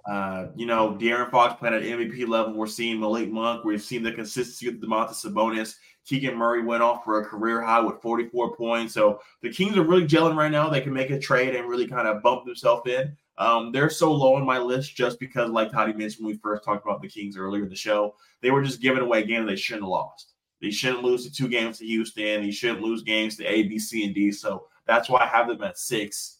[0.09, 2.55] Uh, you know, De'Aaron Fox playing at MVP level.
[2.55, 3.63] We're seeing Malik Monk.
[3.63, 5.75] We've seen the consistency of Domantas Sabonis.
[6.05, 8.93] Keegan Murray went off for a career high with 44 points.
[8.93, 10.69] So the Kings are really gelling right now.
[10.69, 13.15] They can make a trade and really kind of bump themselves in.
[13.37, 16.63] Um, they're so low on my list just because, like Toddy mentioned when we first
[16.63, 19.55] talked about the Kings earlier in the show, they were just giving away games they
[19.55, 20.33] shouldn't have lost.
[20.61, 22.43] They shouldn't lose the two games to Houston.
[22.43, 24.31] They shouldn't lose games to A, B, C, and D.
[24.31, 26.37] So that's why I have them at six.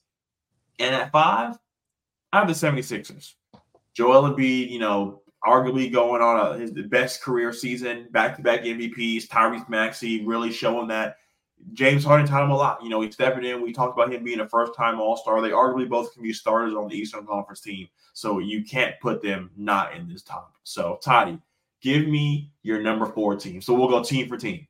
[0.78, 1.58] And at five,
[2.32, 3.34] I have the 76ers.
[3.94, 9.28] Joel Embiid, you know, arguably going on a, his best career season, back-to-back MVPs.
[9.28, 11.18] Tyrese Maxey really showing that.
[11.74, 12.84] James Harden taught him a lot.
[12.84, 13.62] You know, he stepped in.
[13.62, 15.42] We talked about him being a first-time All-Star.
[15.42, 19.22] They arguably both can be starters on the Eastern Conference team, so you can't put
[19.22, 20.56] them not in this top.
[20.64, 21.40] So, Toddy,
[21.82, 23.62] give me your number four team.
[23.62, 24.68] So we'll go team for team.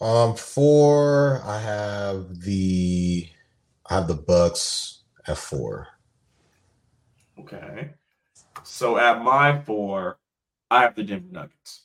[0.00, 3.28] Um, four, I have the
[3.88, 5.88] I have the Bucks at four.
[7.38, 7.90] Okay.
[8.64, 10.18] So at my four,
[10.70, 11.82] I have the Denver Nuggets.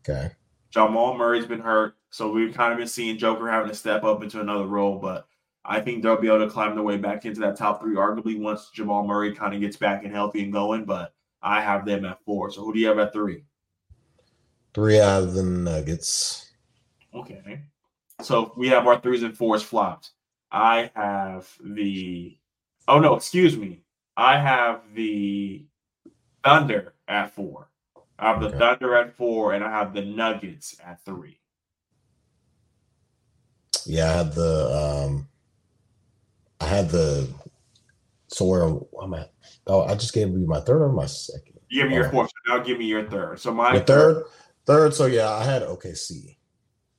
[0.00, 0.32] Okay.
[0.70, 4.22] Jamal Murray's been hurt, so we've kind of been seeing Joker having to step up
[4.22, 5.26] into another role, but
[5.64, 8.38] I think they'll be able to climb their way back into that top three, arguably
[8.38, 10.84] once Jamal Murray kind of gets back and healthy and going.
[10.84, 12.50] But I have them at four.
[12.50, 13.44] So who do you have at three?
[14.74, 16.50] Three out of the Nuggets.
[17.14, 17.62] Okay.
[18.20, 20.10] So we have our threes and fours flopped.
[20.50, 22.36] I have the
[22.88, 23.82] oh no, excuse me.
[24.16, 25.66] I have the
[26.44, 27.70] Thunder at four.
[28.18, 28.58] I have the Okay.
[28.58, 31.40] Thunder at four, and I have the Nuggets at three.
[33.86, 35.28] Yeah, I had the um
[36.60, 37.28] I had the
[38.28, 38.62] so where
[39.02, 39.32] I'm at.
[39.66, 41.58] Oh, I just gave you my third or my second.
[41.68, 43.40] You give me your Oh, fourth, so now give me your third.
[43.40, 44.24] So my Your third,
[44.66, 44.94] third.
[44.94, 46.36] So yeah, I had OKC.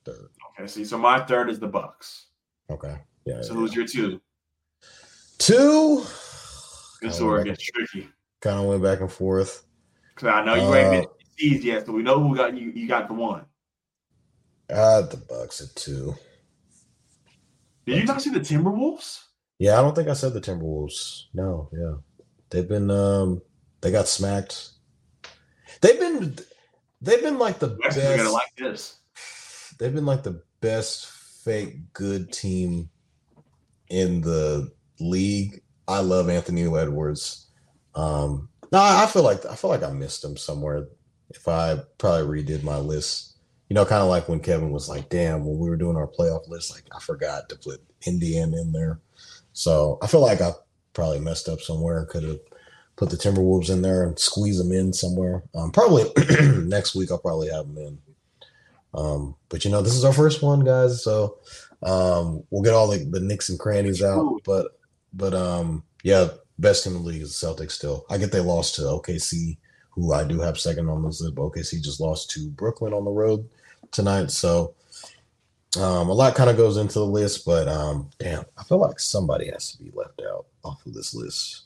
[0.04, 0.28] Third.
[0.58, 2.26] Okay, see, so my third is the Bucks.
[2.70, 2.96] Okay.
[3.24, 3.42] Yeah.
[3.42, 4.20] So who's your two?
[5.38, 6.02] Two.
[7.02, 8.08] This is where it gets tricky.
[8.46, 9.64] Kind of went back and forth.
[10.14, 11.06] Because I know you ain't been
[11.36, 12.70] C's yet, so we know who got you.
[12.70, 13.44] You got the one.
[14.70, 16.14] Had the Bucks at two.
[17.86, 19.20] Did you not see the Timberwolves?
[19.58, 21.24] Yeah, I don't think I said the Timberwolves.
[21.34, 21.94] No, yeah.
[22.50, 23.42] They've been um
[23.80, 24.70] they got smacked.
[25.80, 26.36] They've been
[27.00, 29.00] they've been like the West is gonna best like this.
[29.80, 31.06] they've been like the best
[31.44, 32.90] fake good team
[33.88, 34.70] in the
[35.00, 35.62] league.
[35.88, 37.45] I love Anthony Edwards.
[37.96, 40.86] Um no, I feel like I feel like I missed him somewhere.
[41.30, 43.36] If I probably redid my list,
[43.68, 46.06] you know, kind of like when Kevin was like, "Damn," when we were doing our
[46.06, 49.00] playoff list, like I forgot to put Indiana in there.
[49.52, 50.52] So I feel like I
[50.92, 52.04] probably messed up somewhere.
[52.06, 52.40] Could have
[52.96, 55.42] put the Timberwolves in there and squeeze them in somewhere.
[55.54, 56.04] Um, probably
[56.64, 57.98] next week I'll probably have them in.
[58.94, 61.04] Um, but you know, this is our first one, guys.
[61.04, 61.38] So
[61.82, 64.40] um, we'll get all the, the nicks and crannies out.
[64.44, 64.78] But
[65.12, 68.06] but um, yeah, best team in the league is the Celtics still.
[68.10, 69.56] I get they lost to OKC,
[69.90, 73.04] who I do have second on this list, but OKC just lost to Brooklyn on
[73.04, 73.48] the road
[73.90, 74.30] tonight.
[74.30, 74.74] So
[75.80, 78.98] um, a lot kind of goes into the list, but um, damn, I feel like
[78.98, 81.64] somebody has to be left out off of this list.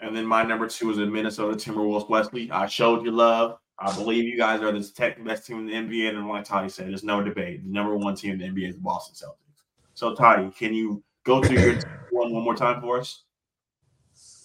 [0.00, 2.10] And then my number two is the Minnesota Timberwolves.
[2.10, 3.58] Wesley, I showed you love.
[3.78, 6.68] I believe you guys are the tech best team in the NBA, and like Toddy
[6.68, 7.64] said, there's no debate.
[7.64, 9.62] The number one team in the NBA is the Boston Celtics.
[9.94, 13.22] So, Toddy, can you go through your one one more time for us?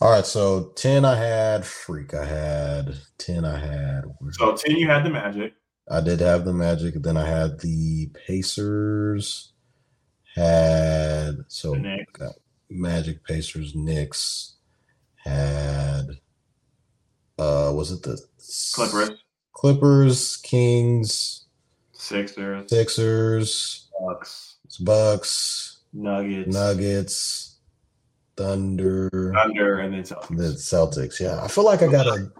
[0.01, 2.13] All right, so 10 I had Freak.
[2.13, 5.53] I had 10 I had So, ten, you had the Magic.
[5.91, 6.95] I did have the Magic.
[6.95, 9.53] Then I had the Pacers.
[10.35, 11.75] Had so
[12.69, 14.55] Magic, Pacers, Knicks.
[15.15, 16.07] Had
[17.37, 18.21] uh, was it the
[18.73, 19.23] Clippers,
[19.53, 21.47] Clippers, Kings,
[21.93, 27.57] Sixers, Sixers, Bucks, Bucks, Nuggets, Nuggets,
[28.39, 30.37] Thunder, Thunder, and then Celtics.
[30.37, 31.19] the Celtics.
[31.19, 32.31] Yeah, I feel like I gotta.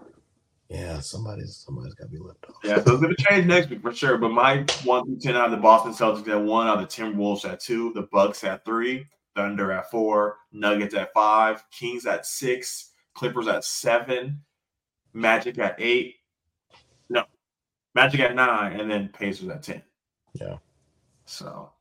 [0.70, 2.56] Yeah, somebody's somebody's got to be left off.
[2.64, 4.16] Yeah, so it's gonna change next week for sure.
[4.16, 7.44] But my one through ten out of the Boston Celtics at one, are the Timberwolves
[7.44, 9.06] at two, the Bucks at three,
[9.36, 14.40] Thunder at four, Nuggets at five, Kings at six, Clippers at seven,
[15.12, 16.14] Magic at eight,
[17.10, 17.24] no,
[17.94, 19.82] Magic at nine, and then Pacers at ten.
[20.32, 20.56] Yeah.
[21.26, 21.72] So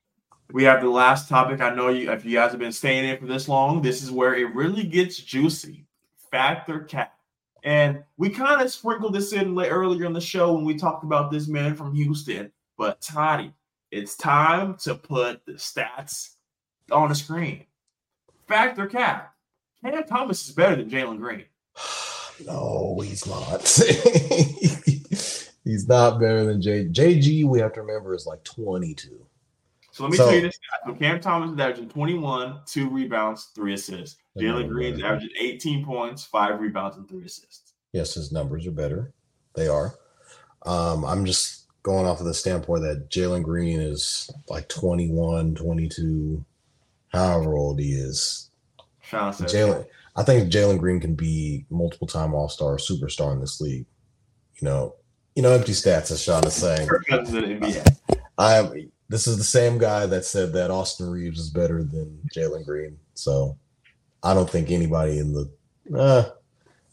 [0.52, 1.62] we have the last topic.
[1.62, 4.12] I know you if you guys have been staying in for this long, this is
[4.12, 5.86] where it really gets juicy.
[6.32, 7.14] Fact or Cap.
[7.64, 11.32] And we kind of sprinkled this in earlier in the show when we talked about
[11.32, 12.52] this man from Houston.
[12.78, 13.54] But Toddy,
[13.92, 16.36] it's time to put the stats
[16.92, 17.66] on the screen.
[18.48, 19.34] Fact or Cap.
[19.84, 21.46] Cam Thomas is better than Jalen Green.
[22.46, 23.68] No, he's not.
[25.66, 26.86] he's not better than J.
[26.86, 27.44] JG.
[27.44, 29.26] We have to remember is like 22.
[30.00, 30.58] So let me So- tell you this.
[30.88, 34.18] So Cam Thomas is averaging 21, two rebounds, three assists.
[34.38, 37.74] Jalen Green's averaging 18 points, five rebounds, and three assists.
[37.92, 39.12] Yes, his numbers are better.
[39.56, 39.96] They are.
[40.66, 46.46] Um, I'm just going off of the standpoint that Jalen Green is like 21, 22,
[47.10, 48.52] however old he is.
[49.04, 49.86] Jalen,
[50.16, 53.86] I think Jalen Green can be multiple time All Star, superstar in this league.
[54.62, 54.96] You know,
[55.36, 56.88] you know, empty stats, as Shaun is saying.
[56.88, 57.96] Kirk Cousins in the NBA.
[58.38, 58.92] I am.
[59.10, 62.98] This is the same guy that said that Austin Reaves is better than Jalen Green.
[63.16, 63.58] So
[64.22, 65.52] I don't think anybody in the
[65.98, 66.30] uh,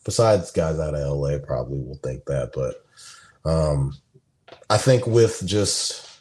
[0.05, 2.53] besides guys out of LA probably will think that.
[2.55, 2.85] But
[3.49, 3.95] um,
[4.71, 6.21] I think with just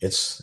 [0.00, 0.42] it's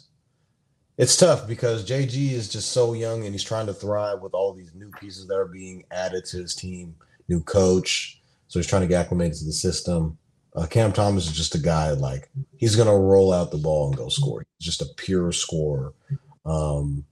[0.97, 4.53] it's tough because JG is just so young and he's trying to thrive with all
[4.53, 6.95] these new pieces that are being added to his team,
[7.27, 8.21] new coach.
[8.47, 10.17] So he's trying to get acclimated to the system.
[10.55, 13.97] Uh, Cam Thomas is just a guy like he's gonna roll out the ball and
[13.97, 14.45] go score.
[14.57, 15.93] He's just a pure scorer.
[16.45, 17.05] Um,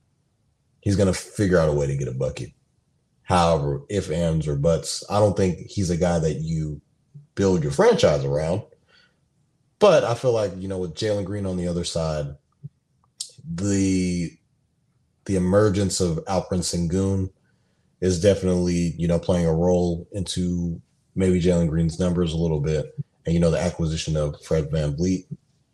[0.82, 2.52] he's gonna figure out a way to get a bucket.
[3.24, 6.82] However, if ands or buts, I don't think he's a guy that you
[7.36, 8.62] build your franchise around.
[9.80, 12.36] But I feel like you know with Jalen Green on the other side,
[13.44, 14.32] the
[15.26, 17.32] the emergence of Alperen Sengun
[18.02, 20.80] is definitely you know playing a role into
[21.16, 22.94] maybe Jalen Green's numbers a little bit,
[23.26, 25.26] and you know the acquisition of Fred VanVleet,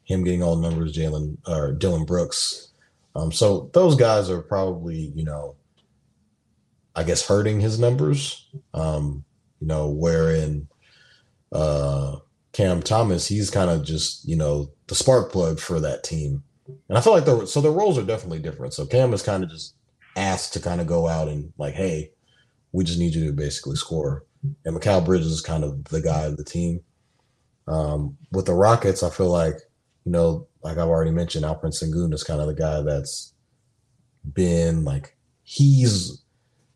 [0.04, 2.70] him getting all the numbers, Jalen or Dillon Brooks.
[3.16, 5.56] Um, so those guys are probably you know,
[6.96, 8.48] I guess hurting his numbers.
[8.74, 9.24] Um,
[9.60, 10.68] you know, wherein
[11.52, 12.18] uh,
[12.54, 16.44] Cam Thomas, he's kind of just you know the spark plug for that team.
[16.90, 18.74] And I feel like the so the roles are definitely different.
[18.74, 19.76] So Cam is kind of just
[20.18, 22.12] asked to kind of go out and like, hey,
[22.72, 24.26] we just need you to basically score.
[24.66, 26.82] And Mikal Bridges is kind of the guy of the team.
[27.68, 29.56] Um, with the Rockets, I feel like,
[30.06, 33.34] you know, like I've already mentioned, Alperen Sengun is kind of the guy that's
[34.34, 36.22] been like he's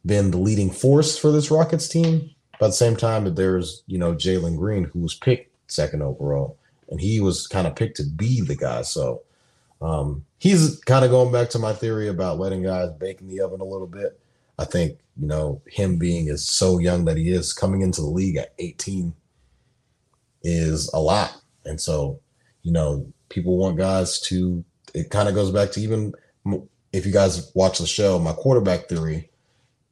[0.05, 2.29] been the leading force for this Rockets team.
[2.59, 6.57] But at the same time, there's you know Jalen Green who was picked second overall,
[6.89, 8.83] and he was kind of picked to be the guy.
[8.83, 9.23] So
[9.81, 13.41] um, he's kind of going back to my theory about letting guys bake in the
[13.41, 14.19] oven a little bit.
[14.59, 18.07] I think you know him being is so young that he is coming into the
[18.07, 19.13] league at 18
[20.43, 21.35] is a lot,
[21.65, 22.19] and so
[22.63, 24.63] you know people want guys to.
[24.93, 26.13] It kind of goes back to even
[26.93, 29.29] if you guys watch the show, my quarterback theory.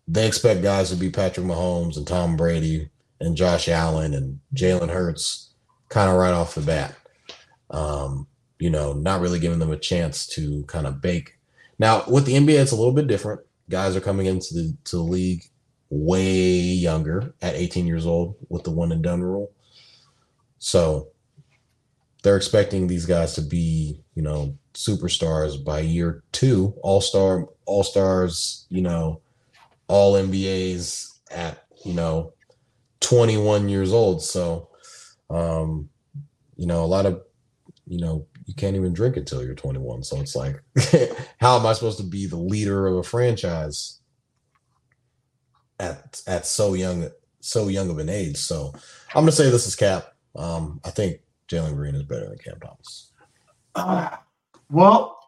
[0.07, 2.89] They expect guys to be Patrick Mahomes and Tom Brady
[3.19, 5.51] and Josh Allen and Jalen Hurts
[5.89, 6.95] kind of right off the bat.
[7.69, 8.27] Um,
[8.57, 11.37] you know, not really giving them a chance to kind of bake.
[11.77, 13.41] Now, with the NBA, it's a little bit different.
[13.69, 15.43] Guys are coming into the to the league
[15.89, 19.51] way younger at 18 years old with the one and done rule.
[20.59, 21.09] So
[22.23, 28.81] they're expecting these guys to be, you know, superstars by year two, all-star, all-stars, you
[28.81, 29.21] know,
[29.87, 32.33] all NBAs at, you know,
[32.99, 34.21] 21 years old.
[34.21, 34.69] So
[35.29, 35.89] um,
[36.55, 37.21] you know, a lot of,
[37.87, 40.03] you know, you can't even drink until you're 21.
[40.03, 40.61] So it's like,
[41.39, 43.99] how am I supposed to be the leader of a franchise
[45.79, 47.09] at at so young,
[47.39, 48.37] so young of an age?
[48.37, 48.73] So
[49.13, 50.13] I'm gonna say this is Cap.
[50.35, 53.11] Um, I think Jalen Green is better than Cam Thomas.
[53.75, 54.17] Uh,
[54.69, 55.19] well,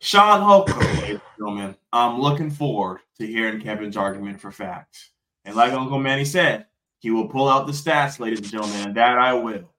[0.00, 5.10] Shaun Holkko, ladies and gentlemen, I'm looking forward to hearing Kevin's argument for fact.
[5.44, 6.66] And like Uncle Manny said,
[6.98, 9.70] he will pull out the stats, ladies and gentlemen, and that I will.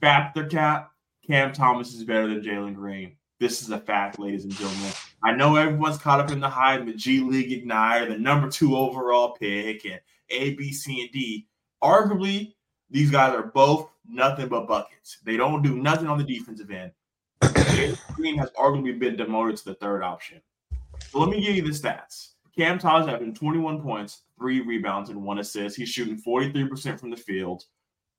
[0.00, 0.90] Fact or Cap,
[1.26, 3.16] Cam Thomas is better than Jalen Green.
[3.38, 4.92] This is a fact, ladies and gentlemen.
[5.24, 8.76] I know everyone's caught up in the hype, the G League Ignite, the number two
[8.76, 10.00] overall pick, and
[10.30, 11.46] A, B, C, and D.
[11.82, 12.54] Arguably,
[12.90, 15.18] These guys are both nothing but buckets.
[15.24, 16.92] They don't do nothing on the defensive end.
[18.12, 20.40] Green has arguably been demoted to the third option.
[21.08, 22.32] So let me give you the stats.
[22.56, 25.76] Cam Thomas having 21 points, three rebounds, and one assist.
[25.76, 27.64] He's shooting 43% from the field,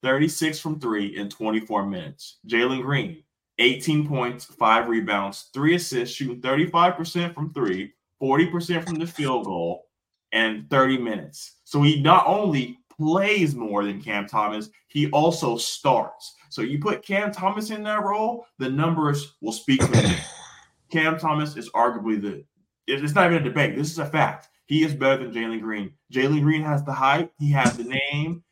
[0.02, 2.40] 36 from three in 24 minutes.
[2.48, 3.24] Jalen Green,
[3.60, 9.86] 18 points, five rebounds, three assists, shooting 35% from three, 40% from the field goal,
[10.32, 11.60] and 30 minutes.
[11.64, 16.36] So he not only plays more than Cam Thomas, he also starts.
[16.50, 20.20] So you put Cam Thomas in that role, the numbers will speak for him.
[20.92, 22.44] Cam Thomas is arguably the
[22.86, 23.76] it's not even a debate.
[23.76, 24.50] This is a fact.
[24.66, 25.94] He is better than Jalen Green.
[26.14, 28.44] Jalen Green has the hype, he has the name.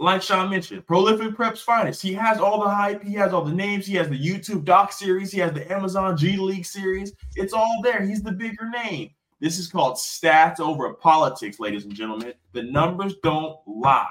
[0.00, 2.00] Like Shaun mentioned, prolific preps finest.
[2.00, 4.92] He has all the hype, he has all the names, he has the YouTube doc
[4.92, 7.12] series, he has the Amazon G League series.
[7.34, 8.06] It's all there.
[8.06, 9.10] He's the bigger name.
[9.40, 12.34] This is called stats over politics, ladies and gentlemen.
[12.52, 14.06] The numbers don't lie.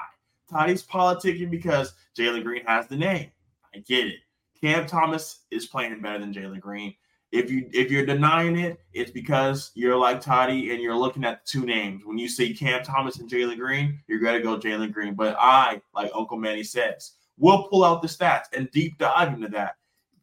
[0.50, 3.30] Toddy's politicking because Jalen Green has the name.
[3.74, 4.20] I get it.
[4.60, 6.94] Cam Thomas is playing better than Jalen Green.
[7.30, 11.44] If you if you're denying it, it's because you're like Toddy and you're looking at
[11.44, 12.02] the two names.
[12.06, 15.14] When you see Cam Thomas and Jalen Green, you're gonna go Jalen Green.
[15.14, 19.48] But I, like Uncle Manny says, will pull out the stats and deep dive into
[19.48, 19.76] that.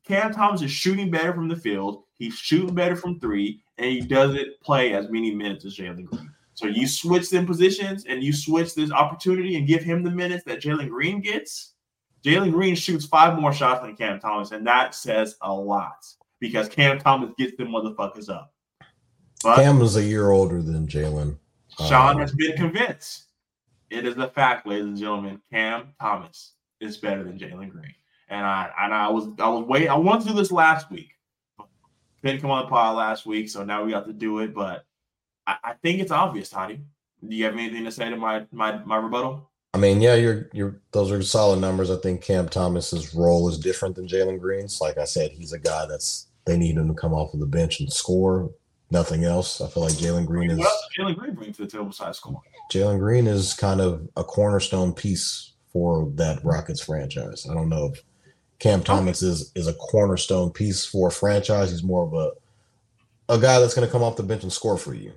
[0.03, 2.03] Cam Thomas is shooting better from the field.
[2.14, 6.32] He's shooting better from three, and he doesn't play as many minutes as Jalen Green.
[6.54, 10.46] So you switch them positions and you switch this opportunity and give him the minutes
[10.46, 11.74] that Jalen Green gets.
[12.24, 16.06] Jalen Green shoots five more shots than Cam Thomas, and that says a lot
[16.40, 18.54] because Cam Thomas gets them motherfuckers up.
[19.44, 21.38] But Cam is a year older than Jalen.
[21.88, 23.26] Shaun um, has been convinced.
[23.90, 25.42] It is a fact, ladies and gentlemen.
[25.52, 27.94] Cam Thomas is better than Jalen Green,
[28.30, 31.15] and I and I was I was wait I wanted to do this last week.
[32.26, 34.52] Didn't come on the pod last week, so now we got to do it.
[34.56, 34.84] But
[35.46, 36.82] I, I think it's obvious, Toddy.
[37.28, 39.52] Do you have anything to say to my my my rebuttal?
[39.76, 41.92] I mean, yeah, you're you're those are solid numbers.
[41.92, 44.82] I think Cam Thomas's role is different than Jalen Green's.
[44.82, 47.46] Like I said, he's a guy that's they need him to come off of the
[47.46, 48.52] bench and score.
[48.90, 49.62] Nothing else.
[49.62, 50.68] I feel like Jalen Green is.
[50.98, 52.42] Jalen Green bring to the table besides scoring?
[52.72, 57.46] Jalen Green is kind of a cornerstone piece for that Rockets franchise.
[57.48, 58.04] I don't know if
[58.60, 61.72] Cam Thomas is is a cornerstone piece for a franchise.
[61.72, 62.32] He's more of a
[63.34, 65.14] a guy that's going to come off the bench and score for you.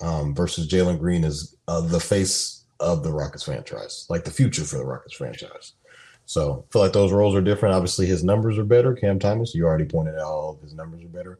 [0.00, 4.64] Um, versus Jalen Green is uh, the face of the Rockets franchise, like the future
[4.64, 5.72] for the Rockets franchise.
[6.26, 7.74] So I feel like those roles are different.
[7.74, 8.94] Obviously, his numbers are better.
[8.94, 11.38] Cam Thomas, you already pointed out all of his numbers are better.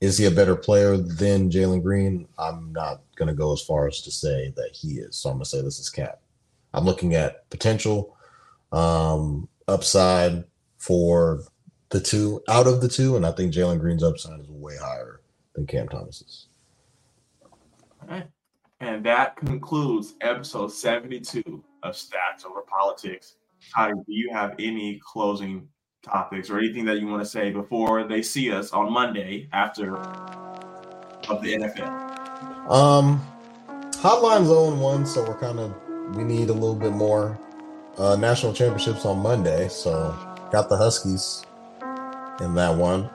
[0.00, 2.28] Is he a better player than Jalen Green?
[2.38, 5.16] I'm not going to go as far as to say that he is.
[5.16, 6.20] So I'm going to say this is Cap.
[6.72, 8.16] I'm looking at potential
[8.70, 10.44] um, upside
[10.78, 11.42] for
[11.90, 15.20] the two out of the two, and I think Jalen Green's upside is way higher
[15.54, 16.48] than Cam Thomas's.
[18.02, 18.26] All right.
[18.80, 21.42] And that concludes episode 72
[21.82, 23.36] of Stats Over Politics.
[23.74, 25.68] Ty, do you have any closing
[26.02, 29.96] topics or anything that you want to say before they see us on Monday after
[29.96, 32.70] of the NFL?
[32.70, 33.20] Um,
[33.94, 35.74] Hotline's 0 1, so we're kind of
[36.14, 37.38] we need a little bit more.
[37.96, 40.16] Uh, national championships on Monday, so
[40.50, 41.44] got the Huskies
[42.40, 43.10] in that one.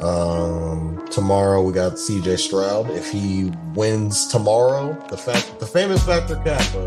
[0.00, 2.90] Um, tomorrow we got CJ Stroud.
[2.90, 6.86] If he wins tomorrow, the fact the famous factor Kappa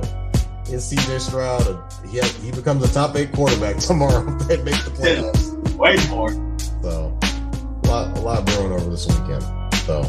[0.68, 1.84] is CJ Stroud.
[2.10, 4.24] He has, he becomes a top eight quarterback tomorrow.
[4.40, 5.52] they make the playoffs.
[5.78, 6.30] Way more.
[6.82, 7.18] So
[7.84, 9.44] a lot a lot brewing over this weekend.
[9.86, 10.04] So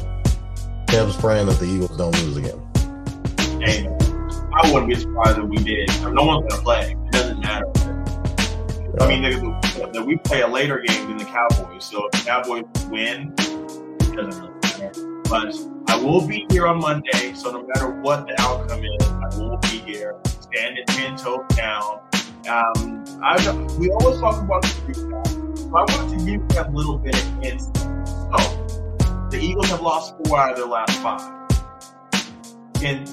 [0.86, 2.60] Kev's praying that the Eagles don't lose again.
[3.60, 3.86] Hey,
[4.54, 5.88] I wouldn't be surprised if we did.
[6.12, 6.92] No one's gonna play.
[6.92, 7.66] It doesn't matter.
[9.00, 11.84] I mean, that we play a later game than the Cowboys.
[11.84, 15.20] So if the Cowboys win, it doesn't really matter.
[15.28, 15.56] But
[15.88, 17.32] I will be here on Monday.
[17.34, 22.00] So no matter what the outcome is, I will be here, standing ten toes down.
[22.48, 23.34] Um, I
[23.78, 25.58] we always talk about the recap.
[25.58, 28.06] So I wanted to give you a little bit of insight.
[28.06, 31.32] So the Eagles have lost four out of their last five.
[32.80, 33.04] In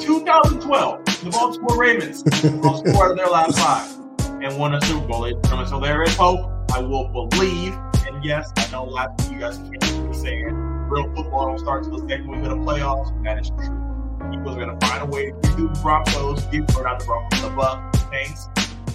[0.00, 2.24] 2012, the Baltimore Ravens
[2.64, 4.07] lost four out of their last five
[4.42, 5.30] and won a Super Bowl.
[5.66, 6.50] So there is hope.
[6.72, 7.74] I will believe.
[8.06, 10.54] And yes, I know a lot of you guys can't be saying
[10.88, 13.12] real football don't start till the second week of the playoffs.
[13.24, 13.84] That is true.
[14.32, 17.04] Eagles are going to find a way to do the Broncos, get or not the
[17.06, 18.48] Broncos, the Bucks, the Saints.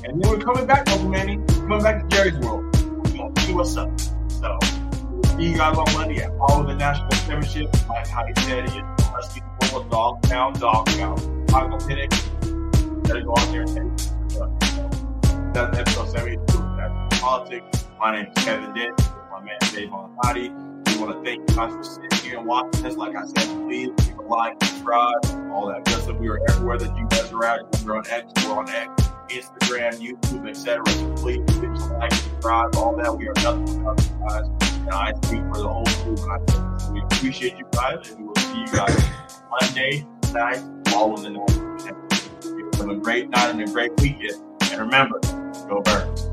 [0.03, 1.39] And then we're coming back, Uncle Manny.
[1.47, 2.65] Coming back to Jerry's world.
[2.83, 3.99] We're going to see what's up.
[4.29, 7.69] So we'll see you guys on Monday at all of the national championship.
[7.87, 8.83] Like how he said it.
[9.13, 11.21] Let's get the dog pound, dog pound.
[11.51, 13.07] Michael Penix.
[13.07, 14.09] Gotta go out there and take
[14.41, 14.72] it.
[15.53, 16.39] That's episode 72.
[16.77, 17.85] That's politics.
[17.99, 18.99] My name is Kevin Dent.
[19.29, 20.49] My man Dave Montati.
[20.87, 22.95] We want to thank you guys for sitting here and watching us.
[22.95, 26.17] Like I said, please leave a like, subscribe, all that good stuff.
[26.17, 27.85] We are everywhere that you guys are at.
[27.85, 30.87] We're on X, we're on X, Instagram, YouTube, etc.
[30.87, 33.15] So please hit the like, subscribe, all that.
[33.15, 34.47] We are nothing without you guys.
[34.79, 36.17] And I speak for the whole group.
[36.17, 39.03] And I we appreciate you guys, and we will see you guys
[39.51, 40.03] Monday
[40.33, 42.77] night, following the night.
[42.77, 44.52] Have a great night and a great weekend.
[44.73, 45.19] And remember,
[45.69, 46.32] go Birds.